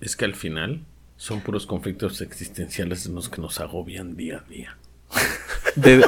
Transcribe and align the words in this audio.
es 0.00 0.16
que 0.16 0.24
al 0.24 0.34
final 0.34 0.80
son 1.16 1.40
puros 1.40 1.66
conflictos 1.66 2.20
existenciales 2.20 3.06
en 3.06 3.14
los 3.14 3.28
que 3.28 3.40
nos 3.40 3.60
agobian 3.60 4.16
día 4.16 4.42
a 4.44 4.48
día. 4.48 4.76
¿De, 5.76 6.04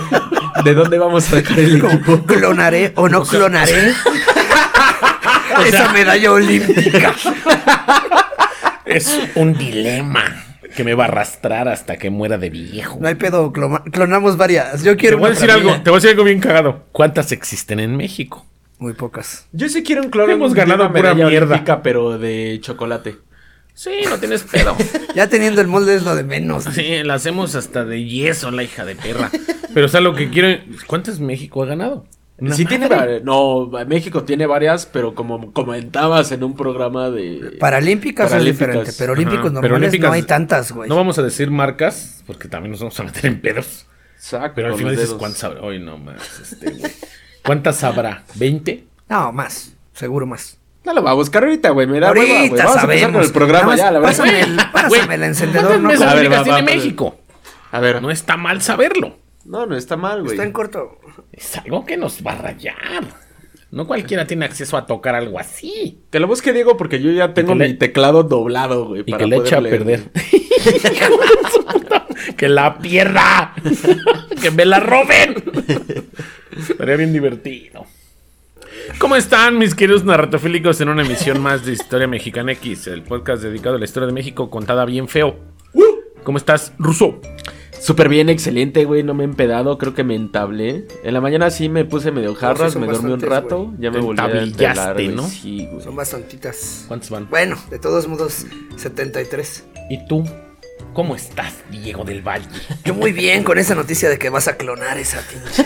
de 0.64 0.74
dónde 0.74 0.98
vamos 0.98 1.26
a 1.32 1.40
sacar 1.40 1.58
el 1.58 1.76
equipo? 1.84 2.24
¿Clonaré 2.26 2.92
o 2.96 3.08
no 3.08 3.22
clonaré? 3.24 3.92
Esa 5.66 5.92
medalla 5.92 6.32
olímpica. 6.32 7.14
Es 8.86 9.20
un 9.36 9.56
dilema 9.56 10.24
que 10.74 10.82
me 10.82 10.94
va 10.94 11.04
a 11.04 11.08
arrastrar 11.08 11.68
hasta 11.68 11.96
que 11.96 12.10
muera 12.10 12.38
de 12.38 12.50
viejo. 12.50 12.98
No 13.00 13.06
hay 13.06 13.14
pedo, 13.14 13.52
clonamos 13.52 14.36
varias. 14.36 14.82
Yo 14.82 14.92
Te 14.92 14.96
quiero 14.96 15.18
voy 15.18 15.28
a 15.28 15.30
decir 15.30 15.48
algo, 15.48 15.80
te 15.80 15.90
voy 15.90 15.98
a 15.98 16.00
decir 16.00 16.10
algo 16.10 16.24
bien 16.24 16.40
cagado. 16.40 16.86
¿Cuántas 16.90 17.30
existen 17.30 17.78
en 17.78 17.96
México? 17.96 18.44
Muy 18.78 18.94
pocas. 18.94 19.46
Yo 19.52 19.68
sí 19.68 19.84
quiero 19.84 20.02
un 20.02 20.10
clon. 20.10 20.28
Hemos 20.30 20.54
ganado 20.54 20.86
una 20.86 20.88
pura 20.92 21.14
medalla 21.14 21.28
mierda. 21.28 21.54
olímpica, 21.54 21.82
pero 21.82 22.18
de 22.18 22.58
chocolate. 22.62 23.18
Sí, 23.80 23.92
no 24.08 24.18
tienes 24.18 24.42
pedo. 24.42 24.76
Ya 25.14 25.28
teniendo 25.28 25.60
el 25.62 25.66
molde 25.68 25.94
es 25.94 26.02
lo 26.02 26.14
de 26.14 26.22
menos. 26.22 26.64
Sí, 26.64 27.02
la 27.02 27.14
hacemos 27.14 27.54
hasta 27.54 27.84
de 27.86 28.04
yeso, 28.04 28.50
la 28.50 28.62
hija 28.62 28.84
de 28.84 28.94
perra. 28.94 29.30
Pero 29.72 29.86
o 29.86 29.88
sea, 29.88 30.00
lo 30.02 30.14
que 30.14 30.28
quiero... 30.28 30.62
¿Cuántas 30.86 31.18
México 31.18 31.62
ha 31.62 31.66
ganado? 31.66 32.04
Una 32.38 32.54
sí 32.54 32.64
tiene 32.66 32.88
madre. 32.88 33.18
va- 33.20 33.24
no, 33.24 33.70
México 33.86 34.22
tiene 34.24 34.46
varias, 34.46 34.84
pero 34.86 35.14
como 35.14 35.52
comentabas 35.52 36.30
en 36.32 36.44
un 36.44 36.54
programa 36.56 37.10
de 37.10 37.56
Paralímpicas, 37.58 38.26
es 38.26 38.32
Paralímpicas. 38.32 38.68
diferente, 38.68 38.92
pero 38.98 39.12
olímpicos 39.14 39.46
Ajá, 39.50 39.60
pero 39.62 39.72
normales 39.74 39.92
olímpicas- 39.94 40.08
no 40.08 40.12
hay 40.14 40.22
tantas, 40.22 40.72
güey. 40.72 40.88
No 40.88 40.96
vamos 40.96 41.18
a 41.18 41.22
decir 41.22 41.50
marcas, 41.50 42.22
porque 42.26 42.48
también 42.48 42.70
nos 42.72 42.80
vamos 42.80 43.00
a 43.00 43.02
meter 43.04 43.26
en 43.26 43.40
pedos. 43.40 43.86
Exacto, 44.16 44.52
Pero 44.56 44.68
al 44.68 44.74
final 44.74 44.94
dices. 44.96 45.14
¿cuántas 45.14 45.42
habrá? 45.44 45.62
Hoy 45.62 45.78
no 45.80 45.96
más, 45.98 46.22
este, 46.40 46.70
güey. 46.70 46.92
¿Cuántas 47.44 47.82
habrá? 47.82 48.24
¿20? 48.38 48.84
No, 49.08 49.32
más, 49.32 49.72
seguro 49.94 50.26
más. 50.26 50.58
No 50.90 50.96
lo 50.96 51.02
va 51.04 51.12
a 51.12 51.14
buscar 51.14 51.44
ahorita, 51.44 51.70
güey. 51.70 51.86
Me 51.86 52.00
da 52.00 52.10
hueva, 52.10 52.24
güey. 52.24 52.36
Ahorita 52.48 52.64
Vamos 52.64 52.76
a 52.76 52.82
empezar 52.82 53.12
con 53.12 53.22
el 53.22 53.32
programa 53.32 53.66
más 53.68 53.78
ya, 53.78 53.90
la 53.92 54.00
verdad. 54.00 54.08
pásame 54.16 54.40
el, 54.40 54.56
pásame 54.72 55.14
el 55.14 55.22
encendedor, 55.22 55.78
¿no? 55.78 55.88
¿Cuántas 55.88 56.12
A 56.12 56.14
ver, 56.16 56.28
mesas 56.28 56.34
va, 56.34 56.38
va, 56.50 56.56
tiene 56.56 56.70
va. 56.70 56.76
México? 56.76 57.18
A 57.70 57.80
ver, 57.80 58.02
No 58.02 58.10
está 58.10 58.36
mal 58.36 58.60
saberlo. 58.60 59.16
no, 59.44 59.66
no 59.66 59.76
está 59.76 59.96
mal, 59.96 60.22
güey. 60.22 60.32
Está 60.32 60.42
en 60.42 60.50
corto. 60.52 60.98
Es 61.32 61.56
algo 61.58 61.86
que 61.86 61.96
nos 61.96 62.26
va 62.26 62.32
a 62.32 62.38
rayar. 62.38 63.04
No 63.70 63.86
cualquiera 63.86 64.26
tiene 64.26 64.46
acceso 64.46 64.76
a 64.76 64.84
tocar 64.86 65.14
algo 65.14 65.38
así. 65.38 66.00
Que 66.10 66.18
lo 66.18 66.26
busque 66.26 66.52
Diego 66.52 66.76
porque 66.76 67.00
yo 67.00 67.12
ya 67.12 67.34
tengo 67.34 67.54
le- 67.54 67.68
mi 67.68 67.74
teclado 67.74 68.24
doblado, 68.24 68.88
güey. 68.88 69.02
Y 69.06 69.12
para 69.12 69.18
que 69.22 69.30
le 69.30 69.36
eche 69.36 69.54
a 69.54 69.60
perder. 69.60 70.10
que 72.36 72.48
la 72.48 72.78
pierda. 72.78 73.54
que 74.42 74.50
me 74.50 74.64
la 74.64 74.80
roben. 74.80 75.34
Estaría 76.68 76.96
bien 76.96 77.12
divertido. 77.12 77.86
¿Cómo 78.98 79.16
están 79.16 79.58
mis 79.58 79.74
queridos 79.74 80.04
narratofílicos 80.04 80.80
en 80.80 80.88
una 80.90 81.02
emisión 81.02 81.40
más 81.40 81.64
de 81.64 81.72
Historia 81.72 82.06
Mexicana 82.06 82.52
X, 82.52 82.86
el 82.86 83.02
podcast 83.02 83.42
dedicado 83.42 83.76
a 83.76 83.78
la 83.78 83.84
historia 83.84 84.06
de 84.06 84.12
México 84.12 84.50
contada 84.50 84.84
bien 84.84 85.08
feo? 85.08 85.36
¿Cómo 86.22 86.36
estás, 86.36 86.72
Ruso? 86.78 87.18
Súper 87.80 88.10
bien, 88.10 88.28
excelente, 88.28 88.84
güey. 88.84 89.02
No 89.02 89.14
me 89.14 89.24
he 89.24 89.26
empedado, 89.26 89.78
creo 89.78 89.94
que 89.94 90.04
me 90.04 90.14
entablé. 90.14 90.86
En 91.02 91.14
la 91.14 91.22
mañana 91.22 91.50
sí 91.50 91.70
me 91.70 91.86
puse 91.86 92.12
medio 92.12 92.34
jarras, 92.34 92.76
me 92.76 92.86
dormí 92.86 93.12
un 93.12 93.20
rato. 93.22 93.64
güey. 93.68 93.76
Ya 93.80 93.90
me 93.90 93.98
Te 93.98 94.02
volví 94.04 94.20
a 94.20 94.24
entablillaste, 94.26 94.64
entelar, 94.66 94.94
güey. 94.94 95.08
¿no? 95.08 95.26
Sí, 95.26 95.66
güey. 95.70 95.82
Son 95.82 95.96
bastantitas. 95.96 96.84
¿Cuántos 96.88 97.08
van? 97.08 97.28
Bueno, 97.30 97.56
de 97.70 97.78
todos 97.78 98.06
modos, 98.06 98.44
73. 98.76 99.64
¿Y 99.88 100.06
tú? 100.06 100.24
¿Cómo 100.92 101.14
estás, 101.14 101.54
Diego 101.70 102.04
del 102.04 102.20
Valle? 102.26 102.46
Yo 102.84 102.94
muy 102.94 103.12
bien 103.12 103.44
con 103.44 103.58
esa 103.58 103.76
noticia 103.76 104.08
de 104.08 104.18
que 104.18 104.28
vas 104.28 104.48
a 104.48 104.56
clonar 104.56 104.98
esa 104.98 105.20
pinche 105.20 105.64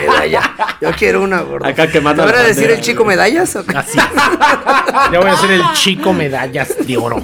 medalla. 0.00 0.76
Yo 0.80 0.92
quiero 0.92 1.22
una, 1.22 1.40
gordo. 1.40 1.66
Acá 1.66 1.90
quemando 1.90 2.24
¿Te 2.24 2.30
van 2.30 2.40
a 2.40 2.44
decir 2.44 2.62
bandera, 2.62 2.78
el 2.78 2.84
chico 2.84 3.04
medallas 3.04 3.56
o 3.56 3.66
qué? 3.66 3.76
Así. 3.76 3.98
ya 3.98 5.18
voy 5.18 5.28
a 5.28 5.32
hacer 5.32 5.50
el 5.50 5.62
chico 5.74 6.12
medallas 6.12 6.86
de 6.86 6.96
oro. 6.96 7.20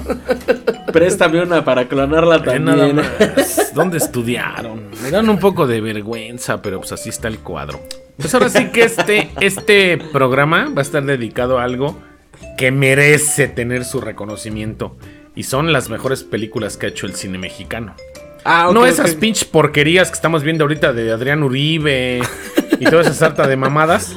Préstame 0.91 1.41
una 1.41 1.63
para 1.63 1.87
clonarla 1.87 2.39
nada 2.39 2.53
también. 2.53 2.95
más. 2.97 3.73
¿Dónde 3.73 3.97
estudiaron? 3.97 4.91
Me 5.01 5.09
dan 5.09 5.29
un 5.29 5.39
poco 5.39 5.67
de 5.67 5.79
vergüenza, 5.79 6.61
pero 6.61 6.79
pues 6.79 6.91
así 6.91 7.09
está 7.09 7.29
el 7.29 7.39
cuadro. 7.39 7.79
Pues 8.17 8.33
ahora 8.33 8.49
sí 8.49 8.65
que 8.67 8.83
este, 8.83 9.29
este 9.39 9.97
programa 9.97 10.69
va 10.75 10.81
a 10.81 10.83
estar 10.83 11.03
dedicado 11.03 11.59
a 11.59 11.63
algo 11.63 11.97
que 12.57 12.71
merece 12.71 13.47
tener 13.47 13.85
su 13.85 14.01
reconocimiento. 14.01 14.97
Y 15.37 15.43
son 15.43 15.71
las 15.71 15.87
mejores 15.89 16.23
películas 16.23 16.77
que 16.77 16.87
ha 16.87 16.89
hecho 16.89 17.05
el 17.05 17.13
cine 17.13 17.37
mexicano. 17.37 17.95
Ah, 18.43 18.71
no 18.73 18.87
esas 18.87 19.13
pinches 19.13 19.45
porquerías 19.45 20.09
que 20.09 20.15
estamos 20.15 20.41
viendo 20.41 20.63
ahorita 20.63 20.93
de 20.93 21.11
Adrián 21.11 21.43
Uribe 21.43 22.21
y 22.79 22.85
toda 22.85 23.03
esa 23.03 23.13
sarta 23.13 23.45
de 23.45 23.55
mamadas. 23.55 24.15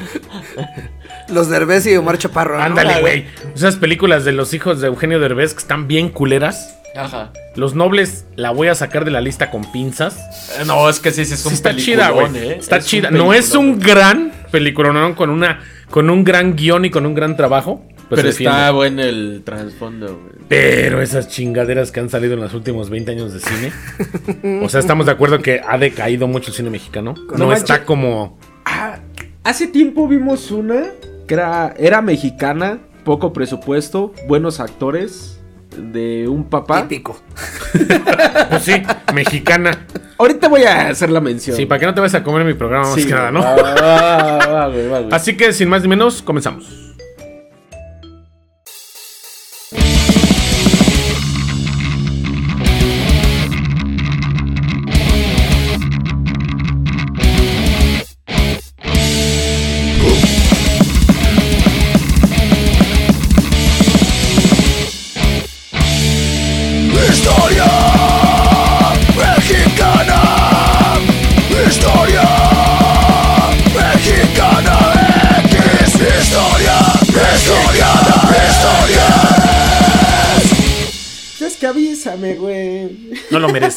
Los 1.28 1.50
Derbez 1.50 1.86
y 1.86 1.97
Omar 1.97 2.16
Chaparro. 2.16 2.56
¿no? 2.56 2.64
Ándale, 2.64 3.03
güey. 3.03 3.26
Esas 3.54 3.76
películas 3.76 4.25
de 4.25 4.32
los 4.32 4.54
hijos 4.54 4.80
de 4.80 4.86
Eugenio 4.86 5.20
Derbez 5.20 5.53
que 5.53 5.59
están 5.59 5.86
bien 5.86 6.09
culeras. 6.09 6.78
Ajá. 6.97 7.32
Los 7.54 7.75
nobles 7.75 8.25
la 8.36 8.50
voy 8.50 8.69
a 8.69 8.75
sacar 8.75 9.04
de 9.04 9.10
la 9.10 9.20
lista 9.20 9.50
con 9.50 9.70
pinzas. 9.70 10.16
Eh, 10.59 10.64
No, 10.66 10.88
es 10.88 11.00
que 11.00 11.10
sí, 11.10 11.26
sí 11.26 11.34
es 11.34 11.44
un 11.44 11.50
Sí 11.50 11.56
está 11.56 11.76
chida, 11.76 12.09
güey. 12.10 12.34
¿eh? 12.34 12.56
Está 12.59 12.78
Es 12.78 12.86
chida. 12.86 13.10
No 13.10 13.34
es 13.34 13.54
un 13.54 13.78
gran 13.78 14.32
peliculón 14.50 15.14
con 15.14 15.28
una 15.28 15.60
con 15.91 16.09
un 16.09 16.25
gran 16.25 16.56
guion 16.56 16.86
y 16.86 16.91
con 16.91 17.04
un 17.04 17.14
gran 17.14 17.36
trabajo. 17.36 17.84
Pues 18.10 18.21
Pero 18.21 18.28
está 18.28 18.71
bueno 18.72 19.03
el 19.03 19.43
trasfondo, 19.44 20.19
güey. 20.21 20.44
Pero 20.48 21.00
esas 21.00 21.28
chingaderas 21.28 21.93
que 21.93 22.00
han 22.00 22.10
salido 22.10 22.34
en 22.34 22.41
los 22.41 22.53
últimos 22.53 22.91
20 22.91 23.12
años 23.12 23.32
de 23.32 23.41
cine. 23.41 24.60
o 24.62 24.69
sea, 24.69 24.81
estamos 24.81 25.06
de 25.06 25.12
acuerdo 25.12 25.38
que 25.38 25.62
ha 25.66 25.78
decaído 25.78 26.26
mucho 26.28 26.50
el 26.50 26.56
cine 26.56 26.71
mexicano. 26.71 27.15
No, 27.31 27.47
No 27.47 27.53
está 27.53 27.84
como. 27.84 28.38
Ah, 28.65 28.98
hace 29.44 29.69
tiempo 29.69 30.06
vimos 30.09 30.50
una 30.50 30.87
que 31.26 31.34
era, 31.34 31.72
era 31.78 32.03
mexicana, 32.03 32.81
poco 33.04 33.32
presupuesto, 33.32 34.12
buenos 34.27 34.59
actores, 34.59 35.41
de 35.77 36.27
un 36.28 36.44
papá. 36.44 36.82
Típico. 36.82 37.21
Pues 38.50 38.65
sí, 38.65 38.82
mexicana. 39.15 39.87
Ahorita 40.19 40.48
voy 40.48 40.65
a 40.65 40.88
hacer 40.88 41.09
la 41.10 41.21
mención. 41.21 41.56
Sí, 41.56 41.66
para 41.66 41.78
que 41.78 41.87
no 41.87 41.94
te 41.94 42.00
vayas 42.00 42.16
a 42.16 42.25
comer 42.25 42.44
mi 42.44 42.54
programa 42.54 42.91
más 42.91 43.06
que 43.06 43.12
nada. 43.12 43.31
¿no? 43.31 43.41
Va, 43.41 43.54
va, 43.54 43.75
va, 43.75 44.47
va, 44.47 44.69
güey, 44.69 44.88
va, 44.88 44.98
güey. 45.00 45.12
Así 45.12 45.37
que 45.37 45.53
sin 45.53 45.69
más 45.69 45.82
ni 45.82 45.88
menos, 45.88 46.21
comenzamos. 46.21 46.97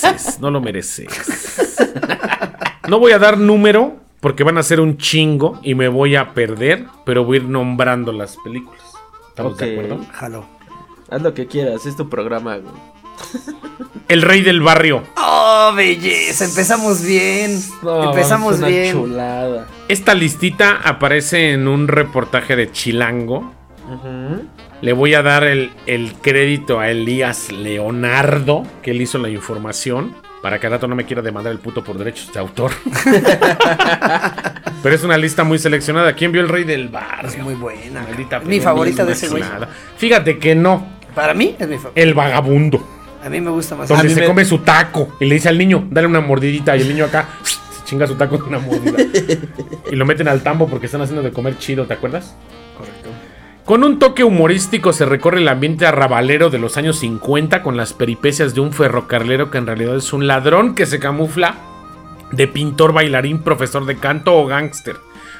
Mereces, 0.03 0.39
no 0.39 0.51
lo 0.51 0.61
mereces. 0.61 1.07
No 2.87 2.99
voy 2.99 3.11
a 3.13 3.19
dar 3.19 3.37
número 3.37 3.97
porque 4.19 4.43
van 4.43 4.57
a 4.57 4.63
ser 4.63 4.79
un 4.79 4.97
chingo 4.97 5.59
y 5.63 5.75
me 5.75 5.87
voy 5.87 6.15
a 6.15 6.33
perder, 6.33 6.85
pero 7.05 7.23
voy 7.23 7.37
a 7.37 7.41
ir 7.41 7.47
nombrando 7.49 8.11
las 8.11 8.37
películas. 8.43 8.81
¿Estamos 9.29 9.53
Ok. 9.53 9.59
de 9.59 9.71
acuerdo? 9.73 10.05
Jalo. 10.13 10.45
Haz 11.09 11.21
lo 11.21 11.33
que 11.33 11.47
quieras, 11.47 11.85
es 11.85 11.95
tu 11.95 12.09
programa, 12.09 12.57
güey. 12.57 12.73
El 14.07 14.21
rey 14.21 14.41
del 14.41 14.61
barrio. 14.61 15.03
Oh, 15.17 15.71
belleza. 15.75 16.45
Empezamos 16.45 17.03
bien. 17.03 17.59
Empezamos 18.05 18.57
una 18.57 18.67
bien. 18.67 18.91
chulada. 18.93 19.67
Esta 19.87 20.13
listita 20.13 20.81
aparece 20.83 21.51
en 21.53 21.67
un 21.67 21.87
reportaje 21.87 22.55
de 22.55 22.71
Chilango. 22.71 23.53
Le 24.83 24.91
voy 24.91 25.13
a 25.13 25.21
dar 25.21 25.45
el, 25.45 25.71
el 25.87 26.11
crédito 26.21 26.81
a 26.81 26.89
Elías 26.89 27.53
Leonardo, 27.53 28.63
que 28.81 28.91
él 28.91 29.01
hizo 29.01 29.17
la 29.17 29.29
información, 29.29 30.13
para 30.41 30.59
que 30.59 30.67
al 30.67 30.73
rato 30.73 30.89
no 30.89 30.95
me 30.97 31.05
quiera 31.05 31.21
demandar 31.21 31.53
el 31.53 31.59
puto 31.59 31.85
por 31.85 31.97
derechos 31.97 32.33
de 32.33 32.39
autor. 32.41 32.71
Pero 34.83 34.93
es 34.93 35.03
una 35.05 35.15
lista 35.17 35.45
muy 35.45 35.57
seleccionada. 35.57 36.11
¿Quién 36.13 36.33
vio 36.33 36.41
el 36.41 36.49
rey 36.49 36.65
del 36.65 36.89
barrio? 36.89 37.29
Es 37.29 37.37
muy 37.37 37.53
buena. 37.55 38.01
Maldita 38.01 38.41
mi 38.41 38.59
favorita 38.59 39.05
de 39.05 39.13
ese 39.13 39.29
güey. 39.29 39.41
Fíjate 39.95 40.37
que 40.37 40.53
no. 40.53 40.85
Para 41.15 41.33
mí 41.33 41.55
es 41.57 41.65
mi 41.65 41.77
favorita. 41.77 42.01
El 42.01 42.13
vagabundo. 42.13 42.85
A 43.23 43.29
mí 43.29 43.39
me 43.39 43.51
gusta 43.51 43.75
más. 43.77 43.87
Donde 43.87 44.09
se 44.09 44.19
me- 44.19 44.27
come 44.27 44.43
su 44.43 44.57
taco. 44.57 45.15
Y 45.21 45.25
le 45.27 45.35
dice 45.35 45.47
al 45.47 45.57
niño, 45.57 45.87
dale 45.89 46.07
una 46.07 46.19
mordidita. 46.19 46.75
Y 46.75 46.81
el 46.81 46.89
niño 46.89 47.05
acá 47.05 47.29
se 47.43 47.85
chinga 47.85 48.05
su 48.05 48.15
taco 48.15 48.37
con 48.37 48.49
una 48.49 48.59
mordida. 48.59 48.97
y 49.91 49.95
lo 49.95 50.05
meten 50.05 50.27
al 50.27 50.43
tambo 50.43 50.67
porque 50.67 50.87
están 50.87 51.01
haciendo 51.01 51.23
de 51.23 51.31
comer 51.31 51.57
chido, 51.57 51.85
¿te 51.85 51.93
acuerdas? 51.93 52.35
Correcto. 52.77 53.09
Con 53.65 53.85
un 53.85 53.97
toque 53.97 54.25
humorístico 54.25 54.91
se 54.91 55.05
recorre 55.05 55.39
el 55.39 55.47
ambiente 55.47 55.85
arrabalero 55.85 56.49
de 56.49 56.59
los 56.59 56.75
años 56.75 56.99
50 56.99 57.63
con 57.63 57.77
las 57.77 57.93
peripecias 57.93 58.53
de 58.53 58.59
un 58.59 58.73
ferrocarrilero 58.73 59.51
que 59.51 59.57
en 59.57 59.67
realidad 59.67 59.95
es 59.95 60.11
un 60.11 60.27
ladrón 60.27 60.75
que 60.75 60.85
se 60.85 60.99
camufla 60.99 61.55
de 62.33 62.47
pintor, 62.49 62.91
bailarín, 62.91 63.41
profesor 63.41 63.85
de 63.85 63.95
canto 63.95 64.35
o 64.35 64.45
gángster 64.45 64.97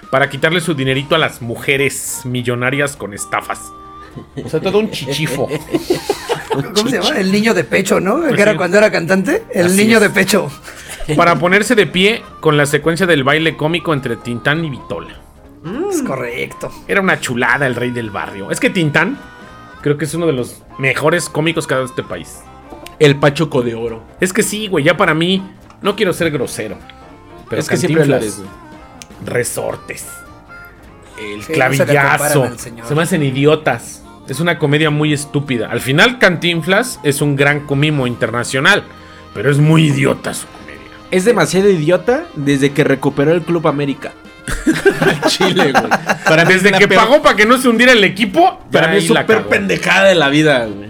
para 0.09 0.29
quitarle 0.29 0.61
su 0.61 0.73
dinerito 0.73 1.15
a 1.15 1.17
las 1.17 1.41
mujeres 1.41 2.21
millonarias 2.23 2.95
con 2.95 3.13
estafas. 3.13 3.59
O 4.41 4.47
sea, 4.47 4.61
todo 4.61 4.79
un 4.79 4.89
chichifo. 4.91 5.49
¿Cómo 6.75 6.89
se 6.89 7.01
llama? 7.01 7.19
El 7.19 7.31
niño 7.31 7.53
de 7.53 7.63
pecho, 7.63 7.99
¿no? 7.99 8.21
Que 8.21 8.41
era 8.41 8.55
cuando 8.55 8.77
era 8.77 8.91
cantante. 8.91 9.43
El 9.51 9.65
Así 9.65 9.77
niño 9.77 9.97
es. 9.97 10.03
de 10.03 10.09
pecho. 10.11 10.49
Para 11.17 11.37
ponerse 11.39 11.75
de 11.75 11.87
pie 11.87 12.21
con 12.39 12.55
la 12.55 12.67
secuencia 12.67 13.05
del 13.05 13.23
baile 13.23 13.57
cómico 13.57 13.93
entre 13.93 14.15
Tintán 14.15 14.63
y 14.63 14.69
Vitola. 14.69 15.19
Es 15.89 16.01
correcto. 16.03 16.71
Era 16.87 17.01
una 17.01 17.19
chulada 17.19 17.65
el 17.67 17.75
rey 17.75 17.91
del 17.91 18.09
barrio. 18.09 18.51
Es 18.51 18.59
que 18.59 18.69
Tintán 18.69 19.17
creo 19.81 19.97
que 19.97 20.05
es 20.05 20.13
uno 20.13 20.25
de 20.27 20.33
los 20.33 20.61
mejores 20.77 21.29
cómicos 21.29 21.67
que 21.67 21.73
ha 21.73 21.77
dado 21.77 21.87
este 21.87 22.03
país. 22.03 22.41
El 22.99 23.17
Pachuco 23.17 23.61
de 23.61 23.75
Oro. 23.75 24.03
Es 24.19 24.33
que 24.33 24.43
sí, 24.43 24.67
güey, 24.67 24.83
ya 24.83 24.97
para 24.97 25.13
mí, 25.13 25.43
no 25.81 25.95
quiero 25.95 26.13
ser 26.13 26.31
grosero. 26.31 26.77
Pero 27.49 27.61
es 27.61 27.69
que 27.69 27.77
siempre 27.77 28.05
lo 28.05 28.13
Cantinflas, 28.13 28.39
eres, 28.39 28.49
güey. 29.19 29.33
resortes, 29.33 30.07
el 31.19 31.23
Sí, 31.25 31.35
no 31.35 31.43
se 31.43 31.51
le 31.51 31.53
clavillazo, 31.53 32.57
señor. 32.57 32.87
se 32.87 32.95
me 32.95 33.01
hacen 33.03 33.23
idiotas. 33.23 34.03
Es 34.27 34.39
una 34.39 34.57
comedia 34.57 34.89
muy 34.89 35.11
estúpida. 35.13 35.69
Al 35.69 35.81
final, 35.81 36.17
Cantinflas 36.17 36.99
es 37.03 37.21
un 37.21 37.35
gran 37.35 37.61
comimo 37.65 38.07
internacional, 38.07 38.83
pero 39.33 39.51
es 39.51 39.57
muy 39.57 39.87
idiota 39.87 40.33
su 40.33 40.47
comedia. 40.47 40.81
Es 41.11 41.25
demasiado 41.25 41.69
idiota 41.69 42.25
desde 42.35 42.71
que 42.71 42.83
recuperó 42.85 43.31
el 43.33 43.41
Club 43.41 43.67
América. 43.67 44.13
Al 44.99 45.21
Chile, 45.29 45.71
güey. 45.71 45.89
Para 46.25 46.45
Desde 46.45 46.71
que 46.71 46.87
peor- 46.87 46.99
pagó 47.01 47.21
para 47.21 47.35
que 47.35 47.45
no 47.45 47.57
se 47.57 47.67
hundiera 47.69 47.91
el 47.93 48.03
equipo, 48.03 48.59
Para 48.71 48.87
mí 48.89 48.97
es 48.97 49.07
súper 49.07 49.43
pendejada 49.47 50.05
de 50.09 50.15
la 50.15 50.29
vida, 50.29 50.65
güey. 50.65 50.89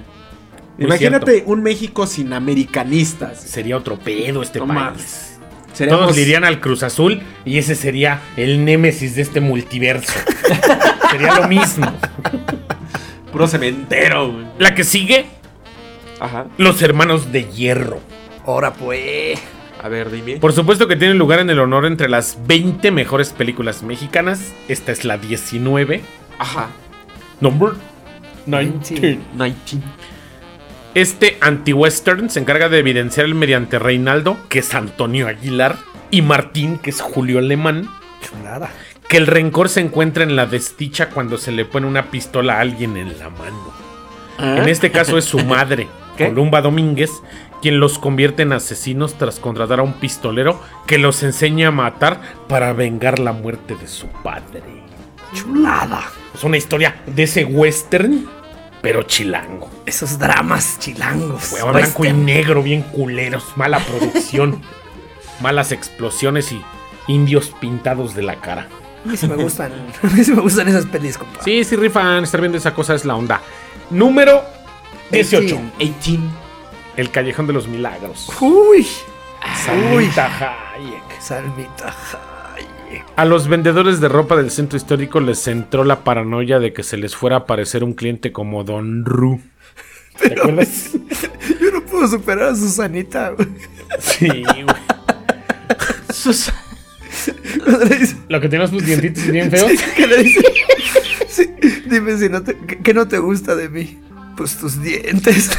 Imagínate 0.79 1.43
un 1.45 1.61
México 1.61 2.07
sin 2.07 2.33
americanistas. 2.33 3.39
Sería 3.41 3.77
otro 3.77 3.97
pedo 3.99 4.41
este 4.41 4.59
No 4.59 4.67
país. 4.67 5.37
Seríamos- 5.73 6.01
Todos 6.03 6.15
le 6.15 6.21
irían 6.23 6.43
al 6.43 6.59
Cruz 6.59 6.83
Azul 6.83 7.21
y 7.45 7.57
ese 7.57 7.75
sería 7.75 8.21
el 8.37 8.63
némesis 8.65 9.15
de 9.15 9.21
este 9.23 9.39
multiverso. 9.39 10.13
sería 11.11 11.35
lo 11.39 11.47
mismo. 11.47 11.91
puro 13.31 13.47
cementero, 13.47 14.31
güey. 14.31 14.45
La 14.59 14.75
que 14.75 14.83
sigue, 14.83 15.25
Ajá. 16.19 16.45
los 16.57 16.81
hermanos 16.81 17.31
de 17.31 17.45
hierro. 17.45 17.99
Ahora 18.45 18.73
pues. 18.73 19.39
A 19.83 19.89
ver, 19.89 20.09
dime. 20.09 20.37
Por 20.37 20.53
supuesto 20.53 20.87
que 20.87 20.95
tiene 20.95 21.13
lugar 21.13 21.39
en 21.39 21.49
el 21.49 21.59
honor 21.59 21.85
entre 21.85 22.07
las 22.09 22.37
20 22.47 22.89
mejores 22.91 23.31
películas 23.33 23.83
mexicanas. 23.83 24.53
Esta 24.69 24.93
es 24.93 25.03
la 25.03 25.17
19. 25.17 26.01
Ajá. 26.39 26.69
Number 27.41 27.73
19. 28.45 29.19
19. 29.35 29.83
Este 30.95 31.37
anti-western 31.41 32.29
se 32.29 32.39
encarga 32.39 32.69
de 32.69 32.79
evidenciar 32.79 33.25
el 33.25 33.35
mediante 33.35 33.79
Reinaldo, 33.79 34.37
que 34.47 34.59
es 34.59 34.73
Antonio 34.75 35.27
Aguilar, 35.27 35.75
y 36.11 36.21
Martín, 36.21 36.77
que 36.77 36.91
es 36.91 37.01
Julio 37.01 37.39
Alemán, 37.39 37.89
Chulada. 38.21 38.69
que 39.09 39.17
el 39.17 39.25
rencor 39.25 39.69
se 39.69 39.81
encuentra 39.81 40.23
en 40.23 40.35
la 40.35 40.45
desdicha 40.45 41.09
cuando 41.09 41.37
se 41.37 41.51
le 41.51 41.65
pone 41.65 41.87
una 41.87 42.11
pistola 42.11 42.57
a 42.57 42.59
alguien 42.61 42.95
en 42.95 43.17
la 43.17 43.29
mano. 43.29 43.73
En 44.37 44.69
este 44.69 44.91
caso 44.91 45.17
es 45.17 45.25
su 45.25 45.39
madre, 45.39 45.87
¿Qué? 46.17 46.27
Columba 46.27 46.61
Domínguez, 46.61 47.11
quien 47.63 47.79
los 47.79 47.97
convierte 47.97 48.41
en 48.41 48.51
asesinos 48.51 49.17
tras 49.17 49.39
contratar 49.39 49.79
a 49.79 49.83
un 49.83 49.93
pistolero 49.93 50.59
que 50.85 50.97
los 50.97 51.23
enseña 51.23 51.69
a 51.69 51.71
matar 51.71 52.19
para 52.49 52.73
vengar 52.73 53.19
la 53.19 53.31
muerte 53.31 53.77
de 53.77 53.87
su 53.87 54.07
padre. 54.07 54.61
Chulada. 55.33 56.11
Es 56.35 56.43
una 56.43 56.57
historia 56.57 57.01
de 57.05 57.23
ese 57.23 57.45
western, 57.45 58.27
pero 58.81 59.03
chilango. 59.03 59.71
Esos 59.85 60.19
dramas 60.19 60.77
chilangos. 60.77 61.55
Blanco 61.71 62.03
y 62.03 62.11
negro, 62.11 62.61
bien 62.63 62.81
culeros, 62.81 63.53
mala 63.55 63.79
producción, 63.79 64.61
malas 65.41 65.71
explosiones 65.71 66.51
y 66.51 66.61
indios 67.07 67.53
pintados 67.61 68.13
de 68.13 68.23
la 68.23 68.41
cara. 68.41 68.67
A 69.05 69.07
mí 69.07 69.15
sí 69.15 69.25
me 69.25 69.37
gustan. 69.37 69.71
A 70.01 70.07
mí 70.07 70.21
sí 70.21 70.33
me 70.33 70.41
gustan 70.41 70.67
esas 70.67 70.85
pelis, 70.87 71.17
compa. 71.17 71.41
Sí, 71.41 71.63
sí, 71.63 71.77
rifan, 71.77 72.25
estar 72.25 72.41
viendo 72.41 72.57
esa 72.57 72.73
cosa 72.73 72.93
es 72.93 73.05
la 73.05 73.15
onda. 73.15 73.39
Número 73.89 74.43
18. 75.11 75.61
18. 75.79 76.42
El 76.97 77.11
Callejón 77.11 77.47
de 77.47 77.53
los 77.53 77.67
Milagros. 77.67 78.29
Uy. 78.41 78.79
Uy. 78.79 78.87
Salmita 79.65 80.27
Hayek. 80.75 81.21
Salmita 81.21 81.87
Hayek. 81.87 83.03
A 83.15 83.25
los 83.25 83.47
vendedores 83.47 83.99
de 83.99 84.07
ropa 84.09 84.35
del 84.35 84.51
centro 84.51 84.77
histórico 84.77 85.19
les 85.19 85.47
entró 85.47 85.83
la 85.83 86.03
paranoia 86.03 86.59
de 86.59 86.73
que 86.73 86.83
se 86.83 86.97
les 86.97 87.15
fuera 87.15 87.37
a 87.37 87.39
aparecer 87.39 87.83
un 87.83 87.93
cliente 87.93 88.31
como 88.31 88.63
Don 88.63 89.05
Ru. 89.05 89.39
¿Te 90.19 90.33
acuerdas? 90.33 90.91
Yo 91.59 91.71
no 91.71 91.81
puedo 91.81 92.07
superar 92.07 92.49
a 92.49 92.55
Susanita. 92.55 93.29
güey. 93.31 93.47
Sí, 93.99 94.27
güey. 94.27 94.65
Lo 98.29 98.41
que 98.41 98.49
tiene 98.49 98.67
sus 98.67 98.83
dientitos 98.85 99.27
bien 99.27 99.49
feos. 99.51 99.71
que 99.95 100.07
le 100.07 100.23
dice, 100.23 100.41
sí, 101.27 101.49
dime 101.85 102.17
si 102.17 102.29
no 102.29 102.43
te, 102.43 102.57
que, 102.57 102.79
que 102.79 102.93
no 102.93 103.07
te 103.07 103.19
gusta 103.19 103.55
de 103.55 103.69
mí. 103.69 103.99
Pues 104.37 104.57
tus 104.57 104.81
dientes. 104.81 105.49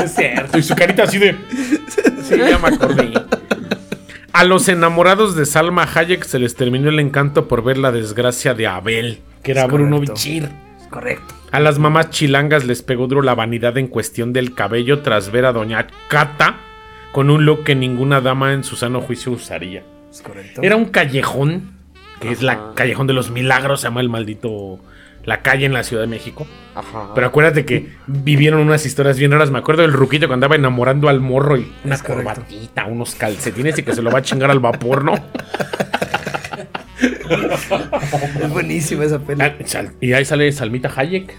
Es 0.04 0.14
cierto. 0.14 0.58
Y 0.58 0.62
su 0.62 0.74
carita 0.74 1.04
así 1.04 1.18
de. 1.18 1.36
Sí, 2.22 2.36
ya 2.38 2.58
me 2.58 2.68
acordé. 2.68 3.12
A 4.32 4.44
los 4.44 4.68
enamorados 4.68 5.34
de 5.34 5.44
Salma 5.44 5.88
Hayek 5.92 6.24
se 6.24 6.38
les 6.38 6.54
terminó 6.54 6.88
el 6.88 7.00
encanto 7.00 7.48
por 7.48 7.64
ver 7.64 7.78
la 7.78 7.92
desgracia 7.92 8.54
de 8.54 8.66
Abel, 8.66 9.20
que 9.42 9.52
era 9.52 9.66
Bruno. 9.66 10.00
Bichir. 10.00 10.48
Correcto. 10.88 11.34
A 11.52 11.60
las 11.60 11.78
mamás 11.78 12.10
chilangas 12.10 12.64
les 12.64 12.82
pegó 12.82 13.06
duro 13.06 13.22
la 13.22 13.34
vanidad 13.34 13.76
en 13.78 13.88
cuestión 13.88 14.32
del 14.32 14.54
cabello 14.54 15.02
tras 15.02 15.30
ver 15.30 15.44
a 15.46 15.52
doña 15.52 15.86
Cata 16.08 16.56
con 17.12 17.30
un 17.30 17.44
look 17.44 17.64
que 17.64 17.74
ninguna 17.74 18.20
dama 18.20 18.52
en 18.52 18.64
su 18.64 18.76
sano 18.76 19.00
juicio 19.00 19.32
usaría. 19.32 19.82
Es 20.10 20.22
correcto. 20.22 20.60
Era 20.62 20.76
un 20.76 20.86
callejón, 20.86 21.72
que 22.20 22.30
es 22.30 22.42
la 22.42 22.72
callejón 22.74 23.06
de 23.06 23.14
los 23.14 23.30
milagros, 23.30 23.80
se 23.80 23.88
llama 23.88 24.00
el 24.00 24.08
maldito 24.08 24.78
la 25.24 25.42
calle 25.42 25.66
en 25.66 25.72
la 25.72 25.82
Ciudad 25.82 26.02
de 26.02 26.06
México. 26.08 26.46
Ajá. 26.74 27.14
Pero 27.14 27.26
acuérdate 27.26 27.64
que 27.64 27.88
vivieron 28.06 28.60
unas 28.60 28.86
historias 28.86 29.18
bien 29.18 29.32
raras. 29.32 29.50
Me 29.50 29.58
acuerdo 29.58 29.82
del 29.82 29.92
ruquito 29.92 30.28
que 30.28 30.34
andaba 30.34 30.54
enamorando 30.56 31.08
al 31.08 31.20
morro 31.20 31.56
y 31.56 31.70
una 31.84 31.94
Es 31.96 32.02
correcto. 32.02 32.34
corbatita, 32.34 32.86
unos 32.86 33.14
calcetines 33.14 33.78
y 33.78 33.82
que 33.82 33.94
se 33.94 34.02
lo 34.02 34.10
va 34.10 34.20
a 34.20 34.22
chingar 34.22 34.50
al 34.50 34.60
vapor, 34.60 35.04
¿no? 35.04 35.14
Es 37.00 38.50
buenísima 38.50 39.04
esa 39.04 39.18
peli. 39.18 39.40
Ah, 39.42 39.54
Y 40.00 40.12
ahí 40.12 40.24
sale 40.24 40.50
Salmita 40.52 40.90
Hayek. 40.94 41.34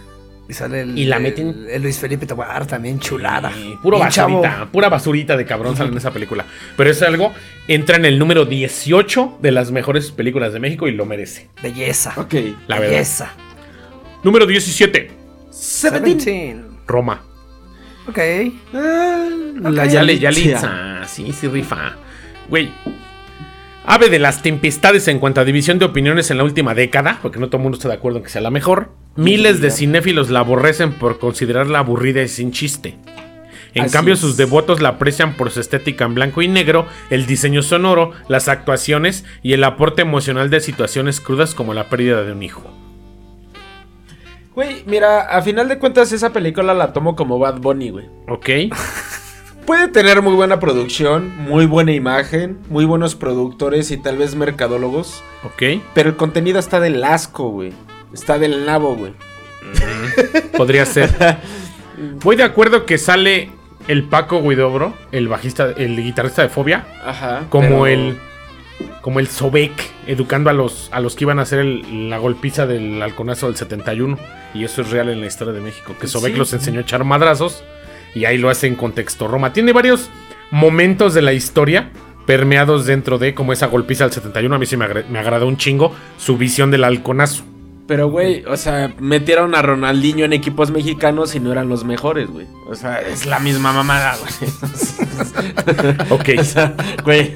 Y 0.49 0.53
sale 0.53 0.81
el, 0.81 0.97
y 0.97 1.05
la 1.05 1.17
el- 1.17 1.23
meten- 1.23 1.65
el 1.69 1.81
Luis 1.81 1.97
Felipe 1.99 2.25
Tobar 2.25 2.65
también 2.65 2.99
chulada. 2.99 3.51
Y 3.55 3.75
puro 3.81 3.97
Bien 3.97 4.09
chavo. 4.09 4.41
basurita, 4.41 4.71
pura 4.71 4.89
basurita 4.89 5.37
de 5.37 5.45
cabrón 5.45 5.77
sale 5.77 5.91
en 5.91 5.97
esa 5.97 6.11
película. 6.11 6.45
Pero 6.75 6.89
es 6.89 7.01
algo, 7.03 7.31
entra 7.67 7.95
en 7.95 8.05
el 8.05 8.19
número 8.19 8.43
18 8.45 9.37
de 9.41 9.51
las 9.51 9.71
mejores 9.71 10.11
películas 10.11 10.51
de 10.51 10.59
México 10.59 10.87
y 10.87 10.91
lo 10.91 11.05
merece. 11.05 11.47
Belleza. 11.63 12.13
Ok. 12.17 12.33
La 12.67 12.79
verdad. 12.79 12.97
Número 14.23 14.45
17, 14.45 14.99
17. 14.99 15.21
Seventeen. 15.51 16.65
Roma. 16.87 17.21
Ok. 18.07 18.19
Ah, 18.73 19.27
la 19.61 19.85
Yale, 19.85 20.19
Yalitza. 20.19 20.61
Yalitza. 20.61 21.07
Sí, 21.07 21.31
sí, 21.33 21.47
rifa. 21.47 21.95
Güey. 22.49 22.71
Ave 23.85 24.09
de 24.09 24.19
las 24.19 24.43
tempestades 24.43 25.07
en 25.07 25.19
cuanto 25.19 25.41
a 25.41 25.45
división 25.45 25.79
de 25.79 25.85
opiniones 25.85 26.29
en 26.29 26.37
la 26.37 26.43
última 26.43 26.75
década, 26.75 27.17
porque 27.21 27.39
no 27.39 27.47
todo 27.47 27.57
el 27.57 27.63
mundo 27.63 27.77
está 27.77 27.87
de 27.89 27.95
acuerdo 27.95 28.19
en 28.19 28.23
que 28.23 28.29
sea 28.29 28.41
la 28.41 28.51
mejor. 28.51 28.91
Miles 29.15 29.59
de 29.59 29.71
cinéfilos 29.71 30.29
la 30.29 30.39
aborrecen 30.41 30.93
por 30.93 31.17
considerarla 31.19 31.79
aburrida 31.79 32.21
y 32.21 32.27
sin 32.27 32.51
chiste. 32.51 32.97
En 33.73 33.85
Así 33.85 33.93
cambio, 33.93 34.13
es. 34.13 34.19
sus 34.19 34.37
devotos 34.37 34.81
la 34.81 34.89
aprecian 34.89 35.35
por 35.35 35.49
su 35.49 35.59
estética 35.61 36.05
en 36.05 36.13
blanco 36.13 36.41
y 36.41 36.47
negro, 36.47 36.85
el 37.09 37.25
diseño 37.25 37.63
sonoro, 37.63 38.11
las 38.27 38.49
actuaciones 38.49 39.25
y 39.41 39.53
el 39.53 39.63
aporte 39.63 40.01
emocional 40.01 40.49
de 40.49 40.59
situaciones 40.59 41.19
crudas 41.21 41.55
como 41.55 41.73
la 41.73 41.89
pérdida 41.89 42.23
de 42.23 42.33
un 42.33 42.43
hijo. 42.43 42.80
Güey, 44.55 44.83
mira, 44.85 45.21
a 45.21 45.41
final 45.41 45.69
de 45.69 45.79
cuentas 45.79 46.11
esa 46.11 46.31
película 46.33 46.73
la 46.73 46.91
tomo 46.93 47.15
como 47.15 47.39
Bad 47.39 47.59
Bunny, 47.59 47.89
güey. 47.89 48.09
¿Ok? 48.27 48.49
Puede 49.65 49.87
tener 49.87 50.21
muy 50.21 50.33
buena 50.33 50.59
producción, 50.59 51.37
muy 51.37 51.65
buena 51.67 51.91
imagen, 51.93 52.57
muy 52.69 52.83
buenos 52.83 53.15
productores 53.15 53.91
y 53.91 53.97
tal 53.97 54.17
vez 54.17 54.35
mercadólogos, 54.35 55.23
¿Ok? 55.43 55.81
pero 55.93 56.09
el 56.09 56.15
contenido 56.17 56.59
está 56.59 56.79
del 56.79 57.01
asco, 57.03 57.49
güey. 57.49 57.71
Está 58.11 58.39
del 58.39 58.65
nabo, 58.65 58.95
güey. 58.95 59.13
Podría 60.57 60.85
ser. 60.85 61.09
Voy 62.23 62.35
de 62.35 62.43
acuerdo 62.43 62.85
que 62.85 62.97
sale 62.97 63.51
el 63.87 64.03
Paco 64.03 64.41
Guidobro, 64.41 64.93
el 65.11 65.27
bajista, 65.27 65.69
el 65.77 65.95
guitarrista 65.95 66.41
de 66.41 66.49
Fobia, 66.49 66.85
Ajá. 67.05 67.43
como 67.49 67.67
pero- 67.83 67.87
el 67.87 68.17
como 69.01 69.19
el 69.19 69.27
Sobek 69.27 69.71
educando 70.07 70.49
a 70.49 70.53
los 70.53 70.89
a 70.91 70.99
los 70.99 71.15
que 71.15 71.23
iban 71.25 71.39
a 71.39 71.43
hacer 71.43 71.59
el- 71.59 72.09
la 72.09 72.17
golpiza 72.17 72.65
del 72.67 73.01
halconazo 73.01 73.47
del 73.47 73.55
71 73.55 74.17
y 74.53 74.63
eso 74.63 74.81
es 74.81 74.89
real 74.91 75.09
en 75.09 75.21
la 75.21 75.27
historia 75.27 75.53
de 75.53 75.61
México, 75.61 75.95
que 75.99 76.07
Sobek 76.07 76.33
Sí. 76.33 76.37
los 76.39 76.53
enseñó 76.53 76.79
a 76.79 76.81
echar 76.83 77.03
madrazos 77.03 77.63
y 78.15 78.25
ahí 78.25 78.37
lo 78.37 78.49
hace 78.49 78.67
en 78.67 78.75
contexto 78.75 79.27
Roma. 79.27 79.53
Tiene 79.53 79.73
varios 79.73 80.09
momentos 80.51 81.13
de 81.13 81.21
la 81.21 81.33
historia 81.33 81.89
permeados 82.25 82.85
dentro 82.85 83.17
de 83.17 83.33
como 83.33 83.53
esa 83.53 83.67
golpiza 83.67 84.03
del 84.03 84.13
71, 84.13 84.55
a 84.55 84.59
mí 84.59 84.65
sí 84.65 84.77
me, 84.77 84.87
me 85.09 85.19
agradó 85.19 85.47
un 85.47 85.57
chingo 85.57 85.95
su 86.17 86.37
visión 86.37 86.69
del 86.71 86.83
halconazo. 86.83 87.43
Pero, 87.87 88.09
güey, 88.09 88.45
o 88.45 88.55
sea, 88.57 88.93
metieron 88.99 89.53
a 89.55 89.61
Ronaldinho 89.61 90.23
en 90.23 90.33
equipos 90.33 90.71
mexicanos 90.71 91.35
y 91.35 91.39
no 91.39 91.51
eran 91.51 91.67
los 91.67 91.83
mejores, 91.83 92.29
güey. 92.29 92.47
O 92.67 92.75
sea, 92.75 93.01
es 93.01 93.25
la 93.25 93.39
misma 93.39 93.73
mamada, 93.73 94.15
güey. 94.17 94.51
Ok. 96.09 96.29
o 96.39 96.43
sea, 96.43 96.73
güey. 97.03 97.35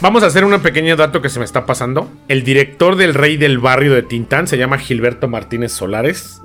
Vamos 0.00 0.22
a 0.22 0.26
hacer 0.26 0.44
un 0.44 0.58
pequeño 0.60 0.96
dato 0.96 1.20
que 1.20 1.28
se 1.28 1.38
me 1.38 1.44
está 1.44 1.66
pasando. 1.66 2.10
El 2.28 2.42
director 2.44 2.96
del 2.96 3.14
Rey 3.14 3.36
del 3.36 3.58
Barrio 3.58 3.92
de 3.94 4.02
Tintán 4.02 4.46
se 4.46 4.56
llama 4.58 4.78
Gilberto 4.78 5.28
Martínez 5.28 5.72
Solares. 5.72 6.40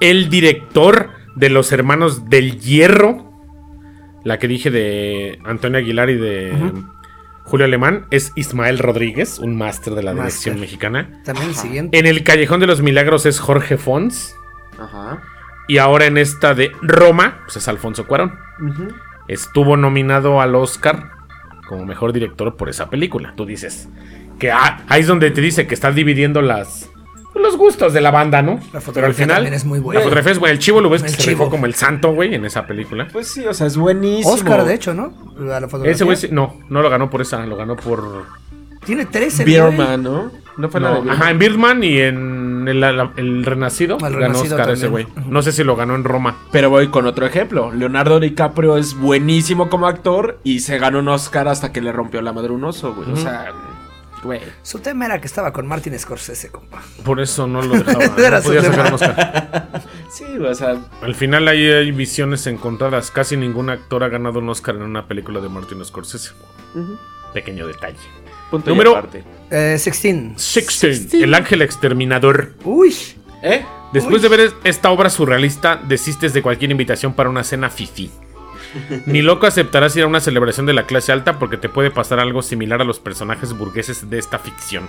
El 0.00 0.28
director 0.28 1.10
de 1.34 1.48
los 1.48 1.72
hermanos 1.72 2.28
del 2.28 2.60
Hierro, 2.60 3.32
la 4.24 4.38
que 4.38 4.48
dije 4.48 4.70
de 4.70 5.38
Antonio 5.44 5.78
Aguilar 5.78 6.10
y 6.10 6.16
de 6.16 6.52
Julio 7.48 7.64
Alemán, 7.64 8.06
es 8.10 8.32
Ismael 8.34 8.78
Rodríguez, 8.78 9.38
un 9.38 9.56
máster 9.56 9.94
de 9.94 10.02
la 10.02 10.12
dirección 10.12 10.60
mexicana. 10.60 11.22
También 11.24 11.48
el 11.48 11.54
siguiente. 11.54 11.98
En 11.98 12.04
el 12.04 12.22
Callejón 12.22 12.60
de 12.60 12.66
los 12.66 12.82
Milagros 12.82 13.24
es 13.24 13.40
Jorge 13.40 13.78
Fons. 13.78 14.36
Ajá. 14.78 15.22
Y 15.66 15.78
ahora 15.78 16.04
en 16.04 16.18
esta 16.18 16.54
de 16.54 16.72
Roma, 16.82 17.40
pues 17.44 17.56
es 17.56 17.66
Alfonso 17.66 18.06
Cuarón. 18.06 18.38
Estuvo 19.28 19.78
nominado 19.78 20.42
al 20.42 20.54
Oscar 20.54 21.10
como 21.66 21.86
mejor 21.86 22.12
director 22.12 22.54
por 22.54 22.68
esa 22.68 22.90
película. 22.90 23.32
Tú 23.34 23.46
dices 23.46 23.88
que 24.38 24.52
ah, 24.52 24.84
ahí 24.86 25.00
es 25.00 25.06
donde 25.06 25.30
te 25.30 25.40
dice 25.40 25.66
que 25.66 25.74
estás 25.74 25.94
dividiendo 25.94 26.42
las 26.42 26.90
los 27.40 27.56
gustos 27.56 27.92
de 27.92 28.00
la 28.00 28.10
banda, 28.10 28.42
¿no? 28.42 28.60
La 28.72 28.80
fotografía 28.80 28.92
Pero 28.94 29.06
al 29.06 29.14
final 29.14 29.36
también 29.36 29.54
es 29.54 29.64
muy 29.64 29.78
buena. 29.80 30.00
La 30.00 30.04
fotografía 30.04 30.32
es 30.32 30.38
buena. 30.38 30.52
El 30.52 30.58
chivo 30.58 30.80
lo 30.80 30.90
ves 30.90 31.02
que 31.02 31.08
se 31.10 31.22
rifó 31.30 31.48
como 31.50 31.66
el 31.66 31.74
santo, 31.74 32.12
güey, 32.12 32.34
en 32.34 32.44
esa 32.44 32.66
película. 32.66 33.08
Pues 33.12 33.28
sí, 33.28 33.46
o 33.46 33.54
sea, 33.54 33.66
es 33.66 33.76
buenísimo. 33.76 34.32
Oscar, 34.34 34.64
de 34.64 34.74
hecho, 34.74 34.94
¿no? 34.94 35.12
A 35.52 35.60
la 35.60 35.68
fotografía. 35.68 35.92
Ese 35.92 36.04
güey 36.04 36.16
sí- 36.16 36.28
no, 36.30 36.56
no 36.68 36.82
lo 36.82 36.90
ganó 36.90 37.08
por 37.10 37.20
esa, 37.22 37.44
lo 37.46 37.56
ganó 37.56 37.76
por 37.76 38.24
Tiene 38.84 39.06
13. 39.06 39.44
güey. 39.44 39.54
Beerman, 39.54 40.02
¿no? 40.02 40.30
No 40.56 40.68
fue 40.68 40.80
la 40.80 40.88
de 40.88 40.94
no, 40.94 41.00
Beerman? 41.02 41.22
ajá, 41.22 41.30
en 41.30 41.38
Birdman 41.38 41.84
y 41.84 41.98
en 41.98 42.66
el, 42.68 42.80
la- 42.80 43.12
el 43.16 43.44
Renacido 43.44 43.96
El 43.96 44.02
ganó 44.02 44.16
Renacido 44.18 44.56
Oscar 44.56 44.70
ese 44.74 44.88
güey. 44.88 45.06
No 45.28 45.40
sé 45.42 45.52
si 45.52 45.62
lo 45.62 45.76
ganó 45.76 45.94
en 45.94 46.04
Roma. 46.04 46.36
Pero 46.50 46.68
voy 46.70 46.88
con 46.88 47.06
otro 47.06 47.24
ejemplo. 47.26 47.72
Leonardo 47.72 48.18
DiCaprio 48.18 48.76
es 48.76 48.94
buenísimo 48.94 49.68
como 49.70 49.86
actor 49.86 50.40
y 50.42 50.60
se 50.60 50.78
ganó 50.78 50.98
un 50.98 51.08
Oscar 51.08 51.46
hasta 51.48 51.72
que 51.72 51.80
le 51.80 51.92
rompió 51.92 52.20
la 52.22 52.32
madre 52.32 52.50
un 52.52 52.64
oso, 52.64 52.94
güey. 52.94 53.10
O 53.12 53.16
sea, 53.16 53.52
güey. 54.22 54.40
Su 54.62 54.78
tema 54.80 55.06
era 55.06 55.20
que 55.20 55.26
estaba 55.26 55.52
con 55.52 55.66
Martin 55.66 55.98
Scorsese, 55.98 56.50
compa. 56.50 56.82
Por 57.04 57.20
eso 57.20 57.46
no 57.46 57.62
lo 57.62 57.76
dejaba. 57.78 58.04
No 58.38 58.42
podía 58.42 58.62
sacar 58.62 58.86
un 58.88 58.92
Oscar. 58.94 59.68
Sí, 60.10 60.24
o 60.38 60.54
sea, 60.54 60.76
Al 61.02 61.14
final 61.14 61.46
ahí 61.48 61.66
hay 61.66 61.90
visiones 61.92 62.46
encontradas. 62.46 63.10
Casi 63.10 63.36
ningún 63.36 63.68
actor 63.70 64.02
ha 64.04 64.08
ganado 64.08 64.38
un 64.38 64.48
Oscar 64.48 64.74
en 64.76 64.82
una 64.82 65.06
película 65.06 65.40
de 65.40 65.48
Martin 65.50 65.84
Scorsese. 65.84 66.30
Pequeño 67.34 67.66
detalle. 67.66 67.98
punto 68.50 68.70
Número-. 68.70 69.06
Eh, 69.50 69.72
16. 69.82 70.32
Sixteen, 70.40 71.22
El 71.22 71.34
Ángel 71.34 71.60
Exterminador. 71.62 72.54
Uy. 72.64 72.94
¿Eh? 73.42 73.64
Después 73.92 74.22
de 74.22 74.28
ver 74.28 74.52
esta 74.64 74.90
obra 74.90 75.10
surrealista, 75.10 75.76
desistes 75.76 76.32
de 76.32 76.42
cualquier 76.42 76.70
invitación 76.70 77.12
para 77.14 77.30
una 77.30 77.44
cena 77.44 77.70
fifi. 77.70 78.10
Ni 79.06 79.22
loco 79.22 79.46
aceptarás 79.46 79.96
ir 79.96 80.04
a 80.04 80.06
una 80.06 80.20
celebración 80.20 80.66
de 80.66 80.74
la 80.74 80.86
clase 80.86 81.12
alta 81.12 81.38
porque 81.38 81.56
te 81.56 81.68
puede 81.68 81.90
pasar 81.90 82.20
algo 82.20 82.42
similar 82.42 82.80
a 82.80 82.84
los 82.84 83.00
personajes 83.00 83.52
burgueses 83.52 84.10
de 84.10 84.18
esta 84.18 84.38
ficción. 84.38 84.88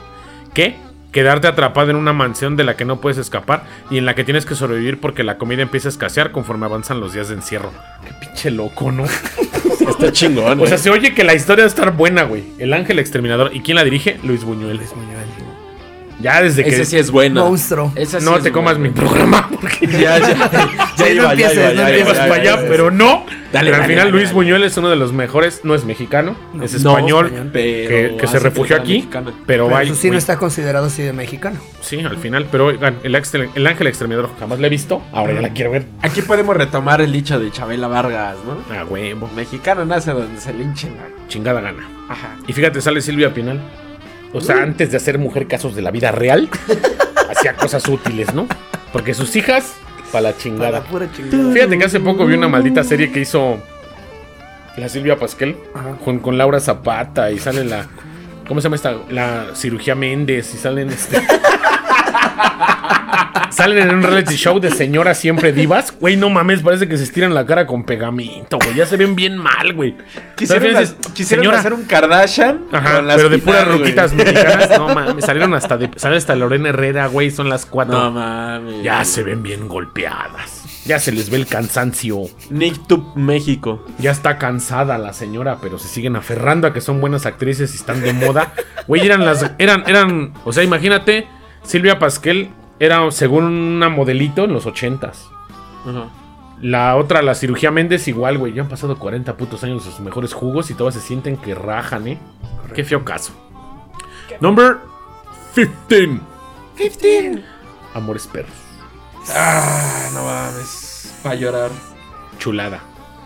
¿Qué? 0.53 0.77
Quedarte 1.12 1.48
atrapado 1.48 1.89
en 1.89 1.95
una 1.95 2.13
mansión 2.13 2.55
de 2.55 2.63
la 2.63 2.77
que 2.77 2.86
no 2.86 3.01
puedes 3.01 3.17
escapar 3.17 3.63
y 3.89 3.98
en 3.98 4.05
la 4.05 4.13
que 4.13 4.24
tienes 4.24 4.45
que 4.45 4.55
sobrevivir 4.55 5.00
porque 5.00 5.24
la 5.24 5.38
comida 5.38 5.63
empieza 5.63 5.88
a 5.88 5.91
escasear 5.91 6.31
conforme 6.31 6.65
avanzan 6.65 7.00
los 7.00 7.13
días 7.13 7.29
de 7.29 7.36
encierro. 7.36 7.71
Qué 8.05 8.13
pinche 8.19 8.51
loco, 8.51 8.91
¿no? 8.91 9.05
Está 9.89 10.12
chingón. 10.12 10.59
O 10.62 10.67
sea, 10.67 10.77
se 10.77 10.91
oye 10.91 11.15
que 11.15 11.24
la 11.24 11.33
historia 11.33 11.63
va 11.63 11.67
a 11.67 11.69
estar 11.69 11.95
buena, 11.95 12.24
güey. 12.24 12.43
El 12.59 12.74
ángel 12.74 13.00
exterminador. 13.00 13.55
¿Y 13.55 13.62
quién 13.62 13.75
la 13.75 13.83
dirige? 13.83 14.19
Luis 14.24 14.43
Buñuel. 14.43 14.79
Ya 16.19 16.41
desde 16.41 16.63
que... 16.63 16.69
Ese 16.69 16.85
sí 16.85 16.97
es 16.97 17.11
bueno. 17.11 17.45
Monstruo. 17.45 17.93
Sí 17.95 18.17
no 18.21 18.38
es 18.38 18.43
te 18.43 18.51
comas 18.51 18.77
mi 18.77 18.89
programa 18.89 19.47
porque 19.49 19.88
Ya, 19.88 20.19
ya. 20.19 20.35
Ya 20.97 21.05
Sí, 21.05 21.15
no 21.15 21.23
ya 21.23 21.31
empieces, 21.31 21.55
iba, 21.57 21.67
no 21.69 21.73
ya 21.73 21.85
Ahí 21.85 21.99
iba, 21.99 21.99
empieces 21.99 22.07
vas 22.07 22.17
ya 22.17 22.27
para 22.27 22.41
allá, 22.41 22.61
ya 22.61 22.67
pero 22.67 22.91
no. 22.91 23.25
Dale, 23.25 23.39
pero 23.51 23.57
al 23.59 23.71
dale, 23.71 23.83
final 23.85 23.97
dale, 23.97 24.11
Luis 24.11 24.23
dale. 24.25 24.33
Buñuel 24.35 24.63
es 24.63 24.77
uno 24.77 24.89
de 24.89 24.95
los 24.95 25.11
mejores, 25.13 25.61
no 25.63 25.73
es 25.73 25.85
mexicano, 25.85 26.35
es 26.61 26.83
No, 26.83 26.91
español, 26.97 27.31
que, 27.51 28.19
se 28.27 28.39
refugió 28.39 28.75
aquí, 28.75 28.95
mexicana. 28.97 29.31
pero 29.31 29.45
Pero 29.45 29.69
vaya. 29.69 29.91
eso 29.91 29.99
sí 29.99 30.11
no 30.11 30.17
está 30.17 30.38
considerado 30.38 30.88
así 30.88 31.01
de 31.01 31.13
mexicano. 31.13 31.59
Sí, 31.81 31.99
al 32.01 32.17
final, 32.17 32.47
pero 32.51 32.67
oigan, 32.67 32.97
el, 33.03 33.15
ángel 33.15 33.88
exterminador 33.88 34.29
jamás 34.39 34.59
la 34.59 34.67
he 34.67 34.69
visto, 34.69 35.01
ahora 35.13 35.33
ya 35.33 35.41
la 35.41 35.49
quiero 35.49 35.71
ver. 35.71 35.85
Aquí 36.01 36.21
podemos 36.21 36.55
retomar 36.55 37.01
el 37.01 37.11
dicho 37.11 37.39
de 37.39 37.49
Chabela 37.49 37.88
Vargas, 37.88 38.35
¿no? 38.45 38.75
A 38.75 38.83
huevo, 38.85 39.29
Mexicano 39.35 39.85
nace 39.85 40.11
donde 40.11 40.39
se 40.39 40.53
le 40.53 40.63
hinchen 40.63 40.95
la... 40.97 41.27
chingada 41.27 41.61
gana. 41.61 41.88
Ajá. 42.07 42.35
Y 42.47 42.53
fíjate, 42.53 42.81
sale 42.81 43.01
Silvia 43.01 43.33
Pinal. 43.33 43.59
O 44.33 44.41
sea, 44.41 44.62
antes 44.62 44.91
de 44.91 44.98
hacer 44.98 45.17
mujer 45.17 45.48
casos 45.48 45.75
de 45.75 45.81
la 45.81 45.91
vida 45.91 46.12
real, 46.12 46.50
hacía 47.29 47.55
cosas 47.55 47.88
útiles, 47.88 48.33
¿no? 48.33 48.48
Porque 48.93 49.13
sus 49.13 49.36
hijas, 49.36 49.74
para 50.12 50.21
la 50.29 50.38
chingada. 50.38 50.81
pura 50.83 51.12
chingada. 51.12 51.53
Fíjate 51.53 51.77
que 51.77 51.86
hace 51.86 52.00
poco 52.00 52.25
vi 52.25 52.36
una 52.36 52.48
maldita 52.48 52.83
serie 52.83 53.12
que 53.12 53.21
hizo 53.21 53.59
la 54.77 54.89
Silvia 54.89 55.17
Pasquel 55.17 55.57
con, 56.03 56.19
con 56.19 56.38
Laura 56.38 56.59
Zapata 56.59 57.31
y 57.31 57.39
sale 57.39 57.63
la. 57.65 57.88
¿Cómo 58.48 58.62
se 58.62 58.65
llama 58.65 58.75
esta? 58.77 58.95
La 59.09 59.48
cirugía 59.53 59.95
Méndez 59.95 60.53
y 60.53 60.57
salen 60.57 60.89
este. 60.89 61.21
salen 63.59 63.77
en 63.89 63.95
un 63.95 64.01
reality 64.03 64.35
show 64.35 64.59
de 64.59 64.71
señoras 64.71 65.17
siempre 65.19 65.51
divas. 65.53 65.93
Güey, 65.99 66.17
no 66.17 66.29
mames, 66.29 66.61
parece 66.61 66.87
que 66.87 66.97
se 66.97 67.03
estiran 67.03 67.33
la 67.33 67.45
cara 67.45 67.67
con 67.67 67.83
pegamento, 67.83 68.57
güey. 68.63 68.75
Ya 68.75 68.85
se 68.85 68.97
ven 68.97 69.15
bien 69.15 69.37
mal, 69.37 69.73
güey. 69.73 69.95
Quisieron, 70.35 70.75
ha- 70.75 71.13
quisieron 71.13 71.43
señora- 71.45 71.59
hacer 71.59 71.73
un 71.73 71.83
Kardashian 71.85 72.65
Ajá, 72.71 72.95
con 72.97 73.07
las 73.07 73.17
pero 73.17 73.29
de 73.29 73.37
puras 73.39 73.67
ruquitas 73.67 74.13
mexicanas, 74.13 74.69
no 74.77 74.93
mames. 74.93 75.25
Salieron 75.25 75.53
hasta 75.53 75.77
de. 75.77 75.89
Sale 75.95 76.17
hasta 76.17 76.35
Lorena 76.35 76.69
Herrera, 76.69 77.07
güey. 77.07 77.29
Son 77.31 77.49
las 77.49 77.65
cuatro. 77.65 77.97
No 77.97 78.11
mames. 78.11 78.83
ya 78.83 79.03
se 79.05 79.23
ven 79.23 79.43
bien 79.43 79.67
golpeadas. 79.67 80.63
Ya 80.85 80.97
se 80.97 81.11
les 81.11 81.29
ve 81.29 81.37
el 81.37 81.45
cansancio. 81.45 82.21
Nick 82.49 82.87
Tup 82.87 83.15
México. 83.15 83.85
Ya 83.99 84.11
está 84.11 84.37
cansada 84.37 84.97
la 84.97 85.13
señora, 85.13 85.57
pero 85.61 85.77
se 85.77 85.87
siguen 85.87 86.15
aferrando 86.15 86.67
a 86.67 86.73
que 86.73 86.81
son 86.81 86.99
buenas 87.01 87.25
actrices 87.25 87.73
y 87.73 87.75
están 87.77 88.01
de 88.01 88.13
moda. 88.13 88.53
Güey, 88.87 89.05
eran 89.05 89.25
las. 89.25 89.51
Eran, 89.59 89.83
eran. 89.87 90.33
O 90.45 90.53
sea, 90.53 90.63
imagínate, 90.63 91.27
Silvia 91.63 91.99
Pasquel 91.99 92.49
era 92.79 93.09
según 93.12 93.45
una 93.45 93.89
modelito 93.89 94.45
en 94.45 94.53
los 94.53 94.65
ochentas. 94.65 95.29
La 96.62 96.95
otra, 96.95 97.21
la 97.21 97.36
cirugía 97.36 97.71
Méndez, 97.71 98.07
igual, 98.07 98.38
güey. 98.38 98.53
Ya 98.53 98.63
han 98.63 98.69
pasado 98.69 98.98
40 98.98 99.38
putos 99.38 99.63
años 99.63 99.86
de 99.86 99.91
sus 99.91 100.00
mejores 100.01 100.33
jugos 100.33 100.69
y 100.69 100.74
todas 100.74 100.93
se 100.93 101.01
sienten 101.01 101.38
que 101.38 101.55
rajan, 101.55 102.07
¿eh? 102.07 102.19
Qué 102.74 102.83
feo 102.83 103.05
caso. 103.05 103.33
Number 104.41 104.77
15. 105.55 106.19
15. 106.77 107.43
Amores 107.93 108.27
perros. 108.27 108.51
Ah, 109.29 110.09
no 110.13 110.24
mames. 110.24 111.13
Para 111.24 111.36
llorar. 111.36 111.71
Chulada. 112.38 112.81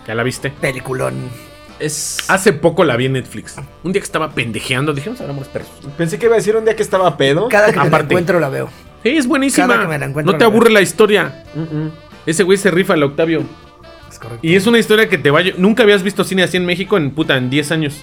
¿Ya 0.08 0.16
la 0.16 0.24
viste? 0.24 0.50
Peliculón. 0.50 1.30
Es. 1.80 2.30
Hace 2.30 2.54
poco 2.54 2.84
la 2.84 2.96
vi 2.96 3.06
en 3.06 3.14
Netflix. 3.14 3.56
Un 3.84 3.94
día 3.94 4.02
que 4.02 4.06
estaba 4.06 4.32
pendejeando, 4.32 4.94
dije, 4.94 5.10
vamos 5.10 5.22
a 5.22 5.24
ver 5.24 5.32
Amores 5.32 5.50
perros. 5.50 5.70
Pensé 5.98 6.20
que 6.20 6.26
iba 6.26 6.36
a 6.36 6.38
decir 6.38 6.56
un 6.56 6.66
día 6.66 6.76
que 6.76 6.84
estaba 6.84 7.18
pedo. 7.18 7.48
Cada 7.50 7.72
que 7.72 7.80
me 7.80 7.98
encuentro 7.98 8.40
la 8.40 8.50
veo. 8.50 8.70
Sí, 9.04 9.10
es 9.10 9.28
buenísima. 9.28 9.68
Cada 9.68 9.82
que 9.82 9.88
me 9.88 10.00
la 10.00 10.06
encuentro 10.06 10.32
no 10.32 10.38
te 10.38 10.44
la 10.44 10.50
aburre 10.50 10.72
la 10.72 10.82
historia. 10.82 11.44
Ese 12.26 12.44
güey 12.44 12.58
se 12.58 12.72
rifa 12.72 12.94
el 12.94 13.04
Octavio. 13.04 13.44
Es 14.10 14.18
correcto. 14.18 14.40
Y 14.48 14.56
es 14.56 14.66
una 14.66 14.80
historia 14.80 15.10
que 15.10 15.18
te 15.18 15.30
vaya. 15.30 15.54
Nunca 15.58 15.84
habías 15.84 16.04
visto 16.04 16.24
cine 16.24 16.44
así 16.44 16.58
en 16.58 16.66
México 16.66 16.98
en 16.98 17.12
puta, 17.12 17.38
en 17.38 17.50
10 17.50 17.72
años. 17.72 18.02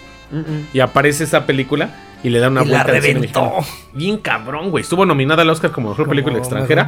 Y 0.73 0.80
aparece 0.80 1.25
esa 1.25 1.47
película 1.47 2.07
y 2.23 2.28
le 2.28 2.38
da 2.38 2.49
una 2.49 2.62
Y 2.62 2.66
la 2.66 2.85
vuelta 2.85 2.92
al 2.92 3.02
cine 3.02 3.14
reventó. 3.14 3.52
Bien 3.95 4.19
cabrón, 4.19 4.71
güey. 4.71 4.83
Estuvo 4.83 5.07
nominada 5.07 5.42
al 5.42 5.50
Oscar 5.50 5.73
como 5.73 5.88
mejor 5.88 6.04
Como 6.04 6.11
película 6.11 6.37
mejor 6.37 6.62
extranjera. 6.62 6.87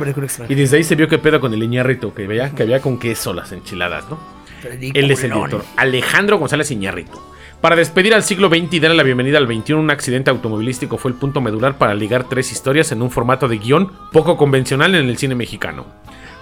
Y 0.49 0.55
desde 0.55 0.77
ahí 0.77 0.85
se 0.85 0.95
vio 0.95 1.09
que 1.09 1.19
pedo 1.19 1.41
con 1.41 1.53
el 1.55 1.63
Iñárritu, 1.63 2.13
que 2.13 2.27
veía 2.27 2.51
que 2.51 2.63
había 2.63 2.81
con 2.81 2.99
queso 2.99 3.33
las 3.33 3.51
enchiladas, 3.53 4.05
¿no? 4.11 4.19
Él 4.63 5.11
es 5.11 5.25
el 5.25 5.33
director, 5.33 5.65
Alejandro 5.77 6.39
González 6.39 6.71
Iñárritu. 6.71 7.19
Para 7.63 7.77
despedir 7.77 8.13
al 8.13 8.25
siglo 8.25 8.49
XX 8.49 8.75
y 8.75 8.81
darle 8.81 8.97
la 8.97 9.05
bienvenida 9.05 9.39
al 9.39 9.47
XXI, 9.47 9.75
un 9.75 9.93
accidente 9.93 10.31
automovilístico 10.31 10.99
fue 10.99 11.13
el 11.13 11.17
punto 11.17 11.41
medular 11.41 11.79
para 11.79 11.95
ligar 11.95 12.29
tres 12.29 12.51
historias 12.51 12.91
en 12.91 13.01
un 13.03 13.11
formato 13.13 13.47
de 13.47 13.59
guion 13.59 13.93
poco 14.11 14.37
convencional 14.37 14.97
en 14.97 15.09
el 15.09 15.17
cine 15.17 15.37
mexicano. 15.37 15.87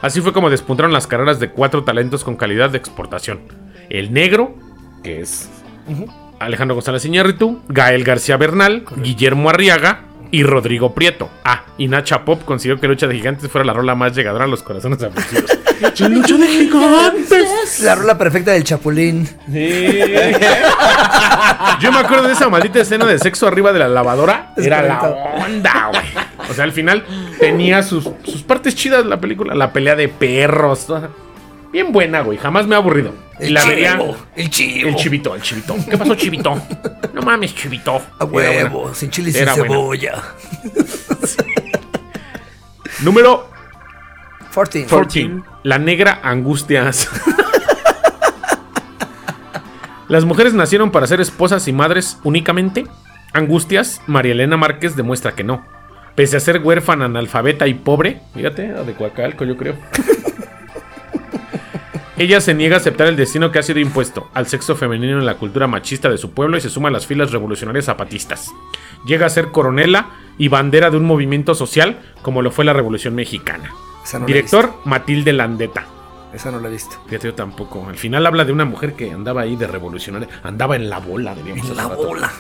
Así 0.01 0.23
fue 0.23 0.33
como 0.33 0.49
despuntaron 0.49 0.95
las 0.95 1.07
carreras 1.07 1.39
de 1.39 1.51
cuatro 1.51 1.85
talentos 1.85 2.25
con 2.25 2.37
calidad 2.37 2.71
de 2.71 2.79
exportación. 2.79 3.41
El 3.91 4.15
negro, 4.15 4.55
que 5.05 5.21
es 5.21 5.51
Alejandro 6.39 6.75
González 6.75 7.05
Iñárritu, 7.05 7.61
Gael 7.69 8.03
García 8.03 8.39
Bernal, 8.39 8.87
Guillermo 8.97 9.51
Arriaga 9.51 10.05
y 10.31 10.43
Rodrigo 10.43 10.95
Prieto. 10.95 11.29
Ah, 11.45 11.65
y 11.79 11.89
Nacha 11.89 12.25
Pop 12.25 12.43
consiguió 12.45 12.79
que 12.81 12.87
Lucha 12.89 13.07
de 13.07 13.15
Gigantes 13.15 13.51
fuera 13.51 13.65
la 13.65 13.73
rola 13.73 13.95
más 13.95 14.15
llegadora 14.15 14.45
a 14.45 14.49
los 14.49 14.63
corazones 14.63 15.03
afligidos. 15.03 15.51
¡Lucha 16.09 16.37
de 16.37 16.47
Gigantes! 16.47 17.81
La 17.81 17.95
rola 17.95 18.17
perfecta 18.19 18.53
del 18.53 18.65
Chapulín. 18.65 19.29
Yo 21.81 21.93
me 21.93 21.99
acuerdo 21.99 22.27
de 22.27 22.33
esa 22.35 22.49
maldita 22.49 22.81
escena 22.81 23.07
de 23.07 23.19
sexo 23.19 23.47
arriba 23.47 23.73
de 23.73 23.79
la 23.79 23.89
lavadora. 23.89 24.53
Es 24.57 24.67
Era 24.67 24.83
la 24.83 25.01
onda, 25.01 25.89
güey. 25.91 26.05
O 26.51 26.55
sea, 26.55 26.65
al 26.65 26.73
final 26.73 27.05
tenía 27.39 27.83
sus, 27.83 28.09
sus 28.25 28.43
partes 28.43 28.75
chidas 28.75 29.07
la 29.07 29.21
película. 29.21 29.55
La 29.55 29.73
pelea 29.73 29.97
de 29.97 30.09
perros. 30.09 30.87
toda- 30.87 31.11
Bien 31.73 31.93
buena, 31.93 32.21
güey. 32.23 32.39
Jamás 32.39 32.67
me 32.67 32.75
ha 32.75 32.79
aburrido. 32.79 33.13
Y 33.39 33.47
El 33.47 33.55
la 33.55 33.61
chivo. 33.63 33.71
vería. 33.71 34.01
El 34.37 34.51
chivo. 34.51 34.89
El 34.89 34.97
chivito, 34.97 35.35
el 35.35 35.43
chivito. 35.43 35.77
¿Qué 35.89 35.97
pasó, 35.97 36.15
chivito? 36.15 36.61
No 37.15 37.23
mames, 37.23 37.55
chivito. 37.55 38.01
A 38.19 38.25
huevo. 38.25 38.93
Sin 38.95 39.11
chile 39.11 39.31
y 39.31 39.33
sin 39.33 39.47
cebolla. 39.47 40.23
Número 43.03 43.49
14. 44.53 44.87
14. 44.87 45.31
La 45.63 45.79
negra 45.79 46.21
angustias. 46.23 47.09
Las 50.09 50.25
mujeres 50.25 50.55
nacieron 50.55 50.91
para 50.91 51.07
ser 51.07 51.21
esposas 51.21 51.69
y 51.69 51.73
madres 51.73 52.19
únicamente. 52.25 52.85
Angustias, 53.33 54.03
María 54.09 54.33
Elena 54.33 54.57
Márquez 54.57 54.97
demuestra 54.97 55.37
que 55.37 55.45
no. 55.45 55.65
Pese 56.17 56.37
a 56.37 56.41
ser 56.41 56.59
huérfana, 56.59 57.05
analfabeta 57.05 57.69
y 57.69 57.75
pobre, 57.75 58.21
fíjate, 58.35 58.73
de 58.73 58.93
Coacalco, 58.95 59.45
yo 59.45 59.57
creo. 59.57 59.77
Ella 62.21 62.43
se 62.43 62.53
niega 62.53 62.77
a 62.77 62.81
aceptar 62.81 63.07
el 63.07 63.17
destino 63.17 63.51
que 63.51 63.61
ha 63.61 63.63
sido 63.63 63.81
impuesto 63.81 64.29
al 64.35 64.47
sexo 64.47 64.77
femenino 64.77 65.19
en 65.19 65.25
la 65.25 65.39
cultura 65.39 65.67
machista 65.67 66.11
de 66.11 66.19
su 66.19 66.33
pueblo 66.33 66.59
y 66.59 66.61
se 66.61 66.69
suma 66.69 66.91
a 66.91 66.93
las 66.93 67.07
filas 67.07 67.33
revolucionarias 67.33 67.87
zapatistas. 67.87 68.53
Llega 69.07 69.25
a 69.25 69.31
ser 69.31 69.51
coronela 69.51 70.11
y 70.37 70.49
bandera 70.49 70.91
de 70.91 70.99
un 70.99 71.07
movimiento 71.07 71.55
social 71.55 71.99
como 72.21 72.43
lo 72.43 72.51
fue 72.51 72.67
la 72.67 72.75
Revolución 72.75 73.15
Mexicana. 73.15 73.73
Esa 74.05 74.19
no 74.19 74.27
la 74.27 74.31
he 74.31 74.35
Director 74.35 74.75
Matilde 74.85 75.33
Landeta. 75.33 75.87
Esa 76.35 76.51
no 76.51 76.61
la 76.61 76.69
he 76.69 76.73
visto. 76.73 77.01
Fíjate, 77.07 77.29
yo 77.29 77.35
tampoco. 77.35 77.87
Al 77.89 77.97
final 77.97 78.27
habla 78.27 78.45
de 78.45 78.53
una 78.53 78.67
mujer 78.67 78.93
que 78.93 79.11
andaba 79.11 79.41
ahí 79.41 79.57
de 79.57 79.67
revolucionaria. 79.67 80.29
Andaba 80.43 80.77
en 80.77 80.91
la 80.91 80.99
bola, 80.99 81.35
diríamos. 81.35 81.71
En 81.71 81.77
la 81.79 81.89
rato. 81.89 82.07
bola. 82.07 82.31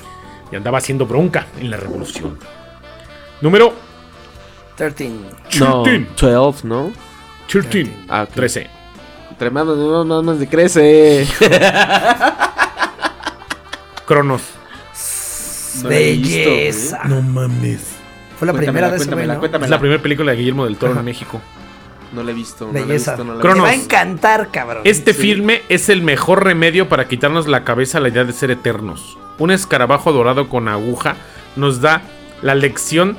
Y 0.53 0.57
andaba 0.57 0.77
haciendo 0.77 1.07
bronca 1.07 1.47
en 1.59 1.71
la 1.71 1.79
revolución. 1.79 2.39
Número 3.41 3.73
13. 4.77 5.11
No, 5.59 5.85
13. 5.85 6.27
12, 6.33 6.69
¿no? 6.69 6.93
13. 7.49 7.91
Ah, 8.11 8.25
ok. 8.25 8.35
13. 8.35 8.80
Tremendo, 9.41 9.75
no, 9.75 10.05
no, 10.05 10.23
no, 10.23 10.49
crece. 10.51 11.27
Cronos. 14.07 14.43
No 15.83 15.91
he 15.91 16.13
visto, 16.13 16.51
Belleza. 16.51 17.05
No 17.05 17.23
mames. 17.23 17.81
Fue 18.39 18.47
la 18.47 18.53
primera 18.53 18.91
de 18.91 18.97
ese 18.97 19.07
cuéntamela, 19.07 19.35
¿no? 19.35 19.41
cuéntamela. 19.41 19.67
Es 19.67 19.71
la 19.71 19.79
primera 19.81 20.03
película 20.03 20.33
de 20.33 20.37
Guillermo 20.37 20.67
del 20.67 20.77
Toro 20.77 20.99
en 20.99 21.05
México. 21.07 21.41
No 22.13 22.23
la 22.23 22.33
he 22.33 22.35
visto. 22.35 22.67
no 22.67 22.73
la 22.75 22.81
he 22.81 22.85
Belleza. 22.85 23.13
visto, 23.13 23.25
no 23.25 23.33
la 23.33 23.39
he 23.39 23.41
Te 23.41 23.49
Cronos. 23.49 23.65
va 23.65 23.71
a 23.71 23.75
encantar, 23.75 24.49
cabrón. 24.51 24.83
Este 24.85 25.15
Sí. 25.15 25.21
filme 25.23 25.63
es 25.71 25.89
el 25.89 26.03
mejor 26.03 26.45
remedio 26.45 26.91
para 26.91 27.09
quitarnos 27.09 27.49
la 27.49 27.65
cabeza 27.65 27.97
a 27.97 28.03
la 28.03 28.11
idea 28.11 28.25
de 28.25 28.35
ser 28.35 28.51
eternos. 28.51 29.17
Un 29.39 29.53
escarabajo 29.53 30.13
dorado 30.13 30.51
con 30.51 30.69
aguja 30.69 31.17
nos 31.57 31.81
da 31.81 32.03
la 32.43 32.55
lección 32.55 33.17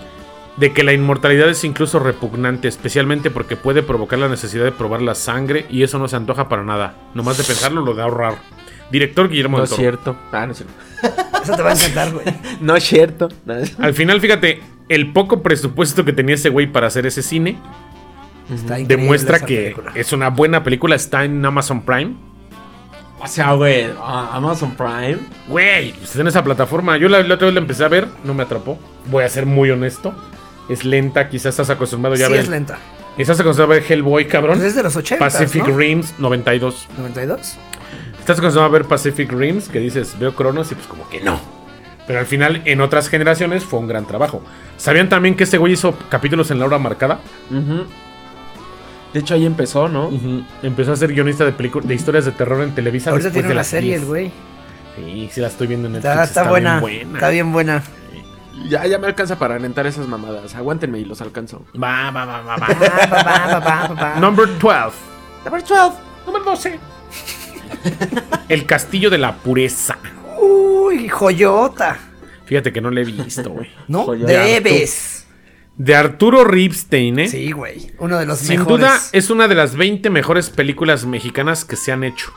de 0.62 0.72
que 0.74 0.84
la 0.84 0.94
inmortalidad 0.94 1.50
es 1.50 1.64
incluso 1.64 1.98
repugnante, 2.00 2.68
especialmente 2.68 3.32
porque 3.32 3.58
puede 3.58 3.82
provocar 3.84 4.20
la 4.20 4.30
necesidad 4.30 4.64
de 4.64 4.72
probar 4.72 5.02
la 5.02 5.16
sangre 5.16 5.66
y 5.70 5.82
eso 5.84 5.98
no 6.00 6.08
se 6.08 6.16
antoja 6.16 6.48
para 6.48 6.64
nada. 6.64 6.94
Nomás 7.16 7.38
de 7.40 7.44
pensarlo 7.44 7.82
lo 7.82 7.94
de 7.96 8.04
ahorrar. 8.04 8.36
Director 8.92 9.28
Guillermo 9.28 9.58
No 9.58 9.64
del 9.64 9.66
es 9.66 9.70
Toro. 9.72 9.82
cierto. 9.82 10.18
Ah, 10.32 10.46
no 10.46 10.52
es 10.52 10.58
cierto. 10.60 10.74
Eso 11.44 11.56
te 11.56 11.62
va 11.64 11.72
a 11.72 11.74
encantar, 11.74 12.12
güey. 12.14 12.26
No 12.62 12.76
es 12.76 12.84
cierto. 12.84 13.30
No. 13.46 13.56
Al 13.80 13.94
final, 13.96 14.22
fíjate, 14.22 14.62
el 14.88 15.12
poco 15.14 15.42
presupuesto 15.42 16.06
que 16.06 16.14
tenía 16.14 16.36
ese 16.36 16.50
güey 16.50 16.68
para 16.72 16.86
hacer 16.88 17.08
ese 17.08 17.24
cine 17.24 17.58
Está 18.54 18.76
demuestra 18.76 19.40
que 19.40 19.62
película. 19.76 19.92
es 19.96 20.14
una 20.14 20.30
buena 20.30 20.64
película. 20.64 20.96
Está 20.96 21.24
en 21.26 21.44
Amazon 21.44 21.82
Prime. 21.82 22.14
O 23.20 23.28
sea, 23.28 23.54
güey, 23.54 23.88
Amazon 24.00 24.76
Prime. 24.76 25.18
Güey, 25.48 25.94
pues 25.94 26.16
en 26.18 26.28
esa 26.28 26.44
plataforma. 26.44 26.98
Yo 26.98 27.10
la, 27.10 27.24
la 27.24 27.34
otra 27.36 27.48
vez 27.48 27.56
la 27.56 27.62
empecé 27.62 27.84
a 27.84 27.88
ver, 27.88 28.08
no 28.24 28.36
me 28.36 28.44
atrapó. 28.44 28.78
Voy 29.08 29.24
a 29.24 29.30
ser 29.30 29.48
muy 29.48 29.72
honesto. 29.72 30.14
Es 30.72 30.86
lenta, 30.86 31.28
quizás 31.28 31.48
estás 31.48 31.70
acostumbrado 31.70 32.16
ya 32.16 32.26
a 32.26 32.28
Sí, 32.28 32.34
ver. 32.34 32.42
es 32.44 32.50
lenta. 32.50 32.80
Estás 33.18 33.40
acostumbrado 33.40 33.74
a 33.74 33.76
ver 33.80 33.92
Hellboy, 33.92 34.26
cabrón. 34.28 34.58
Pues 34.58 34.70
es 34.70 34.76
de 34.76 34.84
los 34.84 34.96
80, 34.96 35.24
Pacific 35.24 35.68
¿no? 35.68 35.78
Rims 35.78 36.14
92. 36.18 36.88
92. 36.98 37.58
Estás 38.20 38.40
acostumbrado 38.40 38.64
a 38.66 38.70
ver 38.70 38.86
Pacific 38.86 39.32
Rims, 39.32 39.68
que 39.68 39.80
dices, 39.80 40.18
veo 40.18 40.34
Cronos 40.34 40.72
y 40.72 40.76
pues 40.76 40.88
como 40.88 41.10
que 41.10 41.20
no. 41.22 41.40
Pero 42.08 42.20
al 42.20 42.26
final, 42.26 42.62
en 42.66 42.80
otras 42.82 43.10
generaciones, 43.10 43.64
fue 43.66 43.80
un 43.80 43.88
gran 43.88 44.06
trabajo. 44.06 44.42
¿Sabían 44.78 45.10
también 45.10 45.36
que 45.36 45.44
este 45.44 45.58
güey 45.58 45.74
hizo 45.74 45.98
capítulos 46.10 46.52
en 46.52 46.60
la 46.60 46.66
hora 46.66 46.78
marcada? 46.78 47.20
De 49.14 49.20
hecho, 49.20 49.34
ahí 49.34 49.46
empezó, 49.46 49.90
¿no? 49.90 50.10
Empezó 50.64 50.94
a 50.94 50.96
ser 50.96 51.12
guionista 51.14 51.44
de, 51.44 51.52
películas 51.52 51.88
de 51.88 51.96
historias 51.96 52.26
de 52.26 52.32
terror 52.32 52.64
en 52.64 52.74
Televisa. 52.74 53.12
Ahorita 53.12 53.30
tiene 53.32 53.50
de 53.50 53.54
una 53.54 53.64
serie 53.64 53.90
10. 53.92 54.02
el 54.02 54.08
güey. 54.08 54.32
Sí, 54.96 55.30
sí 55.34 55.42
la 55.42 55.48
estoy 55.48 55.68
viendo 55.68 55.88
en 55.88 55.94
Netflix. 55.94 56.12
Está, 56.12 56.24
está 56.24 56.50
buena, 56.50 56.80
bien 56.80 57.14
Está 57.16 57.30
bien 57.30 57.52
buena. 57.52 57.84
Ya, 58.70 58.86
ya 58.86 58.98
me 59.00 59.08
alcanza 59.08 59.38
para 59.38 59.58
rentar 59.58 59.86
esas 59.88 60.08
mamadas. 60.08 60.56
Aguántenme 60.56 61.00
y 61.00 61.06
los 61.06 61.22
alcanzo. 61.22 61.66
Va, 61.76 62.12
va, 62.12 62.26
va, 62.26 62.42
va, 62.42 62.56
va. 62.58 62.68
Pa, 62.68 62.76
pa, 62.76 63.24
pa, 63.24 63.62
pa, 63.62 63.96
pa. 63.96 64.20
Number 64.20 64.48
12. 64.60 64.96
Number 65.46 65.62
12. 65.64 65.98
Número 66.26 66.46
12. 66.46 66.80
El 68.50 68.66
castillo 68.66 69.10
de 69.10 69.18
la 69.18 69.36
pureza. 69.36 69.98
Uy, 70.40 71.08
joyota. 71.08 71.98
Fíjate 72.46 72.72
que 72.72 72.82
no 72.82 72.90
le 72.92 73.02
he 73.02 73.06
visto, 73.06 73.50
güey. 73.50 73.70
¿No? 73.88 74.06
Debes. 74.08 75.26
De 75.78 75.96
Arturo 75.96 76.44
Ripstein, 76.44 77.20
¿eh? 77.20 77.28
Sí, 77.28 77.52
güey. 77.52 77.92
Uno 77.98 78.20
de 78.20 78.26
los 78.26 78.40
Sin 78.40 78.60
mejores. 78.60 78.78
duda 78.80 79.00
es 79.14 79.30
una 79.30 79.48
de 79.48 79.56
las 79.56 79.76
20 79.76 80.10
mejores 80.10 80.50
películas 80.50 81.06
mexicanas 81.06 81.66
que 81.66 81.76
se 81.76 81.92
han 81.92 82.04
hecho. 82.04 82.32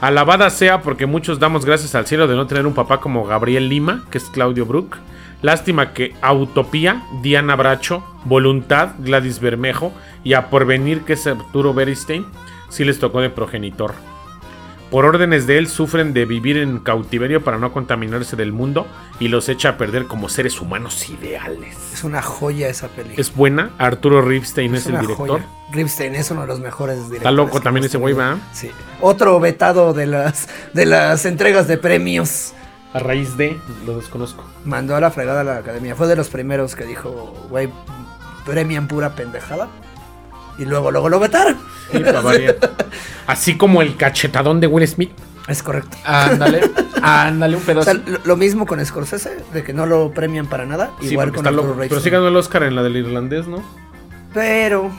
Alabada 0.00 0.50
sea 0.50 0.82
porque 0.82 1.06
muchos 1.06 1.38
damos 1.38 1.64
gracias 1.64 1.94
al 1.94 2.06
cielo 2.06 2.26
de 2.26 2.34
no 2.34 2.46
tener 2.46 2.66
un 2.66 2.74
papá 2.74 3.00
como 3.00 3.24
Gabriel 3.24 3.68
Lima, 3.68 4.04
que 4.10 4.18
es 4.18 4.24
Claudio 4.24 4.66
Brook. 4.66 4.98
Lástima 5.42 5.92
que 5.94 6.14
Autopía, 6.20 7.02
Diana 7.22 7.56
Bracho, 7.56 8.04
Voluntad, 8.24 8.90
Gladys 8.98 9.40
Bermejo 9.40 9.92
y 10.22 10.34
a 10.34 10.50
Porvenir, 10.50 11.02
que 11.02 11.14
es 11.14 11.26
Arturo 11.26 11.72
Beristein, 11.72 12.26
sí 12.68 12.84
les 12.84 12.98
tocó 12.98 13.20
de 13.20 13.30
progenitor. 13.30 13.94
Por 14.90 15.04
órdenes 15.04 15.46
de 15.46 15.56
él 15.56 15.68
sufren 15.68 16.12
de 16.12 16.24
vivir 16.24 16.56
en 16.56 16.80
cautiverio 16.80 17.44
para 17.44 17.58
no 17.58 17.72
contaminarse 17.72 18.34
del 18.34 18.52
mundo 18.52 18.88
y 19.20 19.28
los 19.28 19.48
echa 19.48 19.70
a 19.70 19.78
perder 19.78 20.06
como 20.06 20.28
seres 20.28 20.60
humanos 20.60 21.08
ideales. 21.08 21.76
Es 21.92 22.02
una 22.02 22.20
joya 22.22 22.68
esa 22.68 22.88
película. 22.88 23.20
Es 23.20 23.34
buena, 23.34 23.70
Arturo 23.78 24.20
Ripstein 24.20 24.74
es, 24.74 24.86
el 24.86 24.98
director. 24.98 25.28
joya. 25.28 25.46
Ripstein 25.70 26.16
es 26.16 26.32
uno 26.32 26.40
de 26.40 26.48
los 26.48 26.58
mejores 26.58 26.96
directores. 26.96 27.18
Está 27.18 27.30
loco 27.30 27.60
también 27.60 27.86
ese 27.86 27.98
güey. 27.98 28.14
¿va? 28.14 28.36
Sí. 28.52 28.72
Otro 29.00 29.38
vetado 29.38 29.94
de 29.94 30.06
las, 30.06 30.48
de 30.74 30.86
las 30.86 31.24
entregas 31.24 31.68
de 31.68 31.78
premios. 31.78 32.52
A 32.92 32.98
raíz 32.98 33.36
de, 33.36 33.58
lo 33.86 33.96
desconozco. 33.96 34.44
Mandó 34.64 34.96
a 34.96 35.00
la 35.00 35.10
fregada 35.10 35.42
a 35.42 35.44
la 35.44 35.56
academia. 35.58 35.94
Fue 35.94 36.08
de 36.08 36.16
los 36.16 36.28
primeros 36.28 36.74
que 36.74 36.84
dijo, 36.84 37.10
güey, 37.48 37.68
premian 38.44 38.88
pura 38.88 39.14
pendejada. 39.14 39.68
Y 40.58 40.64
luego, 40.64 40.90
luego 40.90 41.08
lo 41.08 41.20
vetaron. 41.20 41.56
Sí. 41.92 42.02
Así 43.26 43.56
como 43.56 43.80
el 43.82 43.96
cachetadón 43.96 44.60
de 44.60 44.66
Will 44.66 44.86
Smith. 44.88 45.12
Es 45.48 45.62
correcto. 45.62 45.96
Ándale. 46.04 46.70
Ándale, 47.02 47.56
un 47.56 47.62
O 47.62 47.66
pedazo. 47.66 47.84
sea, 47.90 47.94
lo, 47.94 48.18
lo 48.24 48.36
mismo 48.36 48.66
con 48.66 48.84
Scorsese, 48.84 49.38
de 49.52 49.62
que 49.62 49.72
no 49.72 49.86
lo 49.86 50.10
premian 50.12 50.46
para 50.48 50.66
nada. 50.66 50.90
Sí, 51.00 51.12
igual 51.12 51.32
con 51.32 51.44
loco. 51.56 51.76
Pero 51.78 52.00
sí 52.00 52.10
ganó 52.10 52.28
el 52.28 52.36
Oscar 52.36 52.64
en 52.64 52.74
la 52.74 52.82
del 52.82 52.96
irlandés, 52.96 53.46
¿no? 53.46 53.62
Pero, 54.34 54.90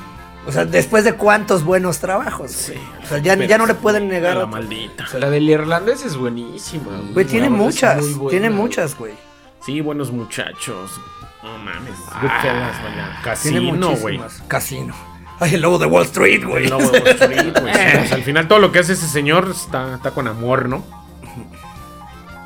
o 0.47 0.51
sea, 0.51 0.65
después 0.65 1.03
de 1.03 1.13
cuántos 1.13 1.63
buenos 1.63 1.99
trabajos. 1.99 2.67
güey. 2.67 2.79
o 3.03 3.07
sea, 3.07 3.17
ya, 3.19 3.35
ya 3.35 3.57
no 3.57 3.65
le 3.65 3.75
pueden 3.75 4.07
negar. 4.07 4.37
La 4.37 4.45
otro. 4.45 4.47
maldita. 4.47 5.05
La 5.19 5.29
del 5.29 5.49
irlandés 5.49 6.03
es 6.03 6.15
buenísima. 6.17 7.01
Güey, 7.13 7.25
tiene 7.25 7.49
muchas. 7.49 8.03
Tiene 8.29 8.49
muchas, 8.49 8.97
güey. 8.97 9.13
Sí, 9.65 9.81
buenos 9.81 10.11
muchachos. 10.11 10.99
No 11.43 11.57
mames. 11.59 11.95
Goodfellas, 12.21 12.83
vaya. 12.83 13.19
Tiene 13.41 13.69
Casino, 13.69 13.95
güey. 13.97 14.19
Casino. 14.47 14.95
Ay, 15.39 15.55
el 15.55 15.61
lobo 15.61 15.79
de 15.79 15.85
Wall 15.87 16.05
Street, 16.05 16.43
güey. 16.45 16.65
El 16.65 16.69
lobo 16.71 16.89
de 16.89 16.99
Wall 16.99 17.07
Street, 17.09 17.53
güey. 17.61 17.73
Sí, 17.73 17.97
o 18.03 18.05
sea, 18.05 18.15
al 18.15 18.23
final 18.23 18.47
todo 18.47 18.59
lo 18.59 18.71
que 18.71 18.79
hace 18.79 18.93
ese 18.93 19.07
señor 19.07 19.49
está, 19.51 19.95
está 19.95 20.11
con 20.11 20.27
amor, 20.27 20.67
¿no? 20.69 20.83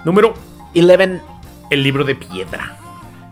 Número 0.04 0.34
Eleven. 0.74 1.22
El 1.70 1.84
libro 1.84 2.04
de 2.04 2.16
piedra. 2.16 2.78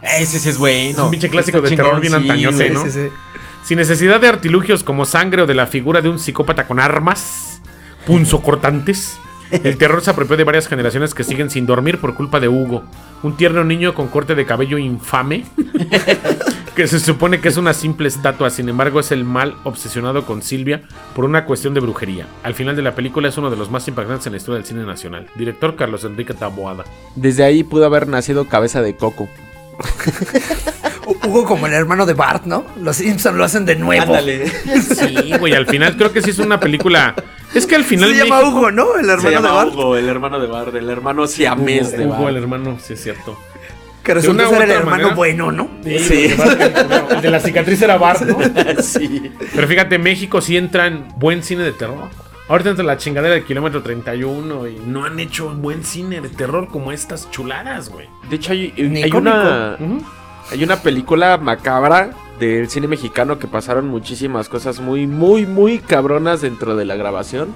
Ese 0.02 0.40
sí 0.40 0.50
es 0.50 0.58
bueno. 0.58 0.90
Es 0.92 0.98
un 1.00 1.12
pinche 1.12 1.30
clásico 1.30 1.62
de 1.62 1.76
terror 1.76 2.00
bien 2.02 2.12
sí, 2.14 2.20
antañoso, 2.20 2.58
güey. 2.58 2.70
¿no? 2.72 2.84
Sí, 2.84 2.92
sí. 2.92 3.10
Sin 3.64 3.78
necesidad 3.78 4.20
de 4.20 4.28
artilugios 4.28 4.84
como 4.84 5.06
sangre 5.06 5.42
o 5.42 5.46
de 5.46 5.54
la 5.54 5.68
figura 5.68 6.02
de 6.02 6.10
un 6.10 6.20
psicópata 6.20 6.68
con 6.68 6.82
armas 6.82 7.62
punzocortantes, 8.06 9.18
el 9.52 9.78
terror 9.78 10.02
se 10.02 10.10
apropió 10.10 10.36
de 10.36 10.44
varias 10.44 10.68
generaciones 10.68 11.14
que 11.14 11.24
siguen 11.24 11.50
sin 11.50 11.66
dormir 11.66 12.02
por 12.02 12.14
culpa 12.14 12.42
de 12.42 12.50
Hugo, 12.50 12.84
un 13.24 13.38
tierno 13.38 13.64
niño 13.64 13.94
con 13.94 14.10
corte 14.10 14.36
de 14.36 14.46
cabello 14.46 14.78
infame, 14.78 15.46
que 16.76 16.88
se 16.88 17.00
supone 17.00 17.40
que 17.40 17.48
es 17.48 17.56
una 17.56 17.74
simple 17.74 18.10
estatua, 18.10 18.50
sin 18.50 18.68
embargo 18.68 19.00
es 19.00 19.14
el 19.14 19.24
mal 19.24 19.56
obsesionado 19.64 20.26
con 20.26 20.42
Silvia 20.42 20.82
por 21.16 21.24
una 21.24 21.46
cuestión 21.46 21.74
de 21.74 21.80
brujería. 21.80 22.28
Al 22.44 22.56
final 22.56 22.76
de 22.76 22.82
la 22.82 22.96
película 22.96 23.30
es 23.30 23.38
uno 23.38 23.50
de 23.50 23.56
los 23.56 23.72
más 23.72 23.88
impactantes 23.88 24.28
en 24.28 24.34
la 24.34 24.38
historia 24.38 24.58
del 24.58 24.66
cine 24.68 24.86
nacional. 24.86 25.28
Director 25.36 25.78
Carlos 25.78 26.04
Enrique 26.04 26.34
Taboada. 26.34 26.84
Desde 27.16 27.46
ahí 27.46 27.64
pudo 27.64 27.86
haber 27.86 28.10
nacido 28.10 28.50
cabeza 28.50 28.82
de 28.82 28.98
coco. 28.98 29.30
Hu- 31.06 31.18
Hugo 31.28 31.46
como 31.46 31.68
el 31.68 31.74
hermano 31.74 32.06
de 32.06 32.14
Bart, 32.14 32.46
¿no? 32.46 32.66
Los 32.82 32.98
Simpsons 32.98 33.36
lo 33.38 33.44
hacen 33.44 33.66
de 33.66 33.76
nuevo. 33.76 34.16
Sí, 34.18 35.34
güey, 35.40 35.54
al 35.54 35.66
final 35.68 35.96
creo 35.98 36.12
que 36.12 36.22
sí 36.22 36.30
es 36.32 36.40
una 36.40 36.60
película... 36.60 37.16
Es 37.54 37.68
que 37.68 37.76
al 37.76 37.84
final... 37.84 38.10
Se 38.12 38.18
llama 38.18 38.40
México- 38.40 38.58
Hugo, 38.58 38.72
¿no? 38.72 38.96
El 38.98 39.10
hermano 39.10 39.42
de 39.42 39.48
Bart. 39.50 39.70
Hugo, 39.74 39.96
el 39.98 40.10
hermano 40.10 40.40
de 40.40 40.48
Bart, 40.48 40.76
el 40.76 40.90
hermano 40.90 41.28
siamés 41.28 41.92
de 41.92 42.06
Hugo, 42.06 42.16
el 42.30 42.36
Bart. 42.36 42.38
hermano, 42.38 42.78
sí 42.82 42.94
es 42.94 43.04
cierto. 43.04 43.38
Que 44.04 44.14
resulta 44.16 44.50
ser 44.50 44.64
el 44.64 44.72
hermano 44.72 44.90
manera- 44.98 45.16
bueno, 45.16 45.52
¿no? 45.52 45.70
Sí. 45.84 46.36
El 47.10 47.22
de 47.22 47.30
la 47.32 47.40
cicatriz 47.40 47.82
era 47.82 47.98
Bart, 47.98 48.22
¿no? 48.24 48.38
sí. 48.82 49.32
Pero 49.56 49.68
fíjate, 49.68 49.98
México 50.00 50.42
sí 50.42 50.58
entra 50.58 50.88
en 50.88 51.08
buen 51.18 51.42
cine 51.44 51.64
de 51.64 51.72
terror. 51.72 52.10
Ahorita 52.50 52.72
entra 52.72 52.84
la 52.84 52.98
chingadera 52.98 53.36
del 53.36 53.46
kilómetro 53.46 53.82
31 53.82 54.68
y 54.68 54.76
no 54.86 55.06
han 55.06 55.20
hecho 55.20 55.48
un 55.48 55.62
buen 55.62 55.84
cine 55.84 56.20
de 56.20 56.30
terror 56.30 56.68
como 56.68 56.92
estas 56.92 57.32
chuladas, 57.32 57.90
güey. 57.90 58.10
De 58.30 58.36
hecho, 58.36 58.52
hay, 58.52 58.72
cómico. 59.10 59.18
una, 59.18 59.78
hay 60.52 60.64
una 60.64 60.76
película 60.78 61.38
macabra 61.38 62.12
del 62.40 62.70
cine 62.70 62.88
mexicano 62.88 63.40
que 63.40 63.48
pasaron 63.48 63.88
muchísimas 63.88 64.50
cosas 64.50 64.82
muy, 64.82 65.08
muy, 65.08 65.46
muy 65.46 65.80
cabronas 65.80 66.42
dentro 66.42 66.76
de 66.76 66.84
la 66.84 66.96
grabación. 66.96 67.54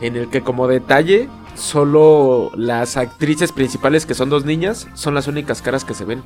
En 0.00 0.16
el 0.16 0.30
que, 0.30 0.40
como 0.40 0.66
detalle, 0.66 1.28
solo 1.54 2.50
las 2.54 2.96
actrices 2.96 3.52
principales, 3.52 4.06
que 4.06 4.14
son 4.14 4.30
dos 4.30 4.46
niñas, 4.46 4.88
son 4.94 5.14
las 5.14 5.28
únicas 5.28 5.60
caras 5.60 5.84
que 5.84 5.92
se 5.92 6.06
ven. 6.06 6.22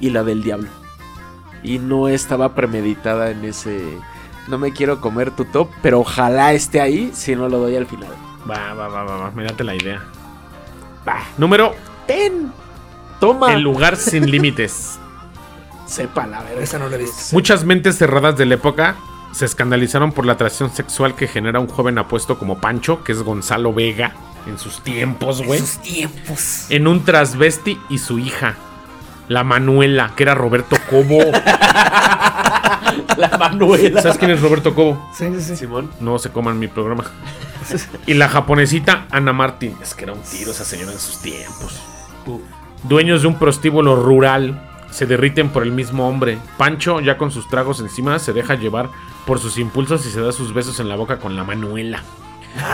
Y 0.00 0.10
la 0.10 0.24
del 0.24 0.42
diablo. 0.42 0.68
Y 1.62 1.78
no 1.78 2.08
estaba 2.08 2.54
premeditada 2.54 3.30
en 3.30 3.44
ese. 3.44 3.82
No 4.48 4.58
me 4.58 4.72
quiero 4.72 5.00
comer 5.00 5.30
tu 5.30 5.44
top, 5.44 5.68
pero 5.82 6.00
ojalá 6.00 6.52
esté 6.52 6.80
ahí 6.80 7.10
si 7.14 7.36
no 7.36 7.48
lo 7.48 7.58
doy 7.58 7.76
al 7.76 7.86
final. 7.86 8.10
Va, 8.48 8.74
va, 8.74 8.88
va, 8.88 9.04
va, 9.04 9.16
va. 9.16 9.30
Me 9.32 9.44
date 9.44 9.64
la 9.64 9.74
idea. 9.74 10.02
Va. 11.06 11.22
Número. 11.36 11.74
¡Ten! 12.06 12.52
¡Toma! 13.20 13.54
El 13.54 13.62
lugar 13.62 13.96
sin 13.96 14.30
límites. 14.30 14.98
Sepa 15.86 16.26
la 16.26 16.42
verga. 16.42 16.62
Esa 16.62 16.78
no 16.78 16.88
la 16.88 16.96
he 16.96 16.98
visto. 16.98 17.16
Muchas 17.32 17.64
mentes 17.64 17.96
cerradas 17.98 18.36
de 18.36 18.46
la 18.46 18.54
época 18.54 18.96
se 19.32 19.44
escandalizaron 19.44 20.12
por 20.12 20.24
la 20.26 20.34
atracción 20.34 20.70
sexual 20.70 21.14
que 21.14 21.28
genera 21.28 21.60
un 21.60 21.68
joven 21.68 21.98
apuesto 21.98 22.38
como 22.38 22.58
Pancho, 22.58 23.04
que 23.04 23.12
es 23.12 23.22
Gonzalo 23.22 23.72
Vega, 23.74 24.14
en 24.46 24.58
sus 24.58 24.80
tiempos, 24.82 25.42
güey. 25.42 25.60
Esos 25.60 25.82
tiempos. 25.82 26.66
En 26.70 26.86
un 26.86 27.04
transvesti 27.04 27.78
y 27.88 27.98
su 27.98 28.18
hija, 28.18 28.56
la 29.28 29.44
Manuela, 29.44 30.12
que 30.16 30.22
era 30.24 30.34
Roberto 30.34 30.76
Cobo. 30.90 31.18
La 33.16 33.36
Manuela. 33.38 34.00
¿Sabes 34.00 34.18
quién 34.18 34.30
es 34.30 34.40
Roberto 34.40 34.74
Cobo? 34.74 35.10
Sí, 35.14 35.26
sí, 35.34 35.40
sí. 35.40 35.56
Simón. 35.56 35.90
No 36.00 36.18
se 36.18 36.30
coman 36.30 36.58
mi 36.58 36.68
programa. 36.68 37.04
Y 38.06 38.14
la 38.14 38.28
japonesita 38.28 39.06
Ana 39.10 39.32
Martín. 39.32 39.76
Es 39.82 39.94
que 39.94 40.04
era 40.04 40.12
un 40.12 40.22
tiro 40.22 40.52
esa 40.52 40.64
señora 40.64 40.92
en 40.92 40.98
sus 40.98 41.20
tiempos. 41.20 41.80
Dueños 42.84 43.22
de 43.22 43.28
un 43.28 43.34
prostíbulo 43.38 43.96
rural 43.96 44.60
se 44.90 45.06
derriten 45.06 45.50
por 45.50 45.62
el 45.62 45.72
mismo 45.72 46.08
hombre. 46.08 46.38
Pancho, 46.56 47.00
ya 47.00 47.18
con 47.18 47.30
sus 47.30 47.48
tragos 47.48 47.80
encima, 47.80 48.18
se 48.18 48.32
deja 48.32 48.54
llevar 48.54 48.88
por 49.26 49.38
sus 49.40 49.58
impulsos 49.58 50.06
y 50.06 50.10
se 50.10 50.20
da 50.20 50.32
sus 50.32 50.54
besos 50.54 50.80
en 50.80 50.88
la 50.88 50.96
boca 50.96 51.18
con 51.18 51.36
la 51.36 51.44
Manuela. 51.44 52.02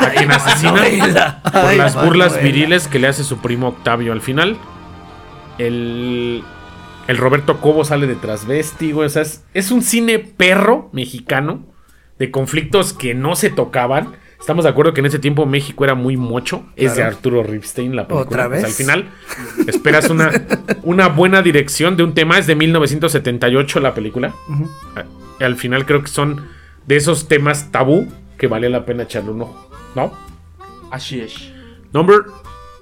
A 0.01 0.11
quien 0.11 0.31
asesina 0.31 0.73
Manuela. 0.73 1.41
por 1.43 1.57
Ay, 1.57 1.79
las 1.79 1.95
burlas 1.97 2.41
viriles 2.41 2.87
que 2.87 2.99
le 2.99 3.09
hace 3.09 3.25
su 3.25 3.39
primo 3.39 3.69
Octavio. 3.69 4.13
Al 4.13 4.21
final, 4.21 4.57
el, 5.59 6.43
el 7.09 7.17
Roberto 7.17 7.61
Cobo 7.61 7.85
sale 7.85 8.07
de 8.07 8.15
transvesti, 8.17 8.93
güey. 8.93 9.07
O 9.07 9.11
sea, 9.11 9.23
es, 9.23 9.45
es 9.55 9.71
un 9.71 9.83
cine 9.83 10.19
perro 10.19 10.91
mexicano 10.93 11.65
de 12.19 12.31
conflictos 12.31 12.93
que 12.93 13.15
no 13.15 13.37
se 13.37 13.51
tocaban. 13.51 14.13
Estamos 14.39 14.65
de 14.65 14.71
acuerdo 14.71 14.93
que 14.93 15.01
en 15.01 15.07
ese 15.07 15.19
tiempo 15.19 15.47
México 15.47 15.85
era 15.85 15.95
muy 15.95 16.17
mocho. 16.17 16.67
Es 16.77 16.97
de. 16.97 17.03
Arturo 17.03 17.43
Ripstein, 17.43 17.97
la 17.97 18.07
película. 18.07 18.27
¿Otra 18.27 18.47
O 18.47 18.51
sea, 18.51 18.57
vez? 18.57 18.65
al 18.65 18.71
final, 18.73 19.11
esperas 19.67 20.11
una, 20.11 20.31
una 20.83 21.09
buena 21.09 21.41
dirección 21.41 21.97
de 21.97 22.03
un 22.05 22.15
tema. 22.15 22.39
Es 22.39 22.47
de 22.47 22.55
1978 22.55 23.81
la 23.81 23.95
película. 23.95 24.35
Al 25.41 25.57
final 25.57 25.87
creo 25.87 26.03
que 26.03 26.09
son 26.09 26.47
de 26.87 26.97
esos 26.97 27.27
temas 27.29 27.71
tabú 27.73 28.07
que 28.37 28.47
vale 28.47 28.69
la 28.69 28.85
pena 28.85 29.05
echarle 29.05 29.31
un 29.31 29.43
ojo. 29.43 29.71
¿No? 29.95 30.13
Así 30.91 31.21
es. 31.21 31.51
Number 31.93 32.23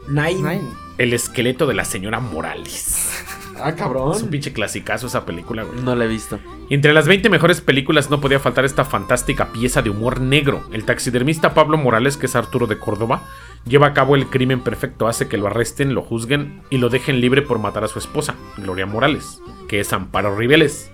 Nine. 0.08 0.34
Nine. 0.34 0.62
El 0.98 1.12
esqueleto 1.12 1.66
de 1.66 1.74
la 1.74 1.84
señora 1.84 2.20
Morales. 2.20 3.24
Ah, 3.58 3.68
Es 3.68 3.72
un 3.74 3.78
cabrón. 3.78 4.28
pinche 4.30 4.52
clasicazo 4.52 5.06
esa 5.06 5.24
película, 5.24 5.62
güey. 5.62 5.80
No 5.82 5.94
la 5.94 6.04
he 6.04 6.08
visto. 6.08 6.38
Entre 6.70 6.92
las 6.92 7.06
20 7.06 7.28
mejores 7.28 7.60
películas 7.60 8.10
no 8.10 8.20
podía 8.20 8.40
faltar 8.40 8.64
esta 8.64 8.84
fantástica 8.84 9.52
pieza 9.52 9.82
de 9.82 9.90
humor 9.90 10.20
negro. 10.20 10.64
El 10.72 10.84
taxidermista 10.84 11.54
Pablo 11.54 11.76
Morales, 11.78 12.16
que 12.16 12.26
es 12.26 12.34
Arturo 12.34 12.66
de 12.66 12.78
Córdoba, 12.78 13.22
lleva 13.66 13.88
a 13.88 13.92
cabo 13.94 14.16
el 14.16 14.26
crimen 14.28 14.60
perfecto, 14.60 15.06
hace 15.06 15.28
que 15.28 15.36
lo 15.36 15.46
arresten, 15.46 15.94
lo 15.94 16.02
juzguen 16.02 16.62
y 16.70 16.78
lo 16.78 16.88
dejen 16.88 17.20
libre 17.20 17.42
por 17.42 17.58
matar 17.58 17.84
a 17.84 17.88
su 17.88 17.98
esposa, 17.98 18.34
Gloria 18.56 18.86
Morales, 18.86 19.40
que 19.68 19.80
es 19.80 19.92
Amparo 19.92 20.34
Ribeles. 20.36 20.90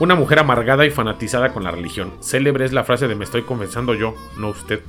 Una 0.00 0.14
mujer 0.14 0.38
amargada 0.40 0.84
y 0.86 0.90
fanatizada 0.90 1.52
con 1.52 1.64
la 1.64 1.70
religión. 1.70 2.12
Célebre 2.20 2.64
es 2.64 2.72
la 2.72 2.84
frase 2.84 3.08
de 3.08 3.14
me 3.16 3.24
estoy 3.24 3.42
confesando 3.42 3.94
yo, 3.94 4.14
no 4.36 4.48
usted, 4.50 4.80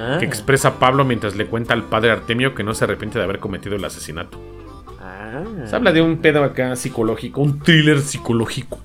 Ah. 0.00 0.16
que 0.18 0.24
expresa 0.24 0.78
Pablo 0.78 1.04
mientras 1.04 1.36
le 1.36 1.46
cuenta 1.46 1.74
al 1.74 1.84
padre 1.84 2.10
Artemio 2.10 2.54
que 2.54 2.62
no 2.62 2.72
se 2.74 2.84
arrepiente 2.84 3.18
de 3.18 3.24
haber 3.24 3.38
cometido 3.38 3.76
el 3.76 3.84
asesinato. 3.84 4.40
Ah. 5.00 5.42
Se 5.66 5.76
habla 5.76 5.92
de 5.92 6.02
un 6.02 6.18
pedo 6.18 6.42
acá 6.42 6.74
psicológico, 6.76 7.40
un 7.40 7.60
thriller 7.60 8.00
psicológico. 8.00 8.80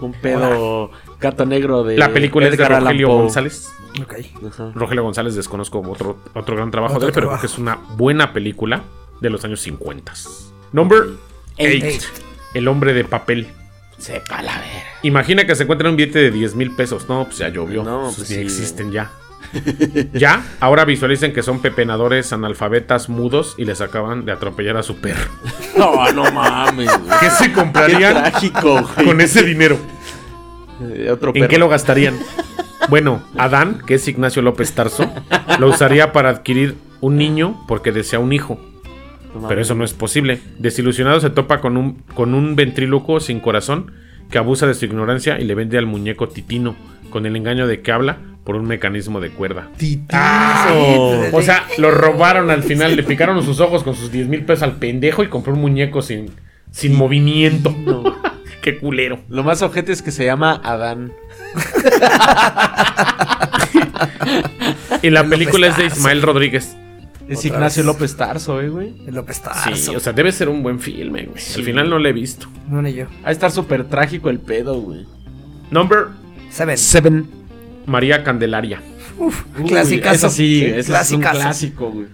Un 0.00 0.12
pedo 0.12 0.90
gato 1.20 1.44
negro 1.44 1.84
de. 1.84 1.98
La 1.98 2.12
película 2.12 2.46
es 2.48 2.56
de 2.56 2.66
Rogelio. 2.66 3.08
González. 3.08 3.68
Ok. 4.02 4.14
Ajá. 4.48 4.72
Rogelio 4.74 5.02
González 5.02 5.34
desconozco 5.34 5.80
otro, 5.80 6.18
otro 6.34 6.56
gran 6.56 6.70
trabajo 6.70 6.94
Otro 6.94 7.06
de 7.06 7.10
él, 7.10 7.14
pero 7.14 7.26
creo 7.26 7.38
trabajo. 7.38 7.40
que 7.42 7.46
es 7.52 7.58
una 7.58 7.78
buena 7.96 8.32
película 8.32 8.82
de 9.20 9.28
los 9.28 9.44
años 9.44 9.60
50. 9.60 10.12
Number 10.72 11.00
8. 11.00 11.18
Eight. 11.58 12.02
El 12.54 12.68
hombre 12.68 12.94
de 12.94 13.04
papel. 13.04 13.48
Sepa 13.98 14.40
la 14.42 14.52
verga. 14.58 14.84
Imagina 15.02 15.44
que 15.46 15.54
se 15.54 15.64
encuentra 15.64 15.90
un 15.90 15.96
billete 15.96 16.18
de 16.20 16.30
10 16.30 16.54
mil 16.54 16.70
pesos. 16.74 17.06
No, 17.08 17.24
pues 17.24 17.38
ya 17.38 17.48
llovió. 17.48 17.82
No, 17.82 18.10
pues 18.16 18.28
sí, 18.28 18.36
existen 18.36 18.92
ya. 18.92 19.10
ya, 20.12 20.44
ahora 20.60 20.84
visualicen 20.84 21.32
que 21.32 21.42
son 21.42 21.60
pepenadores 21.60 22.32
analfabetas 22.32 23.08
mudos 23.08 23.54
y 23.58 23.64
les 23.64 23.80
acaban 23.80 24.24
de 24.24 24.32
atropellar 24.32 24.76
a 24.76 24.82
su 24.82 24.96
perro. 24.96 25.30
No, 25.76 26.12
no 26.12 26.30
mames, 26.30 26.86
güey. 26.86 27.18
¿Qué 27.20 27.30
se 27.30 27.44
Qué 27.48 27.52
comprarían 27.52 28.14
trágico, 28.14 28.82
güey. 28.82 29.06
con 29.06 29.20
ese 29.20 29.42
dinero? 29.42 29.76
Eh, 30.82 31.10
Otro 31.10 31.32
¿En 31.34 31.48
qué 31.48 31.58
lo 31.58 31.68
gastarían? 31.68 32.18
Bueno, 32.88 33.22
Adán, 33.36 33.82
que 33.86 33.94
es 33.94 34.08
Ignacio 34.08 34.42
López 34.42 34.72
Tarso, 34.72 35.12
lo 35.58 35.68
usaría 35.68 36.12
para 36.12 36.30
adquirir 36.30 36.76
un 37.00 37.16
niño 37.16 37.64
porque 37.68 37.92
desea 37.92 38.18
un 38.18 38.32
hijo. 38.32 38.58
No. 39.34 39.46
Pero 39.46 39.60
eso 39.60 39.74
no 39.74 39.84
es 39.84 39.92
posible. 39.92 40.40
Desilusionado 40.58 41.20
se 41.20 41.30
topa 41.30 41.60
con 41.60 41.76
un, 41.76 42.02
con 42.14 42.34
un 42.34 42.56
ventríloco 42.56 43.20
sin 43.20 43.40
corazón 43.40 43.92
que 44.30 44.38
abusa 44.38 44.66
de 44.66 44.74
su 44.74 44.86
ignorancia 44.86 45.38
y 45.38 45.44
le 45.44 45.54
vende 45.54 45.78
al 45.78 45.86
muñeco 45.86 46.28
Titino, 46.28 46.74
con 47.10 47.26
el 47.26 47.36
engaño 47.36 47.66
de 47.66 47.80
que 47.80 47.92
habla 47.92 48.18
por 48.44 48.56
un 48.56 48.66
mecanismo 48.66 49.20
de 49.20 49.30
cuerda. 49.30 49.68
¡Ah! 50.12 50.66
Sí, 50.68 51.28
O 51.32 51.42
sea, 51.42 51.64
lo 51.78 51.90
robaron 51.90 52.50
al 52.50 52.62
final, 52.62 52.96
le 52.96 53.02
picaron 53.02 53.42
sus 53.44 53.60
ojos 53.60 53.82
con 53.84 53.94
sus 53.94 54.10
10 54.10 54.28
mil 54.28 54.44
pesos 54.44 54.62
al 54.62 54.76
pendejo 54.76 55.22
y 55.22 55.28
compró 55.28 55.52
un 55.54 55.60
muñeco 55.60 56.02
sin, 56.02 56.30
sin 56.70 56.94
movimiento. 56.96 57.74
¡Qué 58.62 58.78
culero! 58.78 59.20
Lo 59.28 59.42
más 59.42 59.62
ojete 59.62 59.92
es 59.92 60.02
que 60.02 60.10
se 60.10 60.24
llama 60.26 60.60
Adán. 60.64 61.12
Y 65.02 65.10
la 65.10 65.24
película 65.28 65.68
es 65.68 65.76
de. 65.76 65.86
Ismael 65.86 66.22
Rodríguez. 66.22 66.76
Es 67.28 67.44
Ignacio 67.44 67.82
vez. 67.82 67.86
López 67.86 68.16
Tarso, 68.16 68.60
eh, 68.60 68.68
güey. 68.68 68.94
El 69.06 69.14
López 69.14 69.36
Sí, 69.36 69.42
Tarso. 69.44 69.92
o 69.96 70.00
sea, 70.00 70.12
debe 70.12 70.32
ser 70.32 70.48
un 70.48 70.62
buen 70.62 70.80
filme, 70.80 71.24
güey. 71.26 71.42
Al 71.56 71.62
final 71.62 71.88
no 71.88 71.98
lo 71.98 72.08
he 72.08 72.12
visto. 72.12 72.48
No 72.68 72.82
ni 72.82 72.92
yo. 72.92 73.04
Va 73.24 73.28
a 73.28 73.30
estar 73.30 73.50
súper 73.52 73.84
trágico 73.84 74.30
el 74.30 74.40
pedo, 74.40 74.80
güey. 74.80 75.06
Number 75.70 76.08
Seven. 76.50 76.76
Seven. 76.76 77.39
María 77.90 78.24
Candelaria. 78.24 78.80
Uf, 79.18 79.44
Uy, 79.58 79.68
clasicazo. 79.68 80.14
Esa 80.14 80.30
sí, 80.30 80.64
ese 80.64 80.98
es 80.98 81.10
un 81.10 81.20
clásico, 81.20 81.90
güey. 81.90 82.06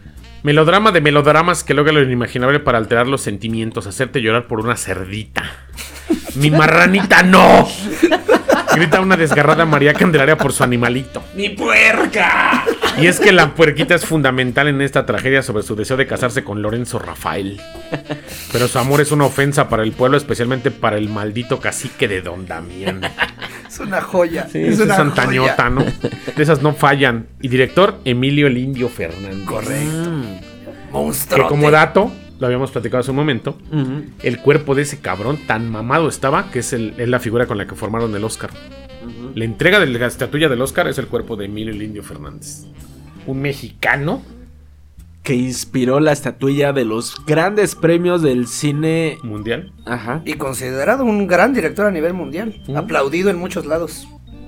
Melodrama 0.43 0.93
de 0.93 1.01
melodramas 1.01 1.65
que 1.65 1.75
logra 1.75 1.93
lo 1.93 2.03
inimaginable 2.03 2.61
para 2.61 2.79
alterar 2.79 3.07
los 3.07 3.21
sentimientos, 3.21 3.87
hacerte 3.87 4.21
llorar 4.21 4.47
por 4.47 4.61
una 4.61 4.77
cerdita. 4.77 5.45
¡Mi 6.37 6.51
marranita 6.51 7.23
no! 7.23 7.69
Grita 8.75 9.01
una 9.01 9.17
desgarrada 9.17 9.65
María 9.65 9.95
Candelaria 9.95 10.37
por 10.37 10.53
su 10.53 10.63
animalito. 10.63 11.25
¡Mi 11.35 11.49
puerca! 11.49 12.65
Y 13.01 13.07
es 13.07 13.19
que 13.19 13.33
la 13.33 13.55
puerquita 13.55 13.95
es 13.95 14.05
fundamental 14.05 14.69
en 14.69 14.83
esta 14.83 15.07
tragedia 15.07 15.43
sobre 15.43 15.63
su 15.63 15.75
deseo 15.77 15.97
de 15.97 16.07
casarse 16.07 16.45
con 16.45 16.63
Lorenzo 16.63 16.99
Rafael. 16.99 17.61
Pero 18.53 18.69
su 18.69 18.79
amor 18.79 19.01
es 19.01 19.13
una 19.13 19.25
ofensa 19.25 19.69
para 19.69 19.83
el 19.83 19.93
pueblo, 19.93 20.17
especialmente 20.17 20.71
para 20.71 20.97
el 20.97 21.09
maldito 21.09 21.59
cacique 21.59 22.07
de 22.07 22.23
Don 22.23 22.47
Damián. 22.47 23.01
Es 23.81 23.87
una 23.87 24.01
joya. 24.01 24.49
Sí, 24.51 24.59
es 24.61 24.79
una 24.81 24.97
Santañota, 24.97 25.55
joya. 25.57 25.71
¿no? 25.71 25.85
De 26.37 26.43
esas 26.43 26.63
no 26.63 26.75
fallan. 26.75 27.27
Y 27.41 27.49
director, 27.49 27.99
Emilio 28.05 28.47
el 28.47 28.59
Indio 28.59 28.89
Fernández. 28.89 29.45
Correcto. 29.47 30.11
Mm. 30.11 30.93
Monstruo. 30.93 31.45
Que 31.45 31.49
como 31.49 31.71
dato, 31.71 32.11
lo 32.39 32.47
habíamos 32.47 32.71
platicado 32.71 33.01
hace 33.01 33.11
un 33.11 33.17
momento, 33.17 33.59
el 34.23 34.39
cuerpo 34.41 34.75
de 34.75 34.83
ese 34.83 34.99
cabrón 35.01 35.39
tan 35.47 35.71
mamado 35.71 36.09
estaba 36.09 36.51
que 36.51 36.61
es, 36.61 36.73
el- 36.73 36.95
es 36.99 37.09
la 37.09 37.21
figura 37.21 37.47
con 37.47 37.59
la 37.59 37.67
que 37.67 37.75
formaron 37.75 38.15
el 38.15 38.25
Oscar. 38.25 38.51
La 39.35 39.45
entrega 39.45 39.79
de 39.81 39.87
la 39.87 40.07
estatuilla 40.07 40.49
del 40.49 40.61
Oscar 40.63 40.89
es 40.89 40.99
el 40.99 41.07
cuerpo 41.07 41.37
de 41.37 41.45
Emilio 41.47 41.73
el 41.73 41.83
Indio 41.83 42.03
Fernández. 42.03 42.65
Un 43.27 43.41
mexicano 43.41 44.23
Que 45.27 45.35
inspiró 45.35 45.99
la 45.99 46.13
estatuilla 46.13 46.73
de 46.73 46.85
los 46.85 47.17
grandes 47.27 47.75
premios 47.75 48.23
del 48.23 48.47
cine. 48.47 49.19
mundial. 49.25 49.73
Ajá. 49.85 50.23
Y 50.25 50.35
considerado 50.35 51.03
un 51.05 51.27
gran 51.27 51.53
director 51.53 51.85
a 51.87 51.91
nivel 51.91 52.15
mundial. 52.15 52.63
Mm. 52.69 52.77
Aplaudido 52.77 53.29
en 53.29 53.37
muchos 53.37 53.67
lados. 53.67 54.07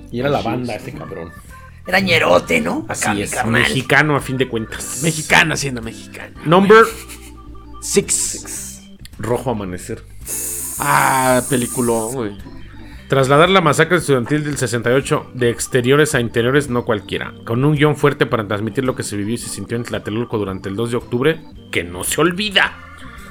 Y 0.09 0.21
era 0.21 0.29
la 0.29 0.41
banda 0.41 0.75
ese 0.75 0.93
cabrón. 0.93 1.31
Era 1.85 1.99
ñerote, 1.99 2.61
¿no? 2.61 2.85
Así 2.87 3.03
Acá, 3.03 3.13
mi 3.13 3.21
es, 3.23 3.31
carnal. 3.31 3.61
mexicano 3.61 4.15
a 4.15 4.21
fin 4.21 4.37
de 4.37 4.47
cuentas. 4.47 5.01
Mexicana 5.03 5.57
siendo 5.57 5.81
mexicana. 5.81 6.33
Number 6.45 6.85
Six. 7.81 8.81
Rojo 9.17 9.51
Amanecer. 9.51 10.03
Ah, 10.79 11.41
peliculón, 11.49 12.13
güey. 12.13 12.37
Trasladar 13.09 13.49
la 13.49 13.59
masacre 13.59 13.97
estudiantil 13.97 14.43
del 14.43 14.55
68 14.55 15.31
de 15.33 15.49
exteriores 15.49 16.13
a 16.13 16.19
interiores 16.19 16.69
no 16.69 16.85
cualquiera, 16.85 17.33
con 17.43 17.65
un 17.65 17.73
guion 17.73 17.95
fuerte 17.95 18.27
para 18.27 18.47
transmitir 18.47 18.85
lo 18.85 18.95
que 18.95 19.01
se 19.01 19.17
vivió 19.17 19.33
y 19.33 19.39
se 19.39 19.49
sintió 19.49 19.77
en 19.77 19.83
Tlatelolco 19.83 20.37
durante 20.37 20.69
el 20.69 20.75
2 20.75 20.91
de 20.91 20.97
octubre, 20.97 21.41
que 21.71 21.83
no 21.83 22.03
se 22.03 22.21
olvida. 22.21 22.77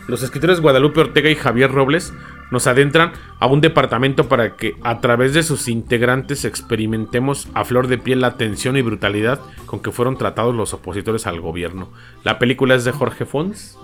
Los 0.09 0.25
escritores 0.25 0.61
Guadalupe 0.61 0.99
Ortega 0.99 1.31
y 1.31 1.37
Javier 1.37 1.71
Robles 1.71 2.13
nos 2.51 2.67
adentran 2.67 3.13
a 3.41 3.47
un 3.47 3.61
departamento 3.61 4.29
para 4.29 4.57
que 4.57 4.75
a 4.83 5.01
través 5.01 5.35
de 5.35 5.43
sus 5.43 5.69
integrantes 5.69 6.45
experimentemos 6.45 7.49
a 7.55 7.65
flor 7.65 7.87
de 7.89 7.99
piel 7.99 8.21
la 8.21 8.37
tensión 8.37 8.77
y 8.77 8.83
brutalidad 8.83 9.41
con 9.67 9.81
que 9.81 9.93
fueron 9.93 10.17
tratados 10.17 10.55
los 10.55 10.73
opositores 10.75 11.27
al 11.27 11.41
gobierno. 11.41 11.91
La 12.25 12.39
película 12.39 12.75
es 12.75 12.85
de 12.85 12.93
Jorge 12.93 13.27
Fons. 13.27 13.79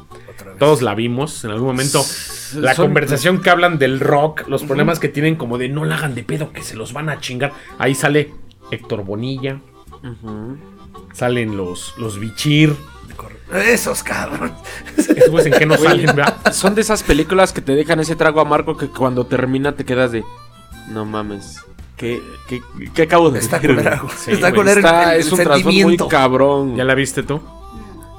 Todos 0.58 0.82
la 0.82 0.94
vimos 0.94 1.44
en 1.44 1.50
algún 1.50 1.66
momento. 1.68 1.98
La 2.56 2.74
Son- 2.74 2.86
conversación 2.86 3.40
que 3.40 3.50
hablan 3.50 3.78
del 3.78 4.00
rock, 4.00 4.48
los 4.48 4.62
problemas 4.62 4.98
que 4.98 5.08
tienen 5.08 5.36
como 5.36 5.58
de 5.58 5.68
no 5.68 5.84
la 5.84 5.96
hagan 5.96 6.14
de 6.14 6.22
pedo, 6.24 6.52
que 6.52 6.62
se 6.62 6.76
los 6.76 6.92
van 6.92 7.08
a 7.08 7.20
chingar. 7.20 7.52
Ahí 7.78 7.94
sale 7.94 8.32
Héctor 8.70 9.04
Bonilla, 9.04 9.58
salen 11.12 11.56
los, 11.56 11.94
los 11.98 12.18
Bichir. 12.18 12.74
Esos 13.52 14.02
cabrones. 14.02 14.52
Esos 14.96 15.30
güeyes 15.30 15.52
en 15.52 15.58
qué 15.58 15.66
no 15.66 15.76
salen, 15.76 16.06
¿verdad? 16.16 16.52
Son 16.52 16.74
de 16.74 16.80
esas 16.80 17.02
películas 17.02 17.52
que 17.52 17.60
te 17.60 17.72
dejan 17.74 18.00
ese 18.00 18.16
trago 18.16 18.40
amargo 18.40 18.76
que 18.76 18.88
cuando 18.88 19.26
termina 19.26 19.72
te 19.72 19.84
quedas 19.84 20.12
de. 20.12 20.24
No 20.90 21.04
mames. 21.04 21.60
¿Qué, 21.96 22.20
qué, 22.48 22.60
qué 22.92 23.02
acabo 23.02 23.30
de 23.30 23.38
Está 23.38 23.58
ver, 23.60 23.70
culera. 23.76 24.02
Sí, 24.18 24.32
Está 24.32 24.50
güey, 24.50 24.60
culera 24.62 24.80
el- 24.80 24.84
está- 24.84 25.14
el 25.14 25.20
Es 25.20 25.32
un 25.32 25.38
trasfondo 25.38 25.70
muy 25.88 25.96
cabrón. 26.08 26.76
¿Ya 26.76 26.84
la 26.84 26.94
viste 26.94 27.22
tú? 27.22 27.40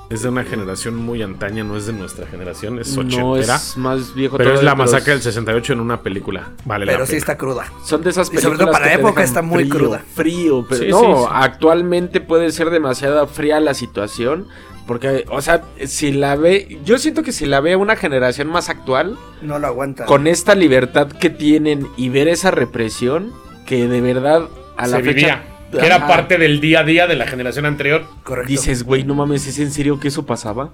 Es 0.09 0.21
de 0.21 0.29
una 0.29 0.43
generación 0.43 0.95
muy 0.95 1.23
antaña, 1.23 1.63
no 1.63 1.75
es 1.75 1.87
de 1.87 1.93
nuestra 1.93 2.27
generación, 2.27 2.77
es 2.79 2.95
no 2.95 3.01
ochentera. 3.31 3.55
es 3.55 3.75
más 3.75 4.13
viejo 4.13 4.37
pero 4.37 4.53
es 4.53 4.61
la 4.61 4.75
masacre 4.75 5.09
del 5.13 5.17
es- 5.17 5.23
68 5.25 5.73
en 5.73 5.79
una 5.79 6.01
película. 6.03 6.49
Vale 6.63 6.85
Pero 6.85 6.99
la 6.99 7.05
sí 7.05 7.13
pena. 7.13 7.17
está 7.19 7.37
cruda. 7.37 7.65
Son 7.83 8.01
de 8.03 8.11
esas 8.11 8.27
Y 8.27 8.37
sobre 8.37 8.57
películas 8.57 8.59
todo 8.59 8.71
para 8.71 8.85
que 8.85 8.89
la 8.91 8.99
época 8.99 9.23
está 9.23 9.41
muy 9.41 9.63
frío, 9.65 9.75
cruda. 9.75 10.01
Frío, 10.13 10.65
pero 10.69 10.81
Sí, 10.83 10.87
no, 10.89 10.99
sí, 10.99 11.05
sí. 11.23 11.29
actualmente 11.33 12.21
puede 12.21 12.51
ser 12.51 12.69
demasiado 12.69 13.25
fría 13.27 13.59
la 13.59 13.73
situación. 13.73 14.47
Porque, 14.87 15.25
o 15.29 15.41
sea, 15.41 15.63
si 15.85 16.11
la 16.11 16.35
ve. 16.35 16.79
Yo 16.85 16.97
siento 16.99 17.23
que 17.23 17.31
si 17.31 17.45
la 17.45 17.59
ve 17.59 17.75
una 17.75 17.95
generación 17.95 18.47
más 18.47 18.69
actual, 18.69 19.17
No 19.41 19.57
lo 19.59 19.67
aguanta. 19.67 20.05
con 20.05 20.27
esta 20.27 20.53
libertad 20.55 21.07
que 21.07 21.29
tienen 21.31 21.87
y 21.97 22.09
ver 22.09 22.27
esa 22.27 22.51
represión, 22.51 23.33
que 23.65 23.87
de 23.87 24.01
verdad 24.01 24.47
a 24.77 24.87
la 24.87 24.97
Se 24.97 25.03
fecha. 25.03 25.13
vivía. 25.13 25.43
Que 25.71 25.85
era 25.87 26.07
parte 26.07 26.37
del 26.37 26.61
día 26.61 26.81
a 26.81 26.83
día 26.83 27.07
de 27.07 27.15
la 27.15 27.25
generación 27.27 27.65
anterior. 27.65 28.05
Correcto. 28.23 28.47
Dices, 28.49 28.83
güey, 28.83 29.03
no 29.03 29.15
mames, 29.15 29.47
¿es 29.47 29.57
en 29.59 29.71
serio 29.71 29.99
que 29.99 30.07
eso 30.09 30.25
pasaba? 30.25 30.69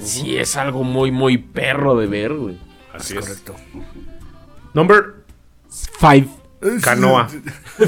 Sí, 0.00 0.36
es 0.36 0.56
algo 0.56 0.82
muy, 0.84 1.10
muy 1.12 1.38
perro 1.38 1.96
de 1.96 2.06
ver, 2.08 2.34
güey. 2.34 2.58
Así 2.92 3.16
es. 3.16 3.20
Correcto. 3.20 3.54
Number 4.74 5.14
Five. 6.00 6.26
Canoa. 6.82 7.28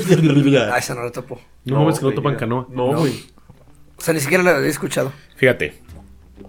Ah, 0.70 0.78
esa 0.78 0.94
no 0.94 1.02
la 1.04 1.10
topo. 1.12 1.40
No, 1.64 1.80
mames 1.80 1.98
que 1.98 2.04
no 2.06 2.12
topan 2.12 2.36
canoa. 2.36 2.66
No, 2.70 2.96
güey. 2.98 3.24
Sea, 4.04 4.14
ni 4.14 4.20
siquiera 4.20 4.42
la 4.42 4.56
había 4.56 4.68
escuchado. 4.70 5.12
Fíjate. 5.36 5.74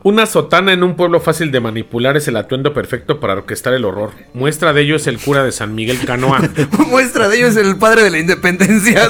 Una 0.04 0.26
sotana 0.26 0.74
en 0.74 0.84
un 0.84 0.96
pueblo 0.96 1.20
fácil 1.20 1.52
de 1.52 1.60
manipular 1.60 2.18
es 2.18 2.28
el 2.28 2.38
atuendo 2.38 2.74
perfecto 2.74 3.20
para 3.20 3.34
orquestar 3.34 3.74
el 3.74 3.86
horror. 3.86 4.12
Muestra 4.34 4.74
de 4.74 4.82
ello 4.82 4.96
es 4.96 5.06
el 5.08 5.20
cura 5.20 5.44
de 5.44 5.52
San 5.52 5.74
Miguel 5.76 6.00
Canoa. 6.06 6.42
Muestra 6.88 7.28
de 7.28 7.38
ello 7.38 7.48
es 7.48 7.56
el 7.56 7.78
padre 7.78 8.04
de 8.04 8.10
la 8.12 8.20
independencia. 8.20 9.10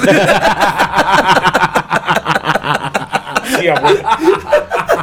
Sí, 3.60 3.68
abuelo. 3.68 4.00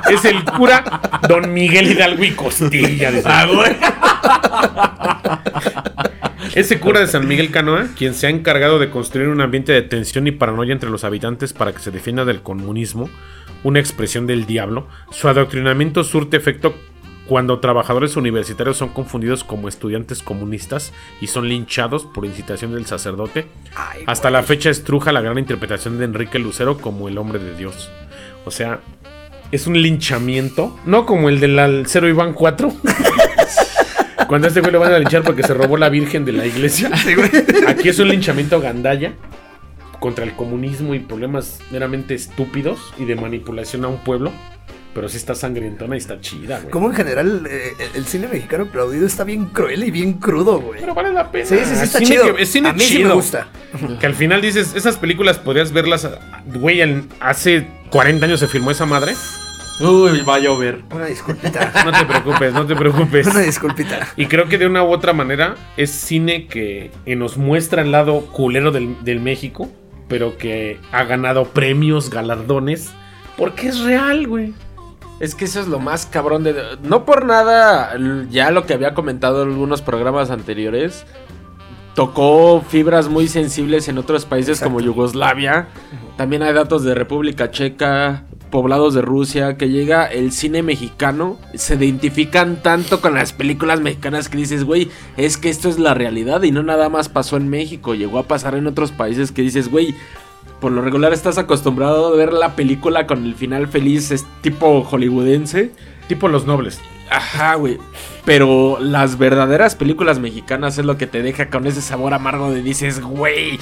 Es 0.10 0.26
el 0.26 0.44
cura 0.44 0.84
Don 1.30 1.54
Miguel 1.54 1.92
Hidalgo 1.92 2.24
y 2.24 2.32
Costilla. 2.32 3.10
dice. 3.10 3.30
Ese 6.56 6.80
cura 6.80 7.00
de 7.00 7.08
San 7.08 7.28
Miguel 7.28 7.52
Canoa, 7.52 7.88
quien 7.98 8.14
se 8.14 8.28
ha 8.28 8.30
encargado 8.30 8.80
de 8.80 8.90
construir 8.90 9.30
un 9.30 9.42
ambiente 9.42 9.72
de 9.72 9.82
tensión 9.82 10.28
y 10.28 10.32
paranoia 10.32 10.74
entre 10.74 10.90
los 10.90 11.04
habitantes 11.04 11.54
para 11.54 11.74
que 11.74 11.80
se 11.80 11.92
defienda 11.92 12.26
del 12.26 12.42
comunismo, 12.42 13.10
una 13.64 13.80
expresión 13.80 14.28
del 14.28 14.46
diablo, 14.46 14.88
su 15.12 15.28
adoctrinamiento 15.28 16.04
surte 16.04 16.38
efecto 16.38 16.76
cuando 17.28 17.60
trabajadores 17.60 18.18
universitarios 18.18 18.78
son 18.78 18.90
confundidos 18.90 19.44
como 19.44 19.70
estudiantes 19.70 20.22
comunistas 20.22 20.92
y 21.22 21.28
son 21.28 21.48
linchados 21.48 22.06
por 22.06 22.26
incitación 22.26 22.74
del 22.74 22.86
sacerdote. 22.86 23.48
Ay, 23.76 24.04
Hasta 24.08 24.30
la 24.30 24.44
fecha 24.44 24.70
estruja 24.70 25.12
la 25.12 25.22
gran 25.22 25.40
interpretación 25.40 25.98
de 25.98 26.06
Enrique 26.06 26.40
Lucero 26.40 26.78
como 26.78 27.08
el 27.08 27.18
hombre 27.18 27.40
de 27.40 27.56
Dios. 27.56 27.90
O 28.46 28.52
sea, 28.52 28.82
es 29.52 29.68
un 29.68 29.82
linchamiento, 29.82 30.78
no 30.86 31.06
como 31.06 31.30
el 31.30 31.40
del 31.40 31.86
0 31.88 32.10
Iván 32.10 32.34
4. 32.34 32.74
Cuando 34.28 34.48
a 34.48 34.50
este 34.50 34.62
güey 34.62 34.72
lo 34.72 34.80
van 34.80 34.94
a 34.94 35.00
linchar 35.00 35.24
porque 35.24 35.44
se 35.44 35.54
robó 35.54 35.78
la 35.78 35.90
virgen 35.90 36.26
de 36.26 36.32
la 36.34 36.46
iglesia. 36.46 36.92
Aquí 37.68 37.90
es 37.90 38.00
un 38.00 38.10
linchamiento 38.10 38.60
gandalla 38.62 39.14
contra 40.00 40.24
el 40.26 40.34
comunismo 40.34 40.94
y 40.96 41.00
problemas 41.00 41.60
meramente 41.72 42.14
estúpidos 42.14 42.94
y 42.98 43.06
de 43.06 43.16
manipulación 43.16 43.86
a 43.86 43.88
un 43.88 43.98
pueblo. 44.04 44.32
Pero 44.94 45.10
sí 45.10 45.18
está 45.18 45.34
sangrientona 45.34 45.96
y 45.96 45.98
está 45.98 46.22
chida, 46.22 46.60
güey. 46.60 46.70
Como 46.70 46.88
en 46.92 46.96
general 46.96 47.48
eh, 47.50 47.74
el 47.96 48.06
cine 48.06 48.28
mexicano 48.28 48.66
aplaudido 48.66 49.08
está 49.08 49.24
bien 49.24 49.46
cruel 49.46 49.84
y 49.84 49.90
bien 49.90 50.14
crudo, 50.14 50.60
güey. 50.62 50.82
Pero 50.82 50.94
vale 50.94 51.12
la 51.12 51.32
pena. 51.32 51.46
Sí, 51.48 51.56
sí, 51.58 51.66
sí, 51.66 51.74
Es 51.74 51.82
está 51.82 51.98
cine 51.98 52.12
chido. 52.12 52.36
que- 52.36 52.44
es 52.44 52.52
cine 52.52 52.70
A 52.70 52.74
mí 52.74 52.80
sí 52.82 52.98
chido. 52.98 53.10
me 53.10 53.16
gusta. 53.16 53.48
Que 54.00 54.06
al 54.06 54.14
final 54.14 54.40
dices, 54.44 54.76
esas 54.76 54.98
películas 54.98 55.40
podrías 55.40 55.72
verlas, 55.72 56.08
güey, 56.46 56.80
hace 57.20 57.66
40 57.90 58.24
años 58.28 58.40
se 58.40 58.48
filmó 58.48 58.70
esa 58.70 58.86
madre. 58.86 59.14
Uy, 59.80 60.22
va 60.22 60.36
a 60.36 60.40
llover. 60.40 60.84
Una 60.92 61.06
disculpita. 61.06 61.72
No 61.84 61.92
te 61.92 62.06
preocupes, 62.06 62.54
no 62.54 62.66
te 62.66 62.76
preocupes. 62.76 63.28
Una 63.28 63.40
disculpita. 63.40 64.08
Y 64.16 64.28
creo 64.28 64.48
que 64.48 64.58
de 64.58 64.68
una 64.68 64.84
u 64.84 64.92
otra 64.92 65.14
manera 65.14 65.56
es 65.78 65.92
cine 65.92 66.48
que, 66.48 66.92
que 67.06 67.16
nos 67.16 67.38
muestra 67.38 67.82
el 67.82 67.92
lado 67.92 68.22
culero 68.28 68.72
del, 68.72 69.04
del 69.04 69.20
México, 69.20 69.70
pero 70.08 70.38
que 70.38 70.80
ha 70.92 71.04
ganado 71.06 71.46
premios, 71.46 72.10
galardones, 72.10 72.92
porque 73.38 73.68
es 73.68 73.80
real, 73.80 74.28
güey. 74.28 74.54
Es 75.20 75.36
que 75.36 75.46
eso 75.46 75.60
es 75.60 75.68
lo 75.68 75.80
más 75.80 76.06
cabrón 76.06 76.44
de... 76.44 76.56
No 76.84 77.06
por 77.06 77.26
nada, 77.26 77.96
ya 78.30 78.52
lo 78.52 78.66
que 78.66 78.74
había 78.74 78.94
comentado 78.94 79.44
en 79.44 79.50
algunos 79.50 79.82
programas 79.82 80.30
anteriores, 80.32 81.06
tocó 81.96 82.62
fibras 82.68 83.08
muy 83.08 83.28
sensibles 83.28 83.88
en 83.88 83.98
otros 83.98 84.26
países 84.26 84.60
como 84.60 84.82
Yugoslavia. 84.82 85.68
También 86.18 86.44
hay 86.44 86.54
datos 86.54 86.84
de 86.84 86.94
República 86.94 87.52
Checa, 87.52 88.26
poblados 88.54 88.94
de 88.94 89.02
Rusia, 89.02 89.58
que 89.58 89.70
llega 89.70 90.06
el 90.06 90.32
cine 90.32 90.62
mexicano, 90.62 91.40
se 91.56 91.74
identifican 91.74 92.62
tanto 92.62 93.02
con 93.02 93.16
las 93.16 93.34
películas 93.34 93.82
mexicanas 93.82 94.30
que 94.30 94.38
dices, 94.38 94.64
güey, 94.64 94.92
es 95.18 95.38
que 95.38 95.50
esto 95.50 95.70
es 95.70 95.80
la 95.80 95.96
realidad 95.96 96.44
y 96.44 96.52
no 96.52 96.62
nada 96.62 96.88
más 96.88 97.10
pasó 97.10 97.38
en 97.38 97.50
México, 97.50 97.96
llegó 97.96 98.20
a 98.20 98.28
pasar 98.28 98.54
en 98.54 98.68
otros 98.68 98.92
países 98.92 99.32
que 99.32 99.42
dices, 99.42 99.72
güey, 99.72 99.96
por 100.60 100.72
lo 100.72 100.84
regular 100.84 101.14
estás 101.14 101.40
acostumbrado 101.40 102.14
a 102.14 102.16
ver 102.16 102.32
la 102.32 102.56
película 102.56 103.08
con 103.08 103.26
el 103.26 103.34
final 103.34 103.68
feliz, 103.68 104.12
es 104.12 104.24
tipo 104.42 104.84
hollywoodense. 104.84 105.72
Tipo 106.08 106.28
Los 106.28 106.46
Nobles. 106.46 106.80
Ajá, 107.10 107.56
güey. 107.56 107.80
Pero 108.24 108.78
las 108.80 109.18
verdaderas 109.18 109.74
películas 109.74 110.20
mexicanas 110.20 110.78
es 110.78 110.86
lo 110.86 110.98
que 110.98 111.08
te 111.08 111.24
deja 111.24 111.50
con 111.50 111.66
ese 111.66 111.82
sabor 111.82 112.14
amargo 112.14 112.52
de 112.52 112.62
dices, 112.62 113.02
güey, 113.02 113.58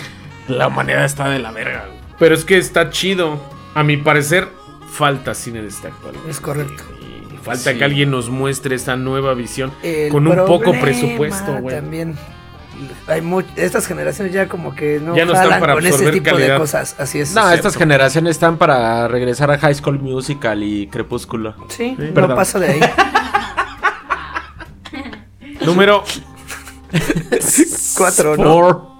la 0.49 0.67
humanidad 0.67 1.05
está 1.05 1.29
de 1.29 1.39
la 1.39 1.51
verga. 1.51 1.85
güey". 1.85 1.99
Pero 2.19 2.35
es 2.35 2.43
que 2.43 2.57
está 2.57 2.89
chido. 2.89 3.39
A 3.73 3.83
mi 3.83 3.95
parecer, 3.95 4.49
falta 4.91 5.33
cine 5.33 5.61
de 5.61 5.67
este 5.69 5.87
actual. 5.87 6.15
Es 6.27 6.39
correcto. 6.39 6.83
Y 7.01 7.37
falta 7.37 7.71
Sí. 7.71 7.77
que 7.77 7.83
alguien 7.83 8.11
nos 8.11 8.29
muestre 8.29 8.75
esa 8.75 8.95
nueva 8.95 9.33
visión 9.33 9.71
El 9.83 10.11
con 10.11 10.27
un 10.27 10.35
poco 10.45 10.71
presupuesto, 10.79 11.57
güey. 11.59 11.75
También. 11.75 12.15
Hay 13.07 13.21
estas 13.57 13.85
generaciones 13.85 14.33
ya 14.33 14.47
como 14.47 14.73
que 14.73 14.99
no, 14.99 15.15
Ya 15.15 15.23
no 15.25 15.33
están 15.33 15.59
para 15.59 15.73
con 15.73 15.83
ese 15.85 15.93
absorber 15.93 16.13
tipo 16.15 16.31
calidad. 16.31 16.53
de 16.55 16.59
cosas. 16.59 16.95
Así 16.97 17.19
es. 17.19 17.33
No, 17.35 17.41
cierto. 17.41 17.55
estas 17.55 17.75
generaciones 17.77 18.31
están 18.31 18.57
para 18.57 19.07
regresar 19.07 19.51
a 19.51 19.57
High 19.59 19.75
School 19.75 19.99
Musical 19.99 20.63
y 20.63 20.87
Crepúsculo. 20.87 21.53
Sí, 21.69 21.95
no 21.97 22.13
perdón. 22.13 22.35
pasa 22.35 22.57
de 22.59 22.67
ahí. 22.69 22.79
Número 25.65 26.03
Cuatro, 27.97 28.35
¿no? 28.35 28.43
Four. 28.43 28.91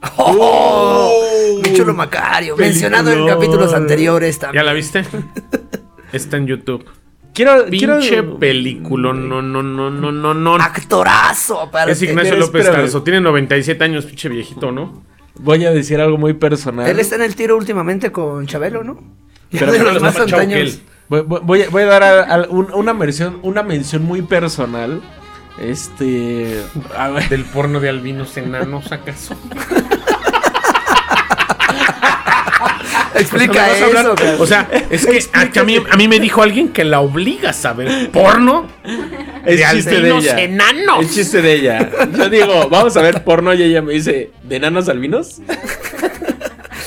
Macario. 0.00 1.62
Mi 1.62 1.72
chulo 1.74 1.94
Macario, 1.94 2.56
mencionado 2.56 3.12
en 3.12 3.26
capítulos 3.26 3.72
anteriores 3.74 4.36
¿Ya 4.36 4.40
también. 4.46 4.66
la 4.66 4.72
viste? 4.72 5.04
Está 6.12 6.36
en 6.38 6.46
YouTube. 6.46 6.84
Quiero, 7.32 7.64
Pinche 7.66 8.08
quiero... 8.08 8.38
película. 8.38 9.12
No, 9.12 9.40
no, 9.40 9.62
no, 9.62 9.90
no, 9.90 10.12
no, 10.12 10.34
no. 10.34 10.54
Actorazo, 10.56 11.60
aparte. 11.60 11.92
Es 11.92 12.02
Ignacio 12.02 12.36
López 12.36 12.62
espérame. 12.62 12.82
Tarso. 12.82 13.02
Tiene 13.02 13.20
97 13.20 13.84
años, 13.84 14.04
pinche 14.06 14.28
viejito, 14.28 14.72
¿no? 14.72 15.04
Voy 15.36 15.64
a 15.64 15.70
decir 15.70 16.00
algo 16.00 16.18
muy 16.18 16.34
personal. 16.34 16.88
Él 16.88 16.98
está 16.98 17.14
en 17.14 17.22
el 17.22 17.36
tiro 17.36 17.56
últimamente 17.56 18.10
con 18.10 18.46
Chabelo, 18.46 18.82
¿no? 18.82 18.98
Ya 19.52 19.60
Pero 19.60 19.72
de 19.72 19.78
los 19.84 20.02
más 20.02 20.18
antaños. 20.18 20.80
Voy, 21.08 21.22
voy- 21.22 21.62
a, 21.62 21.70
voy 21.70 21.82
a 21.82 21.86
dar 21.86 22.02
a- 22.02 22.34
a 22.34 22.46
un- 22.48 22.72
una, 22.74 22.94
mención, 22.94 23.38
una 23.42 23.62
mención 23.62 24.04
muy 24.04 24.22
personal. 24.22 25.00
Este. 25.58 26.62
A 26.96 27.08
ver. 27.08 27.28
Del 27.28 27.44
porno 27.44 27.80
de 27.80 27.88
albinos 27.88 28.36
enanos, 28.36 28.90
¿acaso? 28.92 29.36
Explica 33.14 33.52
¿Me 33.52 33.58
vas 33.58 33.82
a 33.82 33.84
hablar? 33.84 34.04
eso, 34.06 34.14
cabrón. 34.14 34.36
O 34.40 34.46
sea, 34.46 34.68
es 34.90 35.06
que 35.52 35.60
a, 35.60 35.64
mí, 35.64 35.76
a 35.90 35.96
mí 35.96 36.08
me 36.08 36.18
dijo 36.20 36.42
alguien 36.42 36.68
que 36.70 36.84
la 36.84 37.00
obligas 37.00 37.64
a 37.66 37.72
ver 37.74 38.10
porno 38.10 38.66
Es 39.44 39.58
de 39.58 39.66
chiste 39.72 40.00
de 40.00 40.16
ella. 40.16 40.40
enanos. 40.40 41.00
El 41.00 41.10
chiste 41.10 41.42
de 41.42 41.52
ella. 41.54 41.90
Yo 42.16 42.30
digo, 42.30 42.68
vamos 42.70 42.96
a 42.96 43.02
ver 43.02 43.22
porno 43.22 43.52
y 43.52 43.62
ella 43.62 43.82
me 43.82 43.92
dice, 43.92 44.30
¿de 44.42 44.56
enanos 44.56 44.88
albinos? 44.88 45.40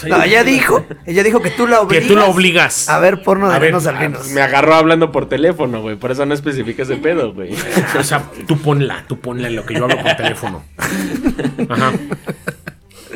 No, 0.08 0.24
ella 0.24 0.44
dijo, 0.44 0.86
ella 1.06 1.24
dijo 1.24 1.42
que 1.42 1.50
tú 1.52 1.68
la 1.68 1.78
Que 1.78 1.84
obligas. 1.84 2.08
tú 2.08 2.16
la 2.16 2.26
obligas. 2.26 2.90
A 2.90 3.00
ver 3.00 3.24
porno 3.24 3.50
de 3.50 3.56
A 3.56 3.60
ver, 3.60 3.70
menos 3.70 3.88
ah, 3.88 3.92
albinos. 3.92 4.30
Me 4.30 4.42
agarró 4.42 4.76
hablando 4.76 5.12
por 5.12 5.28
teléfono, 5.30 5.82
güey. 5.82 5.96
Por 5.96 6.12
eso 6.12 6.26
no 6.26 6.34
especifica 6.34 6.84
ese 6.84 6.98
pedo, 6.98 7.34
güey. 7.34 7.54
O 7.98 8.04
sea, 8.04 8.24
tú 8.48 8.58
ponla, 8.58 9.06
tú 9.08 9.20
ponla 9.20 9.48
en 9.48 9.56
lo 9.56 9.66
que 9.66 9.76
yo 9.76 9.86
hablo 9.86 10.02
por 10.02 10.16
teléfono. 10.16 10.64
Ajá. 11.70 11.94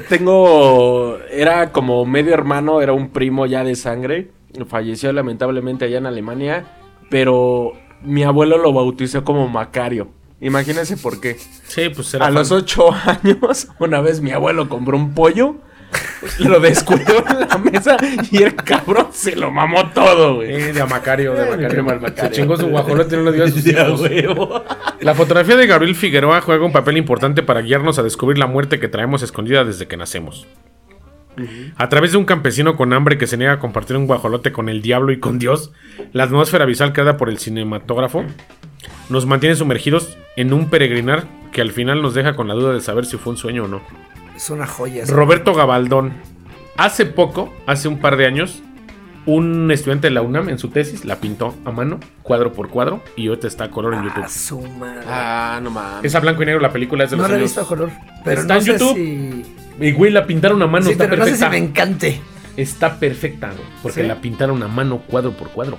Tengo. 0.10 1.18
Era 1.32 1.72
como 1.72 2.06
medio 2.06 2.34
hermano, 2.34 2.82
era 2.82 2.94
un 2.94 3.10
primo 3.10 3.46
ya 3.46 3.64
de 3.64 3.76
sangre. 3.76 4.32
Falleció 4.68 5.12
lamentablemente 5.12 5.86
allá 5.86 5.98
en 5.98 6.06
Alemania. 6.06 6.66
Pero 7.10 7.74
mi 8.04 8.24
abuelo 8.24 8.58
lo 8.58 8.74
bautizó 8.74 9.24
como 9.24 9.48
Macario. 9.48 10.10
Imagínense 10.40 10.98
por 10.98 11.20
qué. 11.20 11.38
Sí, 11.68 11.90
pues 11.90 12.14
era 12.14 12.28
A 12.28 12.32
los 12.32 12.52
ocho 12.52 12.92
años, 13.06 13.70
una 13.80 14.02
vez 14.02 14.22
mi 14.22 14.32
abuelo 14.32 14.70
compró 14.70 14.96
un 14.96 15.14
pollo, 15.14 15.56
lo 16.40 16.60
descuidó 16.60 17.24
en 17.30 17.40
la 17.42 17.58
mesa 17.58 17.98
y 18.32 18.44
el 18.44 18.56
cabrón 18.56 19.08
se 19.12 19.36
lo 19.36 19.52
mamó 19.52 19.90
todo, 19.92 20.36
güey. 20.36 20.54
Eh, 20.54 20.74
de 20.74 20.82
a 20.82 20.86
Macario, 20.86 21.34
de 21.34 21.44
Eh, 21.44 21.82
Macario. 21.82 22.12
Se 22.16 22.32
chingó 22.32 22.58
su 22.58 22.68
guajolote 22.68 23.16
y 23.16 23.18
no 23.18 23.24
lo 23.26 23.32
dio 23.32 23.44
a 23.44 23.48
sus 23.50 23.66
hijos. 23.68 24.02
La 25.02 25.14
fotografía 25.16 25.56
de 25.56 25.68
Gabriel 25.68 25.96
Figueroa 25.96 26.42
juega 26.42 26.66
un 26.66 26.72
papel 26.72 26.98
importante 26.98 27.44
para 27.44 27.62
guiarnos 27.62 28.00
a 28.00 28.04
descubrir 28.04 28.38
la 28.38 28.48
muerte 28.48 28.80
que 28.80 28.88
traemos 28.88 29.22
escondida 29.24 29.64
desde 29.64 29.88
que 29.88 29.98
nacemos. 29.98 30.48
A 31.76 31.88
través 31.88 32.14
de 32.14 32.18
un 32.18 32.26
campesino 32.26 32.76
con 32.76 32.94
hambre 32.94 33.20
que 33.20 33.28
se 33.28 33.38
niega 33.38 33.54
a 33.54 33.60
compartir 33.60 33.96
un 33.96 34.08
guajolote 34.08 34.52
con 34.52 34.70
el 34.70 34.82
diablo 34.82 35.12
y 35.12 35.20
con 35.20 35.38
Dios, 35.38 35.72
la 36.12 36.24
atmósfera 36.24 36.66
visual 36.66 36.94
creada 36.94 37.16
por 37.18 37.30
el 37.30 37.38
cinematógrafo 37.38 38.24
nos 39.10 39.28
mantiene 39.28 39.56
sumergidos 39.56 40.18
en 40.36 40.52
un 40.52 40.70
peregrinar 40.72 41.26
que 41.52 41.62
al 41.62 41.72
final 41.72 42.02
nos 42.02 42.16
deja 42.16 42.36
con 42.36 42.48
la 42.48 42.56
duda 42.56 42.74
de 42.74 42.82
saber 42.82 43.06
si 43.06 43.18
fue 43.18 43.34
un 43.34 43.38
sueño 43.38 43.66
o 43.66 43.68
no. 43.68 43.82
Es 44.38 44.50
una 44.50 44.66
joya. 44.68 45.04
Roberto 45.08 45.54
Gabaldón. 45.54 46.14
Hace 46.78 47.06
poco, 47.06 47.54
hace 47.66 47.88
un 47.90 48.00
par 48.00 48.16
de 48.18 48.28
años, 48.28 48.62
un 49.26 49.72
estudiante 49.72 50.08
de 50.08 50.12
la 50.12 50.22
UNAM 50.22 50.48
en 50.50 50.60
su 50.60 50.70
tesis 50.70 51.04
la 51.06 51.16
pintó 51.18 51.56
a 51.66 51.72
mano, 51.72 52.00
cuadro 52.22 52.54
por 52.54 52.70
cuadro, 52.70 53.02
y 53.16 53.28
ahorita 53.28 53.48
está 53.48 53.66
a 53.66 53.72
color 53.72 53.96
en 53.96 54.00
Ah, 54.02 54.04
YouTube. 54.06 54.30
su 54.30 54.62
madre. 54.62 55.02
Ah, 55.08 55.60
no 55.62 55.72
mames. 55.72 56.06
Es 56.06 56.14
a 56.16 56.20
blanco 56.20 56.44
y 56.44 56.46
negro 56.46 56.62
la 56.62 56.72
película, 56.72 57.04
es 57.04 57.10
de 57.12 57.18
no 57.18 57.24
los 57.24 57.32
la 57.32 57.38
he 57.38 57.42
visto 57.42 57.62
a 57.62 57.68
color. 57.68 57.90
Pero 58.24 58.42
Está 58.42 58.54
no 58.54 58.60
en 58.60 58.66
sé 58.66 58.72
YouTube. 58.74 58.96
si. 58.96 59.46
Y 59.88 59.92
güey, 59.92 60.12
la 60.12 60.26
pintaron 60.28 60.62
a 60.62 60.68
mano, 60.68 60.86
sí, 60.86 60.92
está 60.92 61.06
pero 61.06 61.18
no 61.18 61.26
sé 61.26 61.32
si 61.36 61.40
perfecta. 61.44 61.50
me 61.50 61.58
encante. 61.70 62.22
Está 62.56 63.00
perfecta, 63.00 63.48
güey, 63.48 63.68
porque 63.84 64.02
¿Sí? 64.02 64.08
la 64.08 64.22
pintaron 64.22 64.62
a 64.64 64.68
mano 64.68 65.00
cuadro 65.08 65.32
por 65.32 65.50
cuadro. 65.50 65.78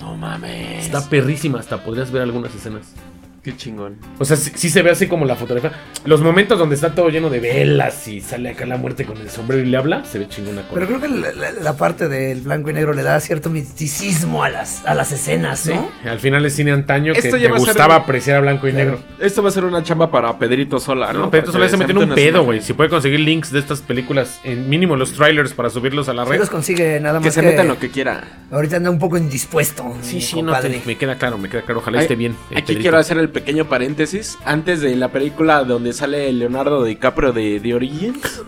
No 0.00 0.14
mames. 0.16 0.84
Está 0.84 1.08
perrísima, 1.08 1.58
hasta 1.58 1.82
podrías 1.82 2.10
ver 2.10 2.22
algunas 2.22 2.54
escenas. 2.54 2.94
Qué 3.44 3.54
chingón. 3.54 3.98
O 4.18 4.24
sea, 4.24 4.38
sí, 4.38 4.52
sí 4.54 4.70
se 4.70 4.80
ve 4.80 4.90
así 4.90 5.06
como 5.06 5.26
la 5.26 5.36
fotografía. 5.36 5.72
Los 6.06 6.22
momentos 6.22 6.58
donde 6.58 6.76
está 6.76 6.94
todo 6.94 7.10
lleno 7.10 7.28
de 7.28 7.40
velas 7.40 8.08
y 8.08 8.22
sale 8.22 8.48
acá 8.48 8.64
la 8.64 8.78
muerte 8.78 9.04
con 9.04 9.18
el 9.18 9.28
sombrero 9.28 9.62
y 9.62 9.66
le 9.66 9.76
habla, 9.76 10.02
se 10.06 10.18
ve 10.18 10.26
chingona 10.28 10.62
con 10.62 10.74
Pero 10.74 10.86
creo 10.86 11.00
que 11.02 11.08
la, 11.08 11.30
la- 11.32 11.52
la 11.52 11.76
parte 11.76 12.08
del 12.08 12.40
blanco 12.40 12.70
y 12.70 12.72
negro 12.72 12.94
le 12.94 13.02
da 13.02 13.20
cierto 13.20 13.50
misticismo 13.50 14.42
a 14.44 14.48
las, 14.48 14.84
a 14.86 14.94
las 14.94 15.12
escenas, 15.12 15.66
¿no? 15.66 15.90
Sí, 16.02 16.08
al 16.08 16.20
final 16.20 16.44
es 16.46 16.54
cine 16.54 16.72
antaño 16.72 17.12
que 17.12 17.20
te 17.20 17.48
gustaba 17.50 17.96
un- 17.96 18.02
apreciar 18.02 18.38
a 18.38 18.40
blanco 18.40 18.66
y 18.66 18.72
negro. 18.72 18.98
Esto 19.20 19.42
va 19.42 19.50
a 19.50 19.52
ser 19.52 19.64
una 19.66 19.82
chamba 19.82 20.10
para 20.10 20.38
Pedrito 20.38 20.78
Sola, 20.80 21.12
¿no? 21.12 21.18
No, 21.18 21.30
Para 21.30 21.42
esto 21.44 21.52
se 21.52 21.76
mete 21.76 21.92
en 21.92 21.98
un 21.98 22.14
pedo, 22.14 22.44
güey. 22.44 22.62
Si 22.62 22.72
puede 22.72 22.88
conseguir 22.88 23.20
links 23.20 23.50
de 23.52 23.58
estas 23.58 23.82
películas, 23.82 24.40
en 24.44 24.70
mínimo 24.70 24.96
los 24.96 25.12
trailers 25.12 25.52
para 25.52 25.68
subirlos 25.68 26.08
a 26.08 26.14
la 26.14 26.24
red. 26.24 26.38
los 26.38 26.48
consigue 26.48 26.98
nada 26.98 27.20
más 27.20 27.24
Que 27.24 27.30
se 27.30 27.40
que 27.42 27.46
metan 27.48 27.68
lo 27.68 27.78
que 27.78 27.90
quiera. 27.90 28.24
ahorita 28.50 28.76
anda 28.76 28.88
un 28.88 28.98
poco 28.98 29.18
indispuesto. 29.18 29.94
Sí, 30.00 30.22
sí, 30.22 30.40
no, 30.40 30.58
te- 30.60 30.80
me 30.86 30.96
queda 30.96 31.16
claro, 31.16 31.36
me 31.36 31.50
queda 31.50 31.60
claro. 31.60 31.80
Ojalá 31.80 31.98
Ay, 31.98 32.04
esté 32.04 32.16
bien. 32.16 32.34
el 32.50 32.56
Aquí 32.56 32.66
Pedrito. 32.68 32.80
quiero 32.82 32.96
hacer 32.98 33.18
el 33.18 33.28
pequeño 33.34 33.66
paréntesis. 33.66 34.38
Antes 34.46 34.80
de 34.80 34.96
la 34.96 35.08
película 35.08 35.64
donde 35.64 35.92
sale 35.92 36.32
Leonardo 36.32 36.82
DiCaprio 36.84 37.32
de 37.34 37.60
The 37.60 37.74
Origins. 37.74 38.42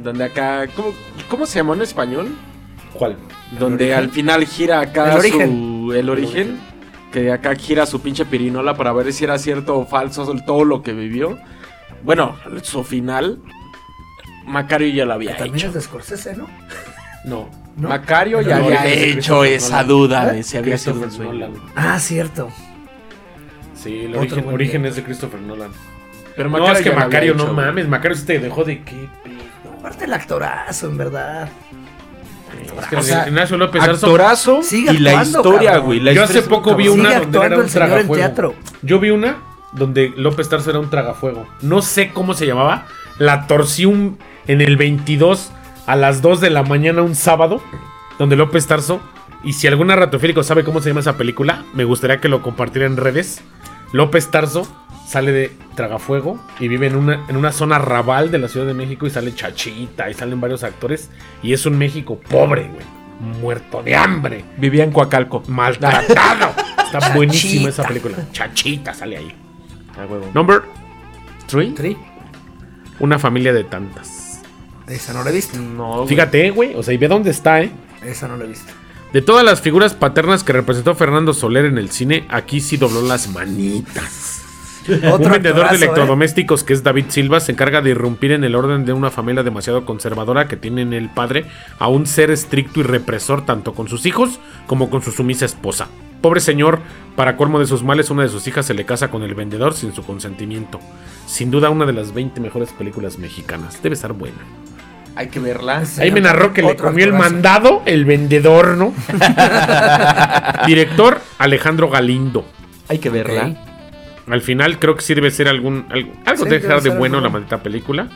Donde 0.00 0.24
acá. 0.24 0.66
¿Cómo, 0.76 0.92
cómo 1.28 1.46
se 1.46 1.58
llamó 1.58 1.74
en 1.74 1.82
español? 1.82 2.28
¿Cuál? 2.92 3.16
Donde 3.58 3.94
al 3.94 4.10
final 4.10 4.46
gira 4.46 4.80
acá 4.80 5.10
El 5.12 5.18
origen. 5.18 5.50
su. 5.50 5.92
El 5.92 6.08
origen. 6.10 6.58
Que 7.12 7.32
acá 7.32 7.54
gira 7.56 7.86
su 7.86 8.00
pinche 8.00 8.24
pirinola 8.24 8.76
para 8.76 8.92
ver 8.92 9.12
si 9.12 9.24
era 9.24 9.38
cierto 9.38 9.78
o 9.78 9.86
falso 9.86 10.32
todo 10.46 10.64
lo 10.64 10.82
que 10.82 10.92
vivió. 10.92 11.38
Bueno, 12.04 12.36
su 12.62 12.84
final. 12.84 13.40
Macario 14.46 14.88
ya 14.94 15.04
lo 15.04 15.14
había 15.14 15.36
También 15.36 15.56
hecho. 15.56 15.66
es 15.68 15.74
de 15.74 15.80
Scorsese, 15.80 16.36
¿no? 16.36 16.46
No. 17.24 17.48
¿No? 17.76 17.88
Macario 17.88 18.40
ya 18.40 18.58
No, 18.58 18.66
había 18.66 18.82
de 18.82 19.10
hecho 19.10 19.44
esa 19.44 19.82
duda 19.84 20.30
¿Eh? 20.32 20.36
de 20.36 20.42
si 20.44 20.56
había 20.56 20.78
sido 20.78 21.00
un 21.00 21.10
sueño. 21.10 21.52
Ah, 21.74 21.98
cierto. 21.98 22.48
Sí, 23.86 24.04
el 24.06 24.16
origen, 24.16 24.48
origen 24.48 24.86
es 24.86 24.96
de 24.96 25.02
Christopher 25.04 25.40
Nolan. 25.40 25.70
Pero 26.36 26.50
no, 26.50 26.70
es 26.70 26.82
que 26.82 26.90
Macario, 26.90 27.32
hecho, 27.34 27.46
no 27.46 27.54
güey. 27.54 27.66
mames. 27.66 27.88
Macario 27.88 28.16
se 28.16 28.26
te 28.26 28.38
dejó 28.38 28.64
de 28.64 28.82
qué 28.82 29.08
pedo. 29.24 29.72
Aparte 29.78 30.04
el 30.04 30.12
actorazo, 30.12 30.88
en 30.88 30.96
verdad. 30.98 31.48
Es 32.78 32.86
que 32.88 32.96
O 32.96 33.02
sea, 33.02 33.26
Ignacio 33.28 33.56
López 33.56 33.82
Arzo. 33.82 34.06
Actorazo 34.06 34.62
Sigue 34.62 34.92
y 34.92 34.98
la 34.98 35.22
historia, 35.22 35.70
cabrón. 35.72 35.86
güey. 35.86 36.00
la 36.00 36.12
Yo 36.12 36.24
hace 36.24 36.42
poco 36.42 36.74
vi 36.74 36.88
una 36.88 37.20
donde 37.20 37.38
era 37.38 37.58
un 37.58 37.66
tragafuego. 37.66 38.54
Yo 38.82 38.98
vi 39.00 39.10
una 39.10 39.36
donde 39.72 40.12
López 40.16 40.48
Tarso 40.48 40.70
era 40.70 40.78
un 40.78 40.90
tragafuego. 40.90 41.46
No 41.62 41.82
sé 41.82 42.10
cómo 42.12 42.34
se 42.34 42.46
llamaba. 42.46 42.86
La 43.18 43.46
torcí 43.46 43.84
un- 43.86 44.18
en 44.46 44.60
el 44.60 44.76
22 44.76 45.52
a 45.86 45.96
las 45.96 46.22
2 46.22 46.40
de 46.40 46.50
la 46.50 46.62
mañana 46.62 47.02
un 47.02 47.14
sábado. 47.14 47.62
Donde 48.18 48.36
López 48.36 48.66
Tarso. 48.66 49.00
Y 49.44 49.52
si 49.52 49.66
algún 49.68 49.88
narratofílico 49.88 50.42
sabe 50.42 50.64
cómo 50.64 50.80
se 50.80 50.88
llama 50.90 51.00
esa 51.00 51.16
película, 51.16 51.64
me 51.74 51.84
gustaría 51.84 52.18
que 52.20 52.28
lo 52.28 52.42
compartiera 52.42 52.86
en 52.86 52.96
redes. 52.96 53.42
López 53.92 54.30
Tarso 54.30 54.66
sale 55.06 55.32
de 55.32 55.52
Tragafuego 55.76 56.38
y 56.58 56.68
vive 56.68 56.88
en 56.88 56.96
una, 56.96 57.24
en 57.28 57.36
una 57.36 57.52
zona 57.52 57.78
rabal 57.78 58.30
de 58.30 58.38
la 58.38 58.48
Ciudad 58.48 58.66
de 58.66 58.74
México 58.74 59.06
y 59.06 59.10
sale 59.10 59.34
Chachita 59.34 60.10
y 60.10 60.14
salen 60.14 60.40
varios 60.40 60.64
actores. 60.64 61.10
Y 61.42 61.52
es 61.52 61.64
un 61.66 61.78
México 61.78 62.20
pobre, 62.28 62.62
güey. 62.68 62.96
Muerto 63.40 63.82
de 63.82 63.96
hambre 63.96 64.44
Vivía 64.58 64.84
en 64.84 64.92
Coacalco. 64.92 65.42
maltratado. 65.48 66.52
Está 66.84 67.14
buenísima 67.14 67.70
esa 67.70 67.84
película. 67.84 68.16
Chachita 68.32 68.92
sale 68.92 69.16
ahí. 69.16 69.34
Ah, 69.98 70.06
huevo. 70.08 70.30
Number 70.34 70.62
3. 71.46 71.74
Tri. 71.74 71.96
Una 72.98 73.18
familia 73.18 73.52
de 73.52 73.64
tantas. 73.64 74.40
Esa 74.86 75.12
no 75.12 75.24
la 75.24 75.30
he 75.30 75.32
visto. 75.32 75.58
No, 75.58 75.96
güey. 75.96 76.08
Fíjate, 76.08 76.50
güey. 76.50 76.74
O 76.74 76.82
sea, 76.82 76.94
y 76.94 76.96
ve 76.96 77.08
dónde 77.08 77.30
está, 77.30 77.60
eh. 77.62 77.70
Esa 78.04 78.28
no 78.28 78.36
la 78.36 78.44
he 78.44 78.48
visto. 78.48 78.72
De 79.16 79.22
todas 79.22 79.46
las 79.46 79.62
figuras 79.62 79.94
paternas 79.94 80.44
que 80.44 80.52
representó 80.52 80.94
Fernando 80.94 81.32
Soler 81.32 81.64
en 81.64 81.78
el 81.78 81.88
cine, 81.88 82.26
aquí 82.28 82.60
sí 82.60 82.76
dobló 82.76 83.00
las 83.00 83.32
manitas. 83.32 84.42
Un 84.86 85.30
vendedor 85.30 85.70
de 85.70 85.72
¿eh? 85.72 85.76
electrodomésticos 85.76 86.62
que 86.62 86.74
es 86.74 86.82
David 86.82 87.06
Silva 87.08 87.40
se 87.40 87.52
encarga 87.52 87.80
de 87.80 87.92
irrumpir 87.92 88.32
en 88.32 88.44
el 88.44 88.54
orden 88.54 88.84
de 88.84 88.92
una 88.92 89.10
familia 89.10 89.42
demasiado 89.42 89.86
conservadora 89.86 90.48
que 90.48 90.58
tiene 90.58 90.82
en 90.82 90.92
el 90.92 91.08
padre 91.08 91.46
a 91.78 91.88
un 91.88 92.06
ser 92.06 92.30
estricto 92.30 92.80
y 92.80 92.82
represor 92.82 93.46
tanto 93.46 93.72
con 93.72 93.88
sus 93.88 94.04
hijos 94.04 94.38
como 94.66 94.90
con 94.90 95.00
su 95.00 95.12
sumisa 95.12 95.46
esposa. 95.46 95.88
Pobre 96.20 96.40
señor, 96.40 96.80
para 97.16 97.38
colmo 97.38 97.58
de 97.58 97.66
sus 97.66 97.82
males, 97.82 98.10
una 98.10 98.24
de 98.24 98.28
sus 98.28 98.46
hijas 98.46 98.66
se 98.66 98.74
le 98.74 98.84
casa 98.84 99.08
con 99.08 99.22
el 99.22 99.34
vendedor 99.34 99.72
sin 99.72 99.94
su 99.94 100.04
consentimiento. 100.04 100.78
Sin 101.26 101.50
duda 101.50 101.70
una 101.70 101.86
de 101.86 101.94
las 101.94 102.12
20 102.12 102.38
mejores 102.42 102.68
películas 102.74 103.18
mexicanas. 103.18 103.82
Debe 103.82 103.94
estar 103.94 104.12
buena. 104.12 104.42
Hay 105.16 105.28
que 105.28 105.40
verla. 105.40 105.84
Sí. 105.86 106.02
Ahí 106.02 106.12
me 106.12 106.20
narró 106.20 106.52
que 106.52 106.62
le 106.62 106.76
comió 106.76 107.04
el 107.06 107.14
mandado 107.14 107.82
el 107.86 108.04
vendedor, 108.04 108.76
¿no? 108.76 108.92
Director 110.66 111.20
Alejandro 111.38 111.88
Galindo. 111.88 112.46
Hay 112.88 112.98
que 112.98 113.08
verla. 113.08 113.54
Al 114.28 114.42
final 114.42 114.78
creo 114.78 114.94
que 114.94 115.02
sí 115.02 115.14
debe 115.14 115.30
ser 115.30 115.48
algún 115.48 115.86
algo, 115.88 116.12
algo 116.26 116.44
Sí, 116.44 116.50
de 116.50 116.50
debe 116.56 116.68
dejar 116.68 116.82
de 116.82 116.90
bueno 116.90 117.16
algo 117.16 117.28
la 117.28 117.32
maldita 117.32 117.62
película. 117.62 118.08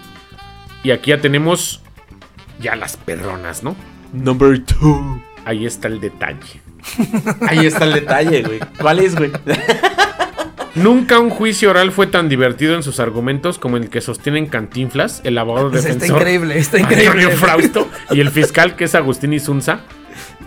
Y 0.83 0.91
aquí 0.91 1.11
ya 1.11 1.19
tenemos 1.19 1.83
ya 2.61 2.77
las 2.77 2.97
perronas, 2.97 3.63
¿no? 3.63 3.77
Number 4.13 4.63
two. 4.65 5.23
Ahí 5.45 5.65
está 5.65 5.89
el 5.89 6.01
detalle. 6.01 6.61
Ahí 7.49 7.67
está 7.67 7.85
el 7.85 7.95
detalle, 7.95 8.43
güey. 8.43 8.61
¿Cuál 8.79 8.99
es, 9.01 9.17
güey? 9.17 9.31
Nunca 10.75 11.19
un 11.19 11.31
juicio 11.31 11.71
oral 11.71 11.93
fue 11.93 12.07
tan 12.07 12.29
divertido 12.29 12.75
en 12.75 12.83
sus 12.83 13.01
argumentos 13.01 13.59
como 13.59 13.77
el 13.77 13.89
que 13.91 14.01
sostienen 14.01 14.47
Cantinflas, 14.47 15.21
el 15.25 15.37
abogado 15.39 15.71
Pues 15.71 15.85
está 15.85 15.95
defensor 15.95 16.19
increíble, 16.19 16.59
está 16.59 16.79
Antonio. 16.79 17.31
Frausto 17.31 17.89
y 18.11 18.21
el 18.21 18.31
fiscal 18.31 18.77
que 18.77 18.85
es 18.85 18.95
Agustín 18.95 19.33
Isunza. 19.33 19.81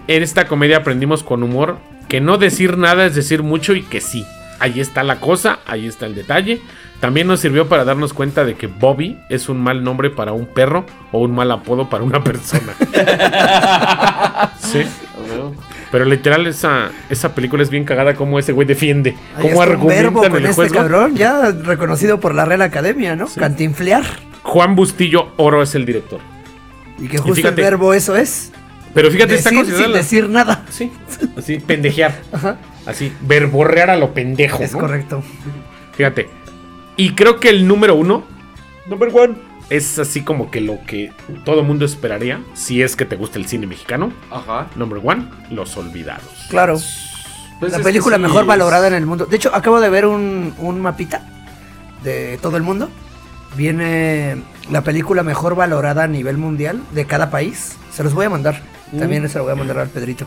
En 0.08 0.24
esta 0.24 0.48
comedia 0.48 0.78
aprendimos 0.78 1.24
con 1.24 1.44
humor 1.44 1.78
que 2.08 2.22
no 2.22 2.38
decir 2.38 2.78
nada 2.78 3.06
es 3.06 3.16
decir 3.16 3.44
mucho 3.44 3.74
y 3.74 3.84
que 3.84 4.02
sí. 4.02 4.26
Ahí 4.60 4.80
está 4.80 5.04
la 5.04 5.20
cosa, 5.20 5.60
ahí 5.66 5.88
está 5.88 6.06
el 6.06 6.16
detalle. 6.16 6.62
También 7.00 7.28
nos 7.28 7.42
sirvió 7.42 7.68
para 7.68 7.84
darnos 7.84 8.14
cuenta 8.14 8.46
de 8.46 8.56
que 8.56 8.68
Bobby 8.68 9.20
es 9.30 9.50
un 9.50 9.62
mal 9.62 9.84
nombre 9.84 10.10
para 10.10 10.32
un 10.32 10.46
perro 10.46 10.86
o 11.12 11.20
un 11.20 11.36
mal 11.36 11.52
apodo 11.52 11.90
para 11.90 12.04
una 12.04 12.24
persona. 12.24 12.74
sí. 14.60 14.84
Pero 15.94 16.06
literal 16.06 16.48
esa, 16.48 16.90
esa 17.12 17.36
película 17.36 17.62
es 17.62 17.70
bien 17.70 17.84
cagada 17.84 18.16
como 18.16 18.40
ese 18.40 18.52
güey 18.52 18.68
defiende. 18.68 19.12
Ahí 19.36 19.44
Cómo 19.44 19.62
está 19.62 19.74
argumentan 19.74 20.32
con 20.32 20.38
el 20.38 20.46
este 20.48 20.70
cabrón, 20.72 21.16
ya 21.16 21.52
reconocido 21.52 22.20
por 22.20 22.34
la 22.34 22.46
Real 22.46 22.64
Academia, 22.64 23.16
¿no? 23.16 23.28
Cantinflear. 23.28 24.04
Juan 24.42 24.76
Bustillo 24.76 25.34
Oro 25.38 25.62
es 25.62 25.76
el 25.76 25.86
director. 25.86 26.20
Y 26.98 27.08
que 27.08 27.20
justo 27.20 27.36
fíjate- 27.36 27.62
el 27.62 27.68
verbo 27.70 27.94
eso 27.94 28.16
es. 28.16 28.52
Pero 28.96 29.12
fíjate, 29.12 29.36
está 29.36 29.52
Decir 29.52 29.66
considerada 29.66 29.86
sin 29.86 29.94
decir 29.94 30.30
nada. 30.30 30.66
Sí, 30.72 30.92
así, 31.38 31.60
pendejear. 31.60 32.20
Ajá. 32.32 32.58
Así, 32.88 33.14
verborrear 33.22 33.92
a 33.92 33.96
lo 33.96 34.16
pendejo. 34.16 34.64
Es 34.64 34.74
¿no? 34.74 34.80
correcto. 34.80 35.22
Fíjate. 35.96 36.28
Y 36.98 37.14
creo 37.14 37.40
que 37.40 37.50
el 37.50 37.68
número 37.68 37.94
uno 37.94 38.24
Number 38.88 39.10
one. 39.14 39.36
Es 39.76 40.00
así 40.00 40.22
como 40.22 40.52
que 40.52 40.62
lo 40.62 40.80
que 40.86 41.12
todo 41.46 41.64
mundo 41.64 41.86
esperaría 41.86 42.42
si 42.54 42.82
es 42.82 42.96
que 42.96 43.06
te 43.06 43.16
gusta 43.16 43.40
el 43.40 43.48
cine 43.48 43.68
mexicano. 43.68 44.12
Ajá. 44.32 44.68
Number 44.76 45.00
one, 45.04 45.26
Los 45.50 45.76
Olvidados. 45.78 46.24
Claro. 46.50 46.80
Pues 47.60 47.72
la 47.72 47.80
película 47.80 48.18
sí, 48.18 48.22
mejor 48.22 48.42
es- 48.42 48.48
valorada 48.48 48.88
en 48.88 48.94
el 48.94 49.06
mundo. 49.06 49.26
De 49.26 49.36
hecho, 49.36 49.54
acabo 49.56 49.80
de 49.80 49.90
ver 49.90 50.06
un, 50.06 50.54
un 50.58 50.82
mapita 50.82 51.26
de 52.04 52.38
todo 52.42 52.58
el 52.58 52.64
mundo. 52.64 52.90
Viene 53.56 54.42
la 54.72 54.82
película 54.82 55.24
mejor 55.24 55.56
valorada 55.56 56.04
a 56.04 56.08
nivel 56.08 56.38
mundial 56.38 56.82
de 56.92 57.06
cada 57.06 57.30
país. 57.30 57.76
Se 57.92 58.04
los 58.04 58.14
voy 58.14 58.26
a 58.26 58.30
mandar. 58.30 58.62
Mm. 58.92 59.00
También 59.00 59.30
se 59.30 59.38
lo 59.38 59.44
voy 59.46 59.54
a 59.54 59.56
mandar 59.56 59.80
al 59.80 59.90
Pedrito. 59.90 60.26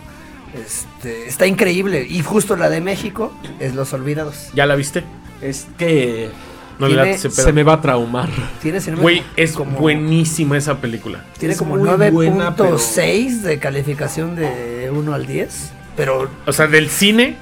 Este, 0.55 1.26
está 1.26 1.47
increíble. 1.47 2.07
Y 2.09 2.22
justo 2.22 2.57
la 2.57 2.70
de 2.70 2.80
México 2.80 3.32
es 3.59 3.74
Los 3.74 3.92
Olvidados. 3.92 4.49
¿Ya 4.55 4.64
la 4.66 4.76
viste? 4.76 5.05
Es 5.42 5.66
que 5.76 6.30
No 6.79 6.87
le 6.89 6.95
Tiene- 6.95 7.11
late 7.11 7.11
ese 7.16 7.31
pedo. 7.31 7.45
se 7.47 7.53
me 7.53 7.62
va 7.62 7.74
a 7.74 7.81
traumar. 7.81 8.29
Tiene, 8.61 8.81
si 8.81 8.91
no 8.91 8.97
me- 8.99 9.03
Güey, 9.03 9.22
es 9.37 9.53
como- 9.53 9.79
buenísima 9.79 10.57
esa 10.59 10.77
película. 10.79 11.24
Tiene 11.39 11.53
Es 11.55 11.59
como 11.59 11.77
muy 11.77 11.89
buena, 11.89 12.11
9.6 12.11 13.43
de 13.43 13.59
calificación 13.59 14.37
de 14.37 14.91
1 14.93 15.14
al 15.14 15.27
10. 15.27 15.72
Pero 15.97 16.29
O 16.47 16.53
sea, 16.53 16.66
del 16.66 16.91
cine, 16.91 17.37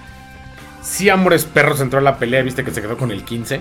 sí 0.82 1.08
Amores 1.08 1.44
Perros 1.44 1.80
entró 1.80 1.98
a 1.98 2.02
la 2.02 2.18
pelea, 2.18 2.42
viste 2.42 2.62
que 2.64 2.70
se 2.70 2.80
quedó 2.80 2.96
con 2.96 3.10
el 3.10 3.24
15. 3.24 3.60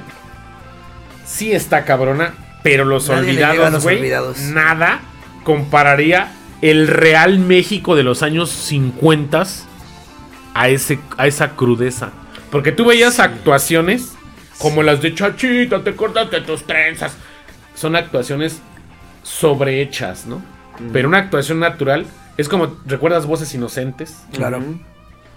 Sí 1.26 1.52
está 1.52 1.86
cabrona, 1.86 2.34
pero 2.62 2.86
Los 2.86 3.10
Nadie 3.10 3.34
le 3.34 3.44
Olvidados, 3.46 3.74
Los 3.74 3.84
güey, 3.84 3.98
Olvidados. 3.98 4.40
nada 4.42 5.00
compararía 5.44 6.32
el 6.62 6.88
real 6.88 7.40
México 7.40 7.96
de 7.96 8.04
los 8.04 8.22
años 8.24 8.50
50 8.52 9.44
a, 10.54 10.70
ese, 10.70 11.00
a 11.18 11.28
esa 11.28 11.52
crudeza. 11.56 12.12
Porque 12.52 12.72
tú 12.72 12.86
veías 12.86 13.20
actuaciones 13.20 14.14
como 14.64 14.82
las 14.82 15.02
de 15.02 15.14
Chachita, 15.14 15.84
te 15.84 15.94
cortaste 15.94 16.42
tus 16.42 16.64
trenzas. 16.64 17.16
Son 17.76 17.96
actuaciones 17.96 18.62
sobrehechas, 19.24 20.26
¿no? 20.26 20.42
Pero 20.92 21.10
una 21.10 21.20
actuación 21.20 21.60
natural 21.60 22.06
es 22.38 22.48
como, 22.50 22.78
¿recuerdas 22.86 23.26
Voces 23.28 23.54
Inocentes? 23.54 24.24
claro. 24.32 24.64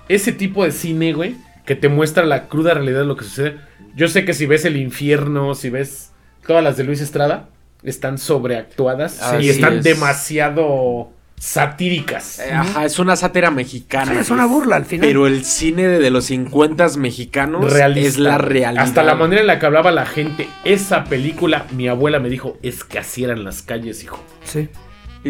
ese 0.09 0.33
tipo 0.33 0.65
de 0.65 0.71
cine, 0.71 1.13
güey, 1.13 1.37
que 1.67 1.75
te 1.75 1.89
muestra 1.89 2.25
la 2.25 2.47
cruda 2.47 2.75
realidad 2.75 3.01
de 3.01 3.07
lo 3.07 3.17
que 3.17 3.25
sucede. 3.25 3.59
Yo 3.97 4.07
sé 4.09 4.25
que 4.25 4.33
si 4.33 4.47
ves 4.47 4.65
El 4.65 4.77
Infierno, 4.77 5.55
si 5.57 5.71
ves 5.71 6.13
todas 6.47 6.63
las 6.63 6.77
de 6.77 6.85
Luis 6.85 7.01
Estrada, 7.01 7.49
están 7.83 8.19
sobreactuadas 8.19 9.21
Así 9.21 9.47
y 9.47 9.49
están 9.49 9.79
es. 9.79 9.85
demasiado 9.85 11.11
satíricas. 11.39 12.39
Eh, 12.41 12.53
Ajá, 12.53 12.85
es 12.85 12.99
una 12.99 13.17
sátira 13.17 13.51
mexicana. 13.51 14.13
Sí, 14.13 14.19
es 14.19 14.31
una 14.31 14.47
burla 14.47 14.77
al 14.77 14.85
final. 14.85 15.07
Pero 15.07 15.27
el 15.27 15.45
cine 15.45 15.85
de 15.87 16.11
los 16.11 16.25
50 16.27 16.89
mexicanos 16.99 17.73
Realista. 17.73 18.09
es 18.09 18.19
la 18.19 18.39
realidad. 18.39 18.83
Hasta 18.85 19.03
la 19.03 19.15
manera 19.15 19.41
en 19.41 19.47
la 19.47 19.59
que 19.59 19.67
hablaba 19.67 19.91
la 19.91 20.07
gente. 20.07 20.49
Esa 20.65 21.05
película, 21.05 21.67
mi 21.73 21.89
abuela 21.89 22.19
me 22.19 22.29
dijo, 22.29 22.57
es 22.63 22.85
que 22.85 22.99
así 22.99 23.25
eran 23.25 23.45
las 23.45 23.63
calles, 23.63 24.03
hijo. 24.03 24.23
Sí. 24.45 24.69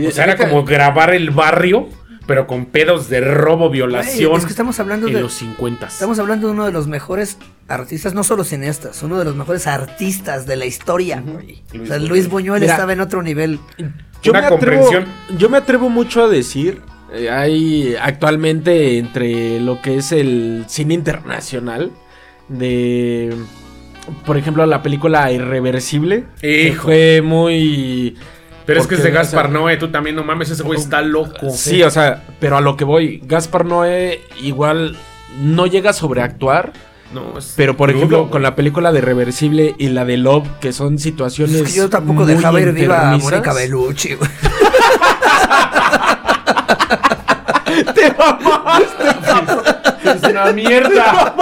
O 0.07 0.11
sea, 0.11 0.25
era 0.25 0.37
como 0.37 0.65
grabar 0.65 1.15
el 1.15 1.31
barrio, 1.31 1.89
pero 2.27 2.47
con 2.47 2.67
pedos 2.67 3.09
de 3.09 3.21
robo, 3.21 3.71
violación. 3.71 4.37
Es 4.37 4.45
que 4.45 4.51
estamos 4.51 4.79
hablando 4.81 5.07
en 5.09 5.15
de- 5.15 5.21
los 5.23 5.33
50. 5.35 5.87
Estamos 5.87 6.19
hablando 6.19 6.49
de 6.49 6.53
uno 6.53 6.67
de 6.67 6.73
los 6.73 6.87
mejores 6.87 7.39
artistas, 7.69 8.13
no 8.15 8.23
solo 8.25 8.45
cineastas, 8.45 9.03
uno 9.03 9.19
de 9.19 9.25
los 9.25 9.37
mejores 9.37 9.67
artistas 9.67 10.45
de 10.47 10.57
la 10.57 10.67
historia. 10.67 11.23
Luis 11.25 11.61
O 11.61 11.71
sea, 11.71 11.79
Buñuel. 11.79 12.09
Luis 12.09 12.29
Buñuel 12.29 12.61
Mira. 12.61 12.75
estaba 12.75 12.93
en 12.93 13.01
otro 13.01 13.23
nivel. 13.23 13.59
Yo 14.27 14.33
una 14.33 14.41
me 14.43 14.47
atrevo, 14.47 14.83
comprensión. 14.83 15.05
Yo 15.39 15.49
me 15.49 15.57
atrevo 15.59 15.89
mucho 15.89 16.25
a 16.25 16.29
decir, 16.29 16.83
eh, 17.13 17.31
hay 17.31 17.97
actualmente 18.01 18.99
entre 18.99 19.61
lo 19.61 19.81
que 19.81 19.97
es 19.97 20.13
el 20.13 20.65
cine 20.69 20.95
internacional 20.95 21.93
de, 22.49 23.35
por 24.25 24.37
ejemplo, 24.37 24.65
la 24.67 24.83
película 24.83 25.31
Irreversible, 25.33 26.25
que 26.41 26.77
fue 26.81 27.23
muy... 27.23 28.17
Pero 28.65 28.81
es 28.81 28.89
que 28.89 28.97
es 28.97 29.03
de 29.05 29.11
o 29.11 29.13
Gaspar 29.13 29.47
sea, 29.47 29.53
Noé, 29.53 29.77
tú 29.77 29.89
también 29.89 30.17
no 30.17 30.25
mames, 30.25 30.51
ese 30.51 30.65
güey 30.65 30.79
está 30.79 31.01
loco. 31.01 31.51
Sí, 31.51 31.85
o 31.85 31.91
sea, 31.91 32.25
pero 32.41 32.57
a 32.57 32.61
lo 32.61 32.77
que 32.77 32.85
voy, 32.85 33.21
Gaspar 33.25 33.65
Noé 33.65 34.23
igual 34.43 34.97
no 35.41 35.69
llega 35.69 35.91
a 35.91 35.93
sobreactuar, 35.93 36.73
No, 37.13 37.39
es 37.39 37.55
pero 37.57 37.77
por 37.77 37.91
crudo, 37.91 37.99
ejemplo, 38.05 38.31
con 38.31 38.43
la 38.43 38.55
película 38.57 38.93
de 38.93 39.01
Reversible 39.01 39.75
y 39.79 39.89
la 39.89 40.05
de 40.05 40.17
Love, 40.17 40.47
que 40.61 40.73
son 40.73 40.99
situaciones... 40.99 41.55
Es 41.57 41.63
que 41.69 41.73
yo 41.79 41.89
tampoco 41.89 42.25
muy 42.25 42.35
dejaba 42.35 42.61
ir 42.61 42.73
viva 42.73 43.13
a. 43.13 43.17
Mónica 43.19 43.53
Bellucci, 43.53 44.15
güey. 44.15 44.31
¡Te 47.95 48.13
mamaste! 48.13 49.77
Es 50.07 50.23
una 50.23 50.53
mierda. 50.53 51.35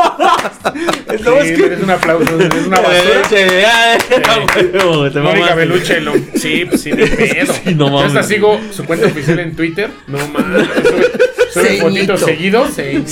No, 1.22 1.34
es 1.36 1.52
que- 1.52 1.66
eres 1.66 1.82
un 1.82 1.90
aplauso, 1.90 2.40
es 2.40 2.66
una 2.66 2.80
basura. 2.80 3.22
Te 5.12 5.20
Mónica. 5.20 5.54
Beluche, 5.54 6.00
lo- 6.00 6.14
sí, 6.34 6.64
pues 6.66 6.80
sí, 6.80 6.90
ni 6.92 7.04
pedo. 7.06 7.52
Sí, 7.52 7.74
no 7.74 7.88
Yo 7.88 7.92
mames. 7.92 8.06
hasta 8.16 8.22
sigo 8.22 8.58
su 8.72 8.84
cuenta 8.86 9.06
oficial 9.06 9.38
en 9.40 9.54
Twitter. 9.54 9.90
No 10.06 10.16
mames. 10.28 10.66
Sube, 11.52 11.52
sube 11.52 11.76
fotitos 11.80 12.20
seguidos. 12.20 12.70
¿eh? 12.78 13.02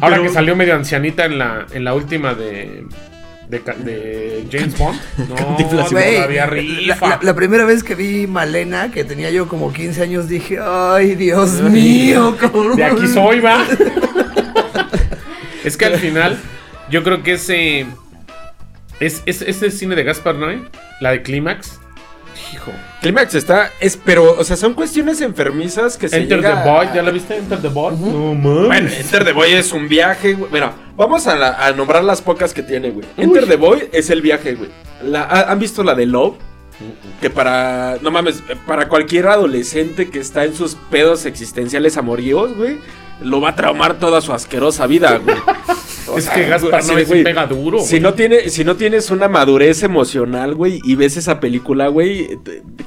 Ahora 0.00 0.16
Pero- 0.16 0.22
que 0.28 0.34
salió 0.34 0.56
medio 0.56 0.74
ancianita 0.74 1.24
en 1.24 1.38
la, 1.38 1.66
en 1.72 1.84
la 1.84 1.94
última 1.94 2.34
de, 2.34 2.84
de, 3.48 4.46
James 4.50 4.76
Bond. 4.78 4.98
No, 5.28 5.56
todavía 5.86 6.46
la, 6.46 6.46
rifa. 6.46 7.08
la- 7.08 7.18
la 7.22 7.34
primera 7.34 7.64
vez 7.64 7.82
que 7.84 7.94
vi 7.94 8.26
Malena, 8.26 8.90
que 8.90 9.04
tenía 9.04 9.30
yo 9.30 9.48
como 9.48 9.72
15 9.72 10.02
años, 10.02 10.28
dije, 10.28 10.58
ay, 10.62 11.14
Dios 11.14 11.60
mío, 11.62 12.36
cabrón. 12.38 12.76
De 12.76 12.84
aquí 12.84 13.06
soy, 13.06 13.40
va. 13.40 13.64
es 15.64 15.76
que 15.76 15.84
al 15.86 15.96
final, 15.98 16.38
yo 16.90 17.02
creo 17.02 17.22
que 17.22 17.32
ese. 17.34 17.86
Es, 19.00 19.22
es, 19.26 19.42
ese 19.42 19.70
cine 19.70 19.96
de 19.96 20.04
Gaspar 20.04 20.36
Noé, 20.36 20.62
la 21.00 21.10
de 21.10 21.22
Clímax. 21.22 21.80
Hijo. 22.52 22.70
Clímax 23.00 23.34
está, 23.34 23.70
es, 23.80 23.96
pero, 23.96 24.36
o 24.38 24.44
sea, 24.44 24.56
son 24.56 24.74
cuestiones 24.74 25.20
enfermizas 25.20 25.96
que 25.96 26.08
se 26.08 26.16
Enter 26.18 26.38
llega 26.40 26.62
the 26.62 26.70
a- 26.70 26.94
¿ya 26.94 27.02
la 27.02 27.10
viste? 27.10 27.36
Enter 27.36 27.60
the 27.60 27.68
Void. 27.68 27.94
No 27.96 28.34
mames. 28.34 28.66
Bueno, 28.66 28.88
Enter 28.90 29.24
the 29.24 29.32
Void 29.32 29.54
es 29.54 29.72
un 29.72 29.88
viaje, 29.88 30.34
güey. 30.34 30.50
Bueno, 30.50 30.72
vamos 30.96 31.26
a, 31.26 31.34
la- 31.36 31.64
a 31.66 31.72
nombrar 31.72 32.04
las 32.04 32.22
pocas 32.22 32.52
que 32.54 32.62
tiene, 32.62 32.90
güey. 32.90 33.06
Enter 33.16 33.46
the 33.46 33.56
Void 33.56 33.84
es 33.92 34.10
el 34.10 34.22
viaje, 34.22 34.54
güey. 34.54 34.70
La- 35.02 35.22
¿ha- 35.24 35.50
¿Han 35.50 35.58
visto 35.58 35.82
la 35.82 35.94
de 35.94 36.06
Love? 36.06 36.34
Que 37.20 37.30
para, 37.30 37.98
no 38.02 38.10
mames, 38.10 38.42
para 38.66 38.88
cualquier 38.88 39.28
adolescente 39.28 40.10
que 40.10 40.18
está 40.18 40.44
en 40.44 40.54
sus 40.56 40.74
pedos 40.74 41.24
existenciales 41.24 41.96
amoríos, 41.96 42.56
güey, 42.56 42.78
lo 43.22 43.40
va 43.40 43.50
a 43.50 43.56
traumar 43.56 43.98
toda 44.00 44.20
su 44.20 44.32
asquerosa 44.32 44.86
vida, 44.88 45.18
güey. 45.18 45.36
O 46.14 46.18
es 46.18 46.24
sea, 46.24 46.34
que 46.34 46.46
Gaspar 46.46 46.80
así 46.80 46.92
Noé 46.92 47.04
güey, 47.04 47.22
pega 47.24 47.46
duro. 47.46 47.80
Si 47.80 47.90
güey. 47.90 48.00
no, 48.00 48.14
tiene, 48.14 48.48
si 48.50 48.64
no 48.64 48.76
tienes 48.76 49.10
una 49.10 49.28
madurez 49.28 49.82
emocional, 49.82 50.54
güey, 50.54 50.80
y 50.84 50.94
ves 50.96 51.16
esa 51.16 51.40
película, 51.40 51.88
güey, 51.88 52.38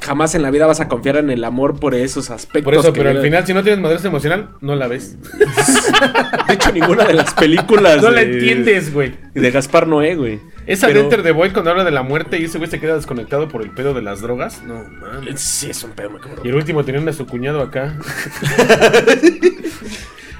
jamás 0.02 0.34
en 0.36 0.42
la 0.42 0.52
vida 0.52 0.66
vas 0.66 0.80
a 0.80 0.88
confiar 0.88 1.18
en 1.18 1.30
el 1.30 1.44
amor 1.44 1.80
por 1.80 1.94
esos 1.96 2.30
aspectos. 2.30 2.64
Por 2.64 2.74
eso, 2.76 2.94
que 2.94 3.00
pero 3.02 3.12
al 3.12 3.22
final, 3.22 3.46
si 3.46 3.54
no 3.54 3.62
tienes 3.64 3.80
madurez 3.82 4.04
emocional, 4.06 4.50
no 4.62 4.76
la 4.76 4.88
ves. 4.88 5.16
De 6.48 6.54
hecho, 6.54 6.72
ninguna 6.72 7.04
de 7.06 7.14
las 7.14 7.34
películas. 7.34 8.02
No 8.02 8.10
la 8.12 8.22
de- 8.24 8.34
entiendes, 8.34 8.94
güey. 8.94 9.14
De 9.34 9.52
Gaspar 9.52 9.86
Noé, 9.88 10.16
güey. 10.16 10.40
Esa 10.66 10.88
Pero- 10.88 11.00
de 11.00 11.04
Enter 11.06 11.24
the 11.24 11.32
Void 11.32 11.52
cuando 11.54 11.72
habla 11.72 11.84
de 11.84 11.92
la 11.92 12.04
muerte 12.04 12.40
y 12.40 12.46
ese 12.46 12.58
güey 12.58 12.70
se 12.70 12.80
queda 12.80 12.96
desconectado 12.96 13.48
por 13.48 13.62
el 13.62 13.70
pedo 13.72 13.94
de 13.94 14.02
las 14.02 14.22
drogas. 14.22 14.62
No 14.64 14.84
mames. 15.00 15.40
Sí, 15.40 15.70
es 15.70 15.84
un 15.84 15.92
pedo 15.92 16.10
muy 16.10 16.20
cabrón. 16.20 16.42
Y 16.46 16.50
el 16.50 16.56
último 16.56 16.84
teniendo 16.84 17.12
a 17.12 17.14
su 17.14 17.26
cuñado 17.26 17.62
acá. 17.62 17.98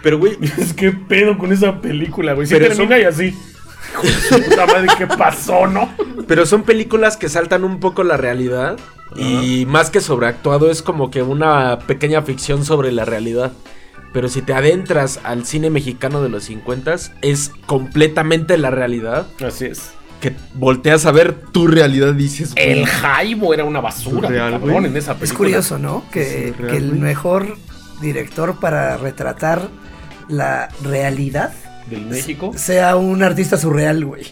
Pero, 0.08 0.20
güey, 0.20 0.38
Es 0.58 0.72
que 0.72 0.94
pedo 0.94 1.38
con 1.38 1.52
esa 1.52 1.82
película, 1.82 2.32
güey. 2.32 2.48
Si 2.48 2.54
Pero 2.54 2.70
termina 2.70 2.96
son- 2.96 3.02
y 3.02 3.04
así. 3.04 3.38
Puta 4.30 4.66
madre, 4.66 4.88
¿qué 4.98 5.06
pasó, 5.06 5.68
no? 5.68 5.90
pero 6.30 6.46
son 6.46 6.64
películas 6.64 7.18
que 7.18 7.28
saltan 7.28 7.66
un 7.66 7.82
poco 7.82 8.06
la 8.06 8.16
realidad. 8.16 8.78
Y 9.18 9.66
más 9.66 9.90
que 9.90 10.00
sobreactuado, 10.00 10.72
es 10.72 10.82
como 10.82 11.12
que 11.12 11.24
una 11.24 11.80
pequeña 11.80 12.22
ficción 12.22 12.64
sobre 12.64 12.94
la 12.94 13.04
realidad. 13.04 13.52
Pero 14.14 14.30
si 14.30 14.42
te 14.42 14.54
adentras 14.54 15.20
al 15.26 15.46
cine 15.46 15.70
mexicano 15.70 16.24
de 16.24 16.30
los 16.30 16.46
50 16.46 16.96
es 17.22 17.52
completamente 17.66 18.58
la 18.58 18.72
realidad. 18.72 19.28
Así 19.46 19.66
es. 19.66 19.92
Que 20.22 20.34
volteas 20.54 21.06
a 21.06 21.12
ver 21.12 21.34
tu 21.52 21.68
realidad 21.68 22.14
y 22.14 22.18
dices, 22.18 22.54
El 22.56 22.86
Jaibo 22.86 23.54
era 23.54 23.66
una 23.66 23.82
basura, 23.82 24.30
Surreal, 24.30 24.52
cabrón, 24.54 24.86
en 24.86 24.96
esa 24.96 25.16
película. 25.16 25.26
Es 25.26 25.34
curioso, 25.34 25.78
¿no? 25.80 26.06
Que, 26.14 26.54
surreal, 26.56 26.72
que 26.72 26.78
el 26.78 26.94
mejor 26.94 27.58
director 28.00 28.60
para 28.60 28.98
retratar 28.98 29.70
la 30.30 30.70
realidad 30.84 31.52
Del 31.90 32.06
México. 32.06 32.52
sea 32.56 32.96
un 32.96 33.24
artista 33.24 33.58
surreal, 33.58 34.04
güey. 34.06 34.24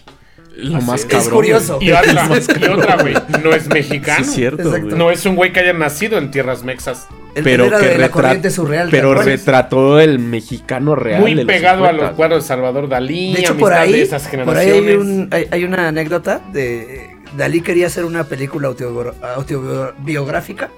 lo 0.56 0.80
más 0.80 1.00
es. 1.00 1.06
cabrón. 1.06 1.22
Es 1.22 1.28
curioso. 1.28 1.78
Y 1.80 1.90
otra, 1.92 2.28
y 2.60 2.64
otra, 2.64 2.96
güey. 3.02 3.14
No 3.42 3.52
es 3.54 3.68
mexicano. 3.68 4.24
Sí, 4.24 4.30
es 4.30 4.34
cierto, 4.36 4.70
güey. 4.70 4.82
No 4.84 5.10
es 5.10 5.26
un 5.26 5.36
güey 5.36 5.52
que 5.52 5.60
haya 5.60 5.72
nacido 5.72 6.16
en 6.18 6.30
tierras 6.30 6.64
mexas. 6.64 7.06
El 7.34 7.44
pero 7.44 7.64
que 7.68 7.76
de 7.88 7.98
la 7.98 8.06
retra- 8.06 8.10
corriente 8.10 8.50
surreal. 8.50 8.88
¿te 8.88 8.96
pero 8.96 9.14
retrató 9.14 10.00
el 10.00 10.18
mexicano 10.18 10.94
real. 10.94 11.20
Muy 11.20 11.34
de 11.34 11.44
los 11.44 11.52
pegado 11.54 11.84
a 11.84 11.88
50. 11.88 12.06
los 12.06 12.16
cuadros 12.16 12.42
de 12.44 12.48
Salvador 12.48 12.88
Dalí. 12.88 13.34
De 13.34 13.40
hecho, 13.40 13.56
por 13.58 13.74
amistad 13.74 13.86
de 13.92 13.94
ahí, 13.96 14.00
esas 14.02 14.28
por 14.44 14.56
ahí 14.56 14.70
hay, 14.70 14.94
un- 14.94 15.28
hay- 15.30 15.46
hay 15.50 15.64
una 15.64 15.88
anécdota 15.88 16.40
de 16.54 17.10
Dalí 17.36 17.60
quería 17.60 17.88
hacer 17.88 18.06
una 18.06 18.24
película 18.24 18.68
autobio- 18.68 19.14
autobiográfica. 19.34 20.70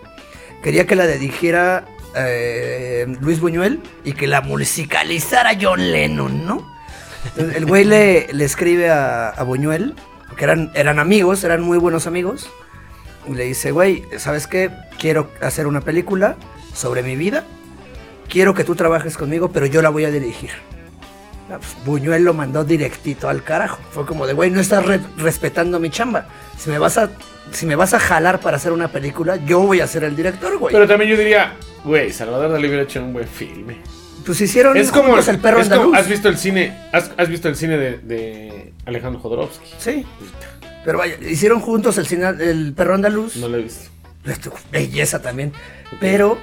Quería 0.62 0.86
que 0.86 0.96
la 0.96 1.06
dirigiera 1.06 1.84
eh, 2.14 3.06
Luis 3.20 3.40
Buñuel 3.40 3.80
y 4.04 4.12
que 4.12 4.26
la 4.26 4.40
musicalizara 4.40 5.56
John 5.60 5.92
Lennon, 5.92 6.46
¿no? 6.46 6.78
El 7.36 7.66
güey 7.66 7.84
le, 7.84 8.32
le 8.32 8.44
escribe 8.44 8.90
a, 8.90 9.30
a 9.30 9.42
Buñuel, 9.42 9.94
que 10.36 10.44
eran, 10.44 10.70
eran 10.74 10.98
amigos, 10.98 11.44
eran 11.44 11.62
muy 11.62 11.78
buenos 11.78 12.06
amigos. 12.06 12.48
Y 13.26 13.34
le 13.34 13.44
dice, 13.44 13.72
güey, 13.72 14.04
¿sabes 14.16 14.46
qué? 14.46 14.70
Quiero 14.98 15.30
hacer 15.42 15.66
una 15.66 15.80
película 15.80 16.36
sobre 16.74 17.02
mi 17.02 17.16
vida. 17.16 17.44
Quiero 18.28 18.54
que 18.54 18.64
tú 18.64 18.74
trabajes 18.74 19.16
conmigo, 19.16 19.50
pero 19.50 19.66
yo 19.66 19.82
la 19.82 19.90
voy 19.90 20.04
a 20.04 20.10
dirigir. 20.10 20.50
Buñuel 21.84 22.24
lo 22.24 22.34
mandó 22.34 22.64
directito 22.64 23.28
al 23.28 23.42
carajo. 23.42 23.78
Fue 23.92 24.04
como 24.06 24.26
de, 24.26 24.32
güey, 24.34 24.50
no 24.50 24.60
estás 24.60 24.84
re- 24.84 25.00
respetando 25.16 25.78
mi 25.80 25.90
chamba. 25.90 26.26
Si 26.58 26.70
me 26.70 26.78
vas 26.78 26.98
a 26.98 27.10
si 27.52 27.64
me 27.64 27.76
vas 27.76 27.94
a 27.94 27.98
jalar 27.98 28.40
para 28.40 28.58
hacer 28.58 28.72
una 28.72 28.88
película, 28.88 29.36
yo 29.36 29.60
voy 29.60 29.80
a 29.80 29.86
ser 29.86 30.04
el 30.04 30.14
director, 30.14 30.58
güey. 30.58 30.72
Pero 30.74 30.86
también 30.86 31.10
yo 31.10 31.16
diría, 31.16 31.54
güey, 31.84 32.12
Salvador 32.12 32.50
Dalí 32.52 32.66
hubiera 32.68 32.82
hecho 32.82 33.02
un 33.02 33.14
buen 33.14 33.26
filme. 33.26 33.78
Pues 34.26 34.38
hicieron 34.42 34.76
Es 34.76 34.90
como, 34.90 35.08
juntos 35.08 35.28
el 35.28 35.38
perro 35.38 35.60
es 35.60 35.68
como- 35.68 35.80
andaluz. 35.84 35.98
¿Has 35.98 36.08
visto 36.08 36.28
el 36.28 36.36
cine? 36.36 36.76
¿Has, 36.92 37.10
has 37.16 37.28
visto 37.30 37.48
el 37.48 37.56
cine 37.56 37.78
de, 37.78 37.98
de 37.98 38.72
Alejandro 38.84 39.18
Jodorowsky? 39.22 39.66
Sí. 39.78 40.04
Pero 40.84 40.98
vaya, 40.98 41.14
hicieron 41.26 41.60
juntos 41.60 41.96
el, 41.96 42.06
cine- 42.06 42.38
el 42.38 42.74
perro 42.74 42.94
andaluz. 42.94 43.36
No 43.36 43.48
lo 43.48 43.56
he 43.56 43.62
visto. 43.62 43.88
Belleza 44.70 45.22
también. 45.22 45.52
Pero 46.00 46.36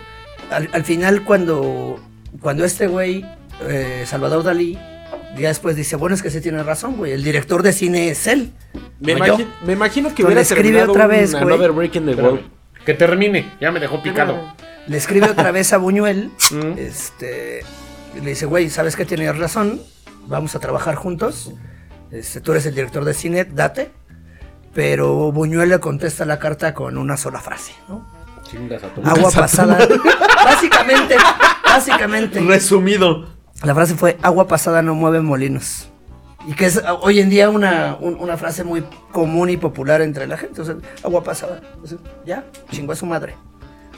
al, 0.50 0.70
al 0.74 0.84
final 0.84 1.24
cuando, 1.24 2.00
cuando 2.42 2.66
este 2.66 2.88
güey, 2.88 3.24
eh, 3.68 4.04
Salvador 4.08 4.44
Dalí, 4.44 4.80
ya 5.38 5.50
después 5.50 5.76
dice, 5.76 5.96
bueno, 5.96 6.16
es 6.16 6.22
que 6.24 6.30
sí 6.30 6.42
tiene 6.42 6.64
razón, 6.64 6.96
güey. 6.98 7.12
El 7.12 7.24
director 7.24 7.62
de 7.64 7.74
cine 7.74 8.10
es 8.10 8.28
él. 8.28 8.52
Me, 9.00 9.16
no 9.16 9.26
yo. 9.26 9.38
imagi- 9.38 9.48
me 9.66 9.74
imagino 9.74 10.10
que 10.10 10.16
Pero 10.18 10.28
hubiera 10.30 10.40
le 10.42 10.44
escribe 10.44 10.84
otra 10.84 11.06
un 11.06 11.10
vez, 11.12 11.32
güey. 11.34 11.44
Another 11.44 11.72
Break 11.72 11.96
in 11.96 12.06
the 12.06 12.12
Espérame. 12.12 12.32
Wall. 12.34 12.52
Que 12.86 12.94
termine. 12.94 13.52
Ya 13.60 13.72
me 13.72 13.80
dejó 13.80 14.02
picado. 14.02 14.54
Le 14.88 14.98
escribe 14.98 15.30
otra 15.30 15.52
vez 15.52 15.74
a 15.74 15.78
Buñuel. 15.78 16.32
Mm. 16.52 16.78
este, 16.78 17.62
y 18.16 18.22
le 18.22 18.30
dice, 18.30 18.46
güey, 18.46 18.70
¿sabes 18.70 18.96
que 18.96 19.06
tienes 19.06 19.38
razón? 19.38 19.82
Vamos 20.28 20.56
a 20.56 20.60
trabajar 20.60 20.96
juntos. 20.96 21.52
Este, 22.12 22.40
tú 22.42 22.52
eres 22.52 22.66
el 22.68 22.76
director 22.76 23.04
de 23.04 23.14
cine, 23.14 23.46
date. 23.46 23.92
Pero 24.74 25.32
Buñuel 25.32 25.70
le 25.70 25.80
contesta 25.80 26.26
la 26.26 26.38
carta 26.40 26.74
con 26.74 26.98
una 26.98 27.18
sola 27.18 27.40
frase, 27.40 27.74
¿no? 27.88 28.06
Chingas 28.44 28.84
a 28.84 28.94
tu 28.94 29.02
Agua 29.08 29.32
pasada. 29.32 29.78
básicamente, 30.46 31.16
básicamente. 31.64 32.40
Resumido. 32.42 33.35
La 33.64 33.74
frase 33.74 33.96
fue, 33.96 34.18
agua 34.22 34.48
pasada 34.48 34.82
no 34.82 34.96
mueve 34.96 35.22
molinos. 35.22 35.90
Y 36.48 36.54
que 36.54 36.66
es 36.66 36.78
ah, 36.86 36.94
hoy 37.02 37.20
en 37.20 37.30
día 37.30 37.50
una, 37.50 37.98
un- 38.00 38.16
una 38.16 38.38
frase 38.38 38.64
muy 38.64 38.84
común 39.12 39.50
y 39.50 39.58
popular 39.58 40.02
entre 40.02 40.28
la 40.28 40.38
gente. 40.38 40.62
O 40.62 40.66
sea, 40.66 40.76
agua 41.04 41.24
pasada. 41.24 41.62
O 41.82 41.88
sea, 41.88 41.98
ya, 42.26 42.46
chingó 42.72 42.92
a 42.92 42.96
su 42.96 43.06
madre. 43.06 43.36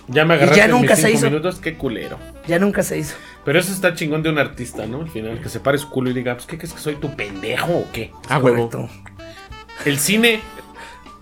Ya 0.07 0.23
me 0.23 0.35
Y 0.35 0.37
agarraste 0.37 0.57
ya 0.59 0.65
en 0.65 0.71
nunca 0.71 0.91
mis 0.93 0.99
se 1.01 1.07
cinco 1.07 1.17
hizo. 1.17 1.25
minutos. 1.29 1.59
Qué 1.59 1.75
culero. 1.77 2.17
Ya 2.47 2.59
nunca 2.59 2.81
se 2.83 2.97
hizo. 2.97 3.15
Pero 3.43 3.59
eso 3.59 3.73
está 3.73 3.93
chingón 3.93 4.23
de 4.23 4.29
un 4.29 4.37
artista, 4.37 4.85
¿no? 4.85 5.01
Al 5.01 5.09
final, 5.09 5.41
que 5.41 5.49
se 5.49 5.59
pare 5.59 5.77
su 5.77 5.89
culo 5.89 6.09
y 6.09 6.13
diga, 6.13 6.35
pues, 6.35 6.45
¿qué 6.45 6.57
crees 6.57 6.71
que 6.73 6.79
soy 6.79 6.95
tu 6.95 7.13
pendejo 7.15 7.73
o 7.73 7.85
qué? 7.91 8.11
A 8.29 8.37
huevo. 8.39 8.69
Correcto. 8.69 8.89
El 9.83 9.99
cine 9.99 10.39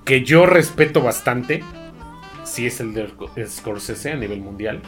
que 0.04 0.24
yo 0.24 0.46
respeto 0.46 1.02
bastante, 1.02 1.64
sí 2.44 2.68
es 2.68 2.80
el 2.80 2.94
de 2.94 3.12
Scorsese 3.48 4.12
a 4.12 4.16
nivel 4.16 4.42
mundial. 4.42 4.82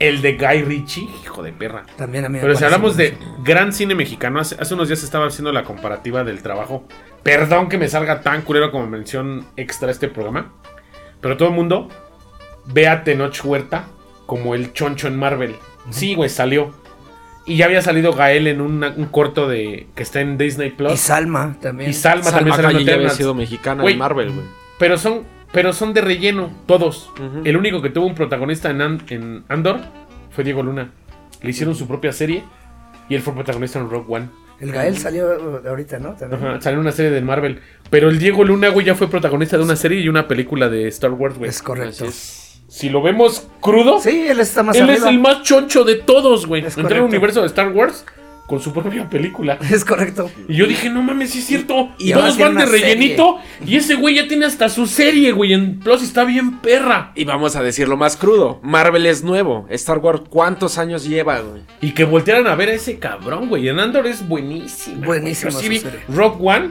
El 0.00 0.22
de 0.22 0.36
Guy 0.36 0.62
Ritchie, 0.62 1.08
hijo 1.22 1.42
de 1.42 1.52
perra. 1.52 1.84
También 1.96 2.24
a 2.24 2.28
mí 2.28 2.34
me 2.36 2.40
Pero 2.40 2.56
si 2.56 2.64
hablamos 2.64 2.96
de 2.96 3.16
gran 3.44 3.72
cine 3.72 3.94
mexicano, 3.94 4.40
hace, 4.40 4.56
hace 4.58 4.74
unos 4.74 4.88
días 4.88 5.02
estaba 5.04 5.26
haciendo 5.26 5.52
la 5.52 5.62
comparativa 5.62 6.24
del 6.24 6.42
trabajo. 6.42 6.84
Perdón 7.22 7.68
que 7.68 7.76
me 7.78 7.86
salga 7.86 8.22
tan 8.22 8.42
culero 8.42 8.72
como 8.72 8.86
mención 8.88 9.46
extra 9.56 9.90
este 9.90 10.08
programa. 10.08 10.52
Pero 11.20 11.36
todo 11.36 11.48
el 11.50 11.54
mundo 11.54 11.88
ve 12.64 12.88
a 12.88 13.04
Tenoch 13.04 13.44
Huerta 13.44 13.84
como 14.26 14.54
el 14.54 14.72
choncho 14.72 15.06
en 15.06 15.16
Marvel. 15.18 15.54
Sí, 15.90 16.14
güey, 16.14 16.30
salió. 16.30 16.72
Y 17.44 17.56
ya 17.56 17.66
había 17.66 17.82
salido 17.82 18.12
Gael 18.14 18.46
en 18.46 18.60
una- 18.62 18.94
un 18.96 19.06
corto 19.06 19.48
de 19.48 19.88
que 19.94 20.02
está 20.02 20.20
en 20.20 20.38
Disney 20.38 20.70
Plus. 20.70 20.92
Y 20.92 20.96
Salma 20.96 21.56
también. 21.60 21.90
Y 21.90 21.92
Salma, 21.92 22.24
Salma 22.24 22.56
también 22.56 22.56
salió 22.56 22.80
en 22.94 22.94
había 23.00 23.10
sido 23.10 23.34
mexicana 23.34 23.84
en 23.84 23.98
Marvel, 23.98 24.30
güey. 24.32 24.46
Pero 24.78 24.96
son, 24.96 25.24
pero 25.52 25.72
son 25.72 25.92
de 25.94 26.00
relleno, 26.00 26.50
todos. 26.66 27.10
El 27.44 27.56
único 27.56 27.82
que 27.82 27.90
tuvo 27.90 28.06
un 28.06 28.14
protagonista 28.14 28.70
en, 28.70 28.80
An- 28.82 29.02
en 29.08 29.44
Andor 29.48 29.80
fue 30.30 30.44
Diego 30.44 30.62
Luna. 30.62 30.90
Le 31.42 31.50
hicieron 31.50 31.74
su 31.74 31.86
propia 31.88 32.12
serie 32.12 32.44
y 33.08 33.14
él 33.14 33.22
fue 33.22 33.34
protagonista 33.34 33.78
en 33.78 33.90
Rogue 33.90 34.06
One. 34.14 34.28
El 34.60 34.72
Gael 34.72 34.98
salió 34.98 35.60
ahorita, 35.66 35.98
¿no? 35.98 36.10
Ajá, 36.10 36.60
salió 36.60 36.74
en 36.76 36.80
una 36.80 36.92
serie 36.92 37.10
de 37.10 37.22
Marvel. 37.22 37.60
Pero 37.88 38.10
el 38.10 38.18
Diego 38.18 38.44
Luna, 38.44 38.68
güey, 38.68 38.84
ya 38.84 38.94
fue 38.94 39.08
protagonista 39.08 39.56
de 39.56 39.64
una 39.64 39.74
serie 39.76 40.00
y 40.00 40.08
una 40.08 40.28
película 40.28 40.68
de 40.68 40.86
Star 40.88 41.12
Wars, 41.12 41.38
güey. 41.38 41.48
Es 41.48 41.62
correcto. 41.62 42.04
Es. 42.04 42.60
Si 42.68 42.88
lo 42.90 43.02
vemos 43.02 43.48
crudo, 43.60 43.98
Sí, 44.00 44.26
él 44.28 44.38
está 44.38 44.62
más 44.62 44.76
él 44.76 44.82
arriba. 44.84 44.96
es 44.98 45.04
el 45.06 45.18
más 45.18 45.42
choncho 45.42 45.82
de 45.82 45.96
todos, 45.96 46.46
güey. 46.46 46.60
Es 46.60 46.66
Entró 46.76 46.82
en 46.82 46.84
correcto. 46.84 47.04
el 47.06 47.08
universo 47.10 47.40
de 47.40 47.46
Star 47.48 47.72
Wars 47.72 48.04
con 48.50 48.60
su 48.60 48.72
propia 48.72 49.08
película. 49.08 49.56
Es 49.70 49.84
correcto. 49.84 50.28
Y 50.48 50.56
yo 50.56 50.66
dije, 50.66 50.90
no 50.90 51.02
mames, 51.02 51.30
sí 51.30 51.38
es 51.38 51.46
cierto. 51.46 51.90
Y 51.98 52.10
Y 52.10 52.12
todos 52.12 52.36
tiene 52.36 52.54
van 52.54 52.66
de 52.66 52.66
rellenito. 52.72 53.38
Y 53.64 53.76
ese 53.76 53.94
güey 53.94 54.16
ya 54.16 54.26
tiene 54.26 54.44
hasta 54.44 54.68
su 54.68 54.88
serie, 54.88 55.30
güey. 55.30 55.52
En 55.52 55.78
Plus 55.78 56.02
está 56.02 56.24
bien 56.24 56.58
perra. 56.58 57.12
Y 57.14 57.24
vamos 57.24 57.54
a 57.54 57.62
decirlo 57.62 57.96
más 57.96 58.16
crudo. 58.16 58.58
Marvel 58.64 59.06
es 59.06 59.22
nuevo. 59.22 59.66
Star 59.70 59.98
Wars, 59.98 60.22
¿cuántos 60.28 60.78
años 60.78 61.04
lleva, 61.08 61.38
güey? 61.38 61.62
Y 61.80 61.92
que 61.92 62.02
voltearan 62.04 62.48
a 62.48 62.56
ver 62.56 62.70
a 62.70 62.72
ese 62.72 62.98
cabrón, 62.98 63.48
güey. 63.48 63.68
En 63.68 63.78
Andor 63.78 64.08
es 64.08 64.26
buenísimo. 64.26 65.14
Serie. 65.14 65.82
Rock 66.08 66.38
One, 66.42 66.70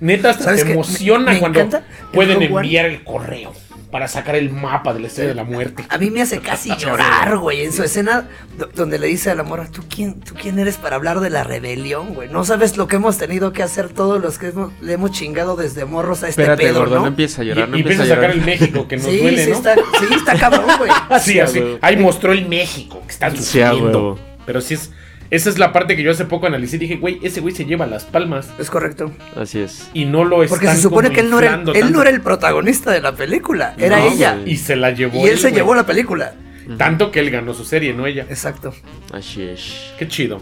neta, 0.00 0.30
hasta 0.30 0.44
¿Sabes 0.44 0.64
te 0.64 0.72
emociona 0.72 1.26
Me- 1.26 1.32
me 1.34 1.38
cuando 1.38 1.68
pueden 2.12 2.38
One. 2.38 2.46
enviar 2.46 2.86
el 2.86 3.04
correo 3.04 3.52
para 3.90 4.06
sacar 4.08 4.36
el 4.36 4.50
mapa 4.50 4.94
de 4.94 5.00
la 5.00 5.06
estrella 5.08 5.30
de 5.30 5.34
la 5.34 5.44
muerte. 5.44 5.84
A 5.88 5.98
mí 5.98 6.10
me 6.10 6.22
hace 6.22 6.38
casi 6.40 6.74
llorar, 6.78 7.36
güey, 7.38 7.64
en 7.64 7.72
su 7.72 7.82
escena 7.82 8.28
do- 8.56 8.68
donde 8.74 8.98
le 8.98 9.06
dice 9.08 9.30
a 9.30 9.34
la 9.34 9.42
morra, 9.42 9.66
¿tú 9.70 9.82
quién, 9.92 10.20
¿tú 10.20 10.34
quién 10.40 10.58
eres 10.58 10.76
para 10.76 10.96
hablar 10.96 11.20
de 11.20 11.30
la 11.30 11.42
rebelión, 11.44 12.14
güey? 12.14 12.28
No 12.28 12.44
sabes 12.44 12.76
lo 12.76 12.86
que 12.88 12.96
hemos 12.96 13.18
tenido 13.18 13.52
que 13.52 13.62
hacer 13.62 13.88
todos 13.88 14.20
los 14.22 14.38
que 14.38 14.48
hemos- 14.48 14.72
le 14.80 14.92
hemos 14.92 15.10
chingado 15.10 15.56
desde 15.56 15.84
morros 15.84 16.22
a 16.22 16.28
este 16.28 16.42
Espérate, 16.42 16.62
pedo, 16.64 16.78
gordo, 16.80 16.94
no, 16.96 17.00
¿no? 17.02 17.06
empieza 17.08 17.42
a 17.42 17.44
llorar, 17.44 17.68
no 17.68 17.76
y 17.76 17.80
empieza 17.80 18.02
empieza 18.04 18.14
a 18.20 18.22
sacar 18.22 18.36
el 18.36 18.44
México 18.44 18.86
que 18.88 18.96
nos 18.98 19.06
sí, 19.06 19.18
duele, 19.18 19.44
sí, 19.44 19.50
¿no? 19.50 19.56
está, 19.56 19.74
sí, 19.74 20.14
está 20.14 20.34
cabrón, 20.38 20.66
güey. 20.78 20.90
Así, 21.10 21.32
Sí, 21.32 21.40
así. 21.40 21.78
Ahí 21.80 21.96
mostró 21.96 22.32
el 22.32 22.46
México 22.48 23.02
que 23.06 23.12
está 23.12 23.30
Sí, 23.30 23.60
a 23.60 23.70
sufriendo. 23.70 23.98
huevo. 23.98 24.18
Pero 24.46 24.60
sí 24.60 24.74
es. 24.74 24.90
Esa 25.30 25.48
es 25.48 25.58
la 25.58 25.72
parte 25.72 25.94
que 25.96 26.02
yo 26.02 26.10
hace 26.10 26.24
poco 26.24 26.46
analicé 26.46 26.76
y 26.76 26.80
dije, 26.80 26.96
güey, 26.96 27.20
ese 27.22 27.40
güey 27.40 27.54
se 27.54 27.64
lleva 27.64 27.86
las 27.86 28.04
palmas 28.04 28.50
Es 28.58 28.68
correcto. 28.70 29.12
Así 29.36 29.60
es. 29.60 29.88
y 29.94 30.04
no 30.04 30.24
lo 30.24 30.42
están 30.42 30.58
Porque 30.58 30.74
se 30.74 30.82
supone 30.82 31.10
que 31.10 31.20
él 31.20 31.30
no, 31.30 31.38
era, 31.38 31.48
inflando 31.52 31.72
él 31.74 31.92
no 31.92 32.00
era 32.02 32.10
el 32.10 32.20
protagonista 32.20 32.90
de 32.90 33.00
la 33.00 33.14
película, 33.14 33.74
era 33.78 33.98
No, 33.98 34.06
ella. 34.10 34.34
güey. 34.36 34.52
Y 34.52 34.56
se 34.56 34.74
la 34.76 34.90
llevó 34.90 35.24
Y 35.24 35.28
él 35.30 35.36
se 35.38 35.48
güey. 35.48 35.54
llevó 35.54 35.74
la 35.74 35.86
película. 35.86 36.34
Tanto 36.76 37.10
que 37.10 37.20
él 37.20 37.30
ganó 37.30 37.52
su 37.54 37.64
serie, 37.64 37.92
no 37.92 38.06
ella. 38.06 38.26
Exacto. 38.28 38.72
Así 39.12 39.42
es. 39.42 39.92
Qué 39.98 40.06
chido. 40.06 40.40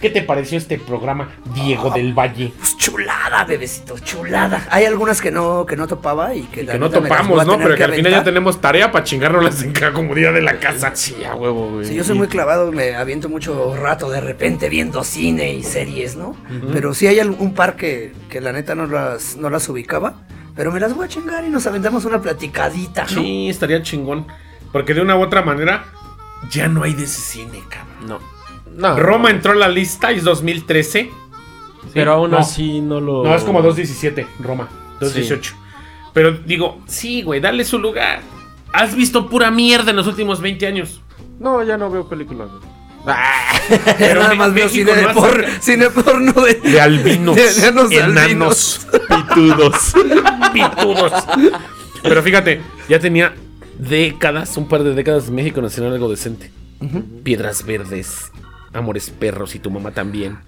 ¿Qué 0.00 0.08
te 0.08 0.22
pareció 0.22 0.56
este 0.56 0.78
programa, 0.78 1.28
Diego 1.54 1.90
del 1.90 2.14
Valle? 2.14 2.54
Pues 2.56 2.78
chulada, 2.78 3.44
bebecito, 3.44 3.98
chulada. 3.98 4.66
Hay 4.70 4.86
algunas 4.86 5.20
que 5.20 5.30
no, 5.30 5.66
que 5.66 5.76
no 5.76 5.86
topaba 5.86 6.34
y 6.34 6.44
que, 6.44 6.62
la 6.62 6.72
Que 6.72 6.78
no 6.78 6.88
topamos, 6.88 7.46
¿no? 7.46 7.58
Pero 7.58 7.76
que 7.76 7.84
al 7.84 7.92
final 7.92 8.12
ya 8.12 8.24
tenemos 8.24 8.62
tarea 8.62 8.90
para 8.90 9.04
chingárnoslas 9.04 9.62
en 9.62 9.72
cada 9.72 9.92
comodidad 9.92 10.32
de 10.32 10.40
la 10.40 10.58
casa. 10.58 10.92
Sí, 10.94 11.16
a 11.22 11.34
huevo, 11.34 11.72
güey. 11.72 11.86
Sí, 11.86 11.94
yo 11.94 12.04
soy 12.04 12.16
muy 12.16 12.28
clavado, 12.28 12.72
me 12.72 12.96
aviento 12.96 13.28
mucho 13.28 13.76
rato 13.76 14.08
de 14.08 14.22
repente 14.22 14.70
viendo 14.70 15.04
cine 15.04 15.52
y 15.52 15.62
series, 15.62 16.16
¿no? 16.16 16.34
Pero 16.72 16.94
sí 16.94 17.06
hay 17.06 17.20
algún 17.20 17.52
par 17.52 17.76
que, 17.76 18.14
que 18.30 18.40
la 18.40 18.52
neta 18.52 18.74
no 18.74 18.86
las, 18.86 19.36
no 19.36 19.50
las 19.50 19.68
ubicaba, 19.68 20.14
pero 20.56 20.72
me 20.72 20.80
las 20.80 20.94
voy 20.94 21.04
a 21.04 21.08
chingar 21.08 21.44
y 21.44 21.50
nos 21.50 21.66
aventamos 21.66 22.06
una 22.06 22.22
platicadita, 22.22 23.02
¿no? 23.02 23.08
Sí, 23.08 23.50
estaría 23.50 23.82
chingón. 23.82 24.26
Porque 24.72 24.94
de 24.94 25.02
una 25.02 25.16
u 25.16 25.22
otra 25.22 25.42
manera, 25.42 25.84
ya 26.50 26.68
no 26.68 26.84
hay 26.84 26.94
de 26.94 27.04
ese 27.04 27.20
cine, 27.20 27.62
cabrón. 27.68 28.08
No. 28.08 28.39
No. 28.80 28.96
Roma 28.98 29.30
entró 29.30 29.52
a 29.52 29.56
la 29.56 29.68
lista, 29.68 30.10
es 30.10 30.24
2013. 30.24 31.10
Pero 31.92 32.12
aún 32.12 32.30
No. 32.30 32.38
así 32.38 32.80
no 32.80 33.00
lo. 33.00 33.24
No, 33.24 33.34
es 33.34 33.42
como 33.44 33.62
217, 33.62 34.26
Roma. 34.40 34.68
218. 35.00 35.54
Pero 36.12 36.32
digo, 36.32 36.80
sí, 36.86 37.22
güey, 37.22 37.40
dale 37.40 37.64
su 37.64 37.78
lugar. 37.78 38.20
Has 38.72 38.94
visto 38.94 39.28
pura 39.28 39.50
mierda 39.50 39.90
en 39.90 39.96
los 39.96 40.06
últimos 40.06 40.40
20 40.40 40.66
años. 40.66 41.00
No, 41.38 41.62
ya 41.62 41.76
no 41.76 41.90
veo 41.90 42.08
películas. 42.08 42.48
güey. 43.04 43.16
Pero 43.98 44.20
nada 44.20 44.34
más 44.34 44.52
veo 44.52 44.68
cine, 44.68 44.92
de 44.94 45.02
no 45.02 45.12
por, 45.14 45.44
cine 45.60 45.88
porno 45.90 46.32
de, 46.32 46.54
De 46.54 46.80
albinos, 46.80 47.34
de 47.36 47.48
enanos 47.68 47.90
albinos. 47.92 48.86
Pitudos. 49.08 49.94
pitudos. 50.52 51.12
Pero 52.02 52.22
fíjate, 52.22 52.60
ya 52.88 52.98
tenía 52.98 53.34
décadas, 53.78 54.56
un 54.56 54.68
par 54.68 54.82
de 54.84 54.94
décadas 54.94 55.28
en 55.28 55.34
México 55.34 55.60
nacional 55.62 55.94
algo 55.94 56.10
decente. 56.10 56.50
Piedras 57.22 57.64
verdes, 57.64 58.30
amores 58.72 59.10
perros 59.10 59.54
y 59.54 59.58
tu 59.58 59.70
mamá 59.70 59.90
también. 59.92 60.38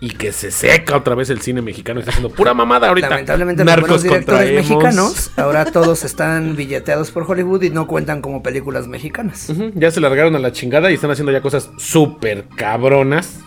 Y 0.00 0.10
que 0.10 0.32
se 0.32 0.50
seca 0.50 0.96
otra 0.96 1.14
vez 1.14 1.30
el 1.30 1.40
cine 1.40 1.62
mexicano. 1.62 2.00
Está 2.00 2.10
haciendo 2.10 2.30
pura 2.34 2.54
mamada 2.54 2.88
ahorita. 2.88 3.08
Lamentablemente 3.08 3.64
Narcos 3.64 3.88
los 3.88 4.02
buenos 4.02 4.26
directores 4.26 4.54
mexicanos 4.54 5.30
ahora 5.36 5.64
todos 5.64 6.02
están 6.02 6.56
billeteados 6.56 7.12
por 7.12 7.22
Hollywood 7.30 7.62
y 7.62 7.70
no 7.70 7.86
cuentan 7.86 8.20
como 8.20 8.42
películas 8.42 8.88
mexicanas. 8.88 9.52
Ya 9.74 9.92
se 9.92 10.00
largaron 10.00 10.34
a 10.34 10.40
la 10.40 10.50
chingada 10.50 10.90
y 10.90 10.94
están 10.94 11.12
haciendo 11.12 11.30
ya 11.30 11.40
cosas 11.40 11.70
súper 11.78 12.46
cabronas. 12.56 13.38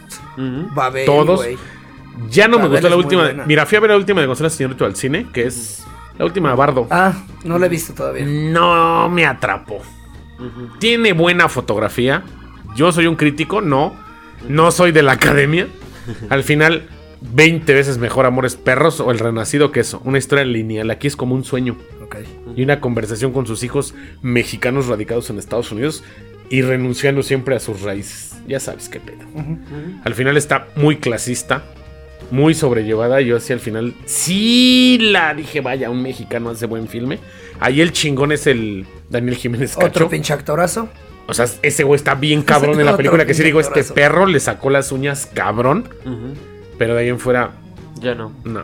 Babel, 0.74 1.06
Todos. 1.06 1.42
güey. 1.44 1.58
Ya 2.30 2.48
no 2.48 2.58
me 2.60 2.70
gustó 2.70 2.88
la 2.88 2.96
última. 2.96 3.24
buena. 3.24 3.46
Mira, 3.46 3.66
fui 3.66 3.78
a 3.78 3.82
ver 3.82 3.90
la 3.90 3.98
última 3.98 4.22
de 4.22 4.28
Gonzalo 4.28 4.50
Señorito 4.50 4.86
al 4.86 4.96
cine, 4.96 5.28
que 5.34 5.48
es 5.48 5.84
la 6.18 6.24
última 6.24 6.50
de 6.52 6.56
Bardo. 6.56 6.88
Ah, 6.90 7.14
no 7.44 7.60
la 7.60 7.66
he 7.66 7.70
visto 7.70 7.94
todavía. 7.94 8.26
No 8.26 9.10
me 9.10 9.26
atrapó. 9.26 9.82
Tiene 10.80 11.12
buena 11.12 11.50
fotografía. 11.50 12.24
Yo 12.78 12.94
soy 12.94 13.08
un 13.08 13.16
crítico, 13.18 13.60
no. 13.60 14.05
No 14.50 14.72
soy 14.72 14.92
de 14.92 15.04
la 15.04 15.14
academia. 15.14 15.68
Al 16.30 16.44
final, 16.44 16.88
20 17.34 17.74
veces 17.74 17.98
mejor 17.98 18.26
Amores 18.26 18.56
Perros 18.56 19.00
o 19.00 19.12
El 19.12 19.20
Renacido 19.20 19.72
que 19.72 19.80
eso. 19.80 20.02
Una 20.06 20.18
historia 20.18 20.46
lineal. 20.46 20.92
Aquí 20.92 21.08
es 21.08 21.16
como 21.16 21.36
un 21.36 21.44
sueño. 21.44 21.78
Y 22.56 22.64
una 22.64 22.80
conversación 22.80 23.34
con 23.34 23.46
sus 23.48 23.64
hijos 23.64 23.94
mexicanos 24.22 24.88
radicados 24.88 25.30
en 25.30 25.40
Estados 25.40 25.72
Unidos 25.72 26.04
y 26.50 26.62
renunciando 26.62 27.24
siempre 27.24 27.56
a 27.56 27.60
sus 27.60 27.82
raíces. 27.82 28.36
Ya 28.48 28.60
sabes 28.60 28.88
qué 28.90 29.00
pedo. 29.00 29.26
Al 30.04 30.14
final 30.14 30.38
está 30.38 30.68
muy 30.76 30.98
clasista, 30.98 31.64
muy 32.32 32.54
sobrellevada. 32.54 33.22
Yo 33.22 33.38
así 33.38 33.52
al 33.52 33.60
final 33.60 33.96
sí 34.06 34.98
la 35.02 35.34
dije, 35.34 35.62
vaya, 35.62 35.90
un 35.90 36.02
mexicano 36.02 36.52
hace 36.52 36.68
buen 36.68 36.88
filme. 36.88 37.20
Ahí 37.60 37.82
el 37.82 37.92
chingón 37.92 38.32
es 38.32 38.48
el 38.48 38.86
Daniel 39.10 39.36
Jiménez 39.36 39.76
Cacho. 39.76 39.88
Otro 39.88 40.10
pinche 40.10 40.34
actorazo. 40.34 40.90
O 41.28 41.34
sea, 41.34 41.46
ese 41.64 41.84
güey 41.84 41.96
está 41.98 42.16
bien 42.16 42.44
cabrón 42.44 42.80
en 42.80 42.86
la 42.86 42.96
película 42.98 43.26
que 43.26 43.34
sí 43.34 43.44
digo, 43.44 43.60
este 43.60 43.84
perro 43.84 44.26
le 44.28 44.40
sacó 44.40 44.70
las 44.70 44.92
uñas 44.92 45.26
cabrón, 45.34 45.90
pero 46.78 46.94
de 46.96 47.02
ahí 47.02 47.10
en 47.10 47.20
fuera, 47.20 47.52
Ya 48.00 48.14
no. 48.16 48.32
no. 48.44 48.64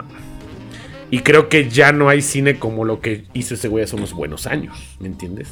Y 1.10 1.20
creo 1.20 1.50
que 1.50 1.70
ya 1.70 1.92
no 1.92 2.08
hay 2.08 2.22
cine 2.22 2.58
como 2.58 2.86
lo 2.86 3.02
que 3.02 3.26
hizo 3.34 3.56
ese 3.56 3.68
güey 3.68 3.84
hace 3.84 3.96
unos 3.96 4.14
buenos 4.14 4.48
años, 4.48 4.78
¿me 5.00 5.08
entiendes? 5.08 5.50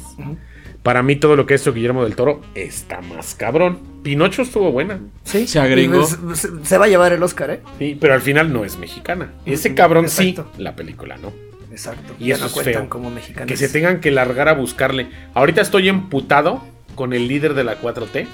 Para 0.82 1.02
mí 1.02 1.16
todo 1.16 1.36
lo 1.36 1.44
que 1.44 1.54
hizo 1.56 1.74
Guillermo 1.74 2.04
del 2.04 2.14
Toro 2.16 2.40
está 2.54 3.02
más 3.02 3.34
cabrón. 3.34 3.78
Pinocho 4.02 4.40
estuvo 4.40 4.72
buena, 4.72 5.00
Sí. 5.24 5.46
Se 5.46 5.60
agregó. 5.60 6.06
Pues, 6.24 6.38
Se, 6.40 6.64
se 6.64 6.78
va 6.78 6.86
a 6.86 6.88
llevar 6.88 7.12
el 7.12 7.22
Oscar, 7.22 7.50
¿eh? 7.50 7.60
sí, 7.78 7.98
pero 8.00 8.14
al 8.14 8.22
final 8.22 8.50
no 8.50 8.64
es 8.64 8.78
mexicana. 8.78 9.32
Ese 9.44 9.74
cabrón 9.74 10.06
Exacto. 10.06 10.48
sí, 10.56 10.62
la 10.62 10.74
película 10.76 11.18
no. 11.18 11.30
Exacto. 11.70 12.14
Y 12.18 12.28
ya 12.28 12.34
eso 12.36 12.44
no 12.44 12.46
es 12.46 12.52
cuentan 12.54 12.74
feo. 12.84 12.88
como 12.88 13.10
mexicanos. 13.10 13.46
Que 13.46 13.58
se 13.58 13.68
tengan 13.68 14.00
que 14.00 14.10
largar 14.10 14.48
a 14.48 14.54
buscarle. 14.54 15.08
Ahorita 15.34 15.60
estoy 15.60 15.90
emputado 15.90 16.62
con 17.00 17.14
el 17.14 17.28
líder 17.28 17.54
de 17.54 17.64
la 17.64 17.80
4T. 17.80 18.26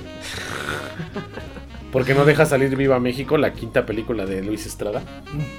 Porque 1.93 2.14
no 2.14 2.25
deja 2.25 2.47
salir 2.47 2.75
Viva 2.75 2.99
México, 2.99 3.39
la 3.39 3.53
quinta 3.53 3.87
película 3.87 4.27
de 4.27 4.43
Luis 4.43 4.67
Estrada. 4.67 5.03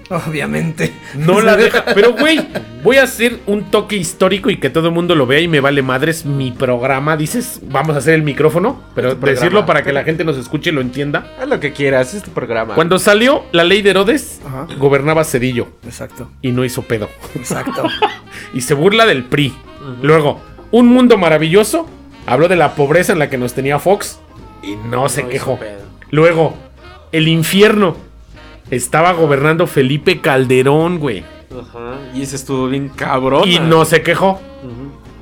Obviamente. 0.10 0.92
No 1.16 1.40
la 1.42 1.56
deja. 1.56 1.86
Pero, 1.86 2.12
güey, 2.12 2.46
voy 2.84 2.98
a 2.98 3.04
hacer 3.04 3.40
un 3.48 3.72
toque 3.72 3.96
histórico 3.96 4.50
y 4.50 4.58
que 4.58 4.70
todo 4.70 4.90
el 4.90 4.94
mundo 4.94 5.16
lo 5.16 5.26
vea 5.26 5.40
y 5.40 5.48
me 5.48 5.62
vale 5.62 5.82
madres 5.84 6.26
mi 6.26 6.52
programa. 6.52 7.16
Dices, 7.16 7.62
vamos 7.64 7.96
a 7.96 8.00
hacer 8.00 8.14
el 8.14 8.24
micrófono, 8.24 8.84
pero 8.94 9.16
decirlo 9.16 9.66
para 9.66 9.84
que 9.84 9.94
la 9.94 10.04
gente 10.04 10.26
nos 10.26 10.36
escuche 10.36 10.72
y 10.72 10.74
lo 10.74 10.82
entienda. 10.82 11.34
Haz 11.40 11.48
lo 11.48 11.62
que 11.62 11.72
quieras, 11.72 12.14
es 12.14 12.24
tu 12.24 12.32
programa. 12.32 12.76
Cuando 12.76 13.00
salió 13.00 13.46
la 13.54 13.64
ley 13.64 13.82
de 13.84 13.92
Herodes, 13.92 14.42
Ajá. 14.46 14.68
gobernaba 14.78 15.24
Cedillo 15.24 15.70
Exacto. 15.86 16.30
y 16.42 16.52
no 16.52 16.66
hizo 16.66 16.82
pedo. 16.82 17.08
Exacto. 17.36 17.84
y 18.54 18.60
se 18.60 18.74
burla 18.74 19.06
del 19.06 19.24
PRI. 19.24 19.54
Luego, 20.02 20.42
Un 20.72 20.88
Mundo 20.88 21.18
Maravilloso 21.18 21.88
habló 22.28 22.48
de 22.48 22.56
la 22.56 22.76
pobreza 22.76 23.14
en 23.14 23.20
la 23.20 23.30
que 23.30 23.38
nos 23.40 23.54
tenía 23.54 23.80
Fox 23.80 24.20
y 24.62 24.76
no 24.76 25.10
se 25.10 25.24
No 25.24 25.30
quejó. 25.30 25.60
Luego, 26.12 26.54
El 27.12 27.28
Infierno 27.28 27.96
estaba 28.70 29.14
gobernando 29.14 29.66
Felipe 29.66 30.22
Calderón, 30.22 31.00
güey, 31.00 31.24
Ajá. 31.52 31.96
Y 32.14 32.22
ese 32.22 32.36
estuvo 32.36 32.68
bien 32.68 32.90
cabrón. 32.90 33.44
y 33.48 33.60
no 33.60 33.86
se 33.86 34.02
quejó. 34.04 34.40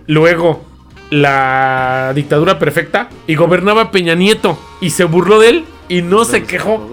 Luego, 0.07 0.63
La 1.11 2.11
Dictadura 2.15 2.59
Perfecta 2.59 3.09
y 3.27 3.35
gobernaba 3.35 3.91
Peña 3.91 4.15
Nieto 4.15 4.57
y 4.81 4.89
se 4.89 5.03
burló 5.05 5.39
de 5.39 5.49
él 5.49 5.65
y 5.87 6.01
no 6.01 6.25
se 6.25 6.43
quejó. 6.43 6.87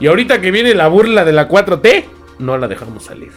Y 0.00 0.08
ahorita 0.08 0.40
que 0.40 0.50
viene 0.50 0.74
la 0.74 0.88
burla 0.88 1.24
de 1.24 1.32
la 1.32 1.48
4T, 1.48 2.04
no 2.40 2.58
la 2.58 2.66
dejamos 2.66 3.04
salir. 3.04 3.30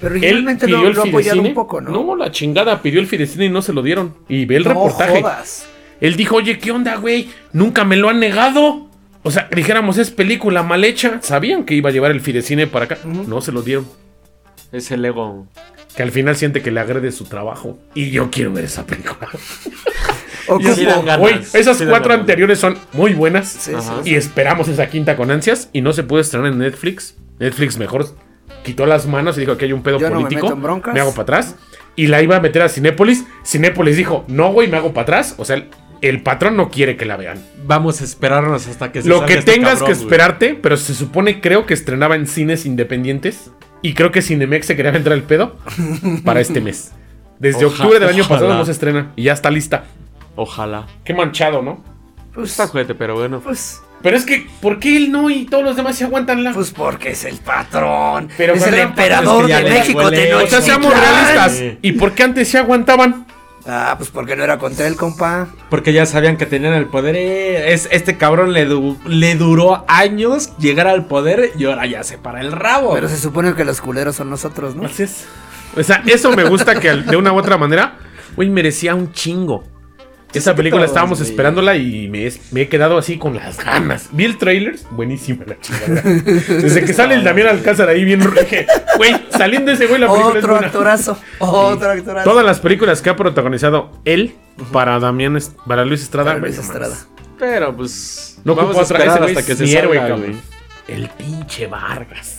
Pero 0.00 0.14
Él 0.16 0.20
originalmente 0.22 0.66
pidió 0.66 0.78
lo, 0.82 0.88
el 0.88 0.94
lo 0.94 1.02
ha 1.02 1.06
apoyado 1.06 1.22
fidecine. 1.34 1.48
un 1.48 1.54
poco, 1.54 1.80
¿no? 1.80 1.90
No, 1.90 2.16
la 2.16 2.30
chingada, 2.30 2.82
pidió 2.82 3.00
el 3.00 3.06
fidecine 3.06 3.46
y 3.46 3.48
no 3.50 3.62
se 3.62 3.72
lo 3.72 3.82
dieron. 3.82 4.14
Y 4.28 4.44
ve 4.46 4.56
el 4.56 4.64
No 4.64 4.70
reportaje. 4.70 5.20
jodas. 5.22 5.66
Él 6.00 6.16
dijo, 6.16 6.36
oye, 6.36 6.58
¿qué 6.58 6.70
onda, 6.72 6.96
güey? 6.96 7.28
Nunca 7.52 7.84
me 7.84 7.96
lo 7.96 8.08
han 8.10 8.20
negado. 8.20 8.88
O 9.22 9.30
sea, 9.30 9.48
dijéramos, 9.54 9.96
es 9.98 10.10
película 10.10 10.62
mal 10.62 10.84
hecha. 10.84 11.18
Sabían 11.22 11.64
que 11.64 11.74
iba 11.74 11.88
a 11.88 11.92
llevar 11.92 12.10
el 12.10 12.20
fidecine 12.20 12.66
para 12.66 12.84
acá. 12.86 12.98
No 13.04 13.40
se 13.40 13.52
lo 13.52 13.62
dieron. 13.62 13.86
Es 14.72 14.90
el 14.90 15.04
ego. 15.04 15.46
Que 15.96 16.02
al 16.02 16.10
final 16.10 16.34
siente 16.36 16.60
que 16.60 16.70
le 16.72 16.80
agrede 16.80 17.12
su 17.12 17.24
trabajo. 17.24 17.78
Y 17.94 18.10
yo 18.10 18.30
quiero 18.30 18.52
ver 18.52 18.64
esa 18.64 18.84
película. 18.84 19.28
Sí 20.74 20.84
ganas. 20.84 21.54
Esas 21.54 21.78
sí 21.78 21.86
cuatro 21.88 22.10
ganas. 22.10 22.20
anteriores 22.20 22.58
son 22.58 22.76
muy 22.92 23.14
buenas. 23.14 23.48
Sí, 23.48 23.72
Y 24.04 24.14
esperamos 24.14 24.68
esa 24.68 24.88
quinta 24.90 25.16
con 25.16 25.30
ansias. 25.30 25.70
Y 25.72 25.80
no 25.80 25.94
se 25.94 26.02
puede 26.02 26.20
estrenar 26.20 26.52
en 26.52 26.58
Netflix. 26.58 27.16
Netflix 27.38 27.78
mejor 27.78 28.06
quitó 28.64 28.86
las 28.86 29.06
manos 29.06 29.36
y 29.36 29.40
dijo 29.40 29.56
que 29.56 29.66
hay 29.66 29.72
un 29.72 29.82
pedo 29.84 30.00
Yo 30.00 30.08
no 30.10 30.16
me 30.16 30.22
político. 30.22 30.46
meto 30.46 30.56
en 30.56 30.62
broncas. 30.62 30.92
me 30.94 31.00
hago 31.00 31.10
para 31.12 31.22
atrás. 31.22 31.54
Y 31.94 32.08
la 32.08 32.20
iba 32.22 32.34
a 32.36 32.40
meter 32.40 32.62
a 32.62 32.68
Cinépolis. 32.68 33.24
Cinépolis 33.46 33.96
dijo, 33.96 34.24
no, 34.26 34.52
güey, 34.52 34.66
me 34.66 34.76
hago 34.76 34.92
para 34.92 35.02
atrás. 35.02 35.36
O 35.38 35.44
sea, 35.44 35.54
el, 35.56 35.68
el 36.00 36.22
patrón 36.24 36.56
no 36.56 36.68
quiere 36.70 36.96
que 36.96 37.04
la 37.04 37.16
vean. 37.16 37.38
Vamos 37.66 38.00
a 38.00 38.04
esperarnos 38.04 38.66
hasta 38.66 38.90
que 38.90 39.02
se 39.02 39.08
Lo 39.08 39.24
que 39.24 39.34
este 39.34 39.52
tengas 39.52 39.74
cabrón, 39.74 39.88
que 39.88 39.94
güey. 39.94 40.04
esperarte, 40.06 40.54
pero 40.60 40.76
se 40.76 40.92
supone, 40.94 41.40
creo 41.40 41.66
que 41.66 41.74
estrenaba 41.74 42.16
en 42.16 42.26
cines 42.26 42.66
independientes. 42.66 43.50
Y 43.82 43.94
creo 43.94 44.10
que 44.10 44.22
Cinemex 44.22 44.66
se 44.66 44.74
quería 44.76 44.90
vender 44.90 45.12
el 45.12 45.22
pedo 45.22 45.56
para 46.24 46.40
este 46.40 46.60
mes. 46.60 46.90
Desde 47.38 47.64
Oja- 47.66 47.82
octubre 47.82 48.00
del 48.00 48.08
año 48.08 48.26
pasado 48.26 48.54
no 48.54 48.64
se 48.64 48.72
estrena. 48.72 49.12
Y 49.14 49.24
ya 49.24 49.32
está 49.34 49.50
lista. 49.50 49.84
Ojalá. 50.36 50.86
Qué 51.04 51.14
manchado, 51.14 51.62
¿no? 51.62 51.84
Pues, 52.34 52.50
Está 52.50 52.66
juguete, 52.66 52.94
pero 52.96 53.14
bueno. 53.14 53.38
pues, 53.40 53.80
Pero 54.04 54.16
es 54.18 54.24
que, 54.24 54.46
¿por 54.60 54.78
qué 54.78 54.96
él 54.98 55.10
no 55.10 55.30
y 55.30 55.46
todos 55.46 55.64
los 55.64 55.74
demás 55.76 55.96
se 55.96 56.04
aguantan 56.04 56.44
la... 56.44 56.52
pues 56.52 56.70
porque 56.70 57.10
es 57.12 57.24
el 57.24 57.38
patrón. 57.38 58.28
Pero 58.36 58.54
es 58.54 58.64
el 58.66 58.74
emperador 58.74 59.46
que 59.46 59.54
de 59.54 59.62
México, 59.70 60.10
de 60.10 60.34
o 60.34 60.46
sea, 60.46 60.60
seamos 60.60 60.92
realistas. 60.92 61.52
Sí. 61.56 61.78
¿Y 61.82 61.92
por 61.92 62.12
qué 62.12 62.22
antes 62.22 62.46
se 62.48 62.58
aguantaban? 62.58 63.26
Ah, 63.66 63.94
pues 63.96 64.10
porque 64.10 64.36
no 64.36 64.44
era 64.44 64.58
contra 64.58 64.86
él, 64.86 64.94
compa. 64.94 65.48
Porque 65.70 65.94
ya 65.94 66.04
sabían 66.04 66.36
que 66.36 66.44
tenían 66.44 66.74
el 66.74 66.84
poder. 66.84 67.16
eh, 67.16 67.72
Es, 67.72 67.88
este 67.90 68.18
cabrón 68.18 68.52
le, 68.52 68.66
du- 68.66 68.98
le 69.06 69.36
duró 69.36 69.86
años 69.88 70.50
llegar 70.58 70.86
al 70.86 71.06
poder 71.06 71.52
y 71.58 71.64
ahora 71.64 71.86
ya 71.86 72.04
se 72.04 72.18
para 72.18 72.42
el 72.42 72.52
rabo. 72.52 72.92
Pero 72.92 73.08
se 73.08 73.16
supone 73.16 73.54
que 73.54 73.64
los 73.64 73.80
culeros 73.80 74.16
son 74.16 74.28
nosotros, 74.28 74.76
¿no? 74.76 74.84
Así 74.84 75.04
es. 75.04 75.24
O 75.76 75.82
sea, 75.82 76.02
eso 76.06 76.30
me 76.36 76.44
gusta 76.44 76.78
que 76.78 76.92
de 76.92 77.16
una 77.16 77.32
u 77.32 77.38
otra 77.38 77.56
manera, 77.56 77.96
güey, 78.36 78.50
merecía 78.50 78.94
un 78.94 79.12
chingo. 79.12 79.64
Esa 80.34 80.54
película 80.54 80.84
estábamos 80.84 81.20
esperándola 81.20 81.76
y 81.76 82.08
me, 82.08 82.26
es- 82.26 82.40
me 82.52 82.62
he 82.62 82.68
quedado 82.68 82.98
así 82.98 83.18
con 83.18 83.36
las 83.36 83.62
ganas. 83.64 84.08
Vi 84.12 84.24
el 84.24 84.36
trailer, 84.38 84.76
buenísima 84.90 85.44
la 85.46 85.58
chingada. 85.60 86.02
Desde 86.02 86.84
que 86.84 86.92
sale 86.92 87.14
el 87.14 87.24
Damián 87.24 87.48
Alcázar 87.48 87.88
ahí 87.88 88.04
bien 88.04 88.20
dije, 88.20 88.66
güey, 88.96 89.14
saliendo 89.30 89.70
ese 89.72 89.86
güey 89.86 90.00
la 90.00 90.08
película 90.08 90.38
es 90.38 90.44
Otro 90.44 90.52
buena. 90.54 90.66
actorazo. 90.66 91.18
Otro 91.38 91.90
actorazo. 91.90 92.28
Todas 92.28 92.44
las 92.44 92.60
películas 92.60 93.00
que 93.02 93.10
ha 93.10 93.16
protagonizado 93.16 93.90
él 94.04 94.34
para 94.72 94.98
Damián, 94.98 95.36
Es- 95.36 95.52
para 95.66 95.84
Luis 95.84 96.02
Estrada, 96.02 96.30
Para 96.30 96.40
güey, 96.40 96.52
Luis. 96.52 96.64
Estrada. 96.64 96.96
Pero 97.38 97.74
pues. 97.76 98.38
No 98.44 98.54
vamos 98.54 98.70
ocupo 98.76 98.80
a 98.80 98.84
otra 98.84 98.98
esperar 98.98 99.22
hasta 99.28 99.42
que 99.46 99.52
es 99.52 99.58
se 99.58 99.64
mi 99.64 99.72
héroe, 99.72 99.96
salga, 99.96 100.08
cabrón. 100.14 100.30
güey. 100.32 100.42
El 100.86 101.08
pinche 101.10 101.66
Vargas. 101.66 102.38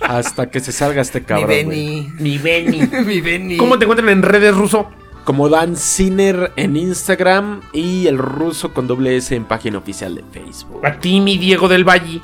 Hasta 0.00 0.50
que 0.50 0.58
se 0.60 0.72
salga 0.72 1.02
este 1.02 1.20
Mi 1.20 1.26
cabrón. 1.26 1.46
güey. 1.48 1.64
Benny. 1.66 2.08
Mi 2.18 2.38
Benny. 2.38 2.80
Mi 3.06 3.20
Benny. 3.20 3.56
¿Cómo 3.56 3.78
te 3.78 3.84
encuentran 3.84 4.08
en 4.10 4.22
redes 4.22 4.54
ruso? 4.56 4.90
Como 5.30 5.48
Dan 5.48 5.76
Sinner 5.76 6.50
en 6.56 6.76
Instagram 6.76 7.60
y 7.72 8.08
el 8.08 8.18
ruso 8.18 8.74
con 8.74 8.88
doble 8.88 9.16
S 9.16 9.32
en 9.32 9.44
página 9.44 9.78
oficial 9.78 10.16
de 10.16 10.24
Facebook. 10.32 10.84
A 10.84 10.98
ti, 10.98 11.20
mi 11.20 11.38
Diego 11.38 11.68
del 11.68 11.88
Valle. 11.88 12.20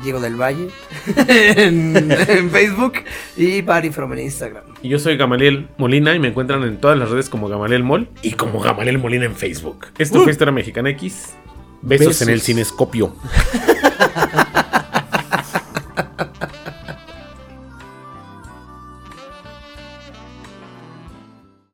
Diego 0.00 0.20
del 0.20 0.40
Valle. 0.40 0.68
en, 1.16 1.96
en 1.96 2.48
Facebook. 2.52 2.92
Y 3.36 3.62
Barry 3.62 3.90
From 3.90 4.12
en 4.12 4.20
Instagram. 4.20 4.62
Y 4.80 4.90
yo 4.90 5.00
soy 5.00 5.16
Gamaliel 5.16 5.66
Molina 5.76 6.14
y 6.14 6.20
me 6.20 6.28
encuentran 6.28 6.62
en 6.62 6.76
todas 6.76 6.96
las 6.96 7.10
redes 7.10 7.28
como 7.28 7.48
Gamaliel 7.48 7.82
Mol 7.82 8.08
y 8.22 8.34
como 8.34 8.60
Gamaliel 8.60 8.98
Molina 8.98 9.24
en 9.24 9.34
Facebook. 9.34 9.86
Esto 9.98 10.22
fue 10.22 10.30
Historia 10.30 10.52
Mexicana 10.52 10.90
X. 10.90 11.34
Besos, 11.82 12.06
Besos. 12.06 12.22
en 12.22 12.28
el 12.28 12.40
cinescopio. 12.40 13.12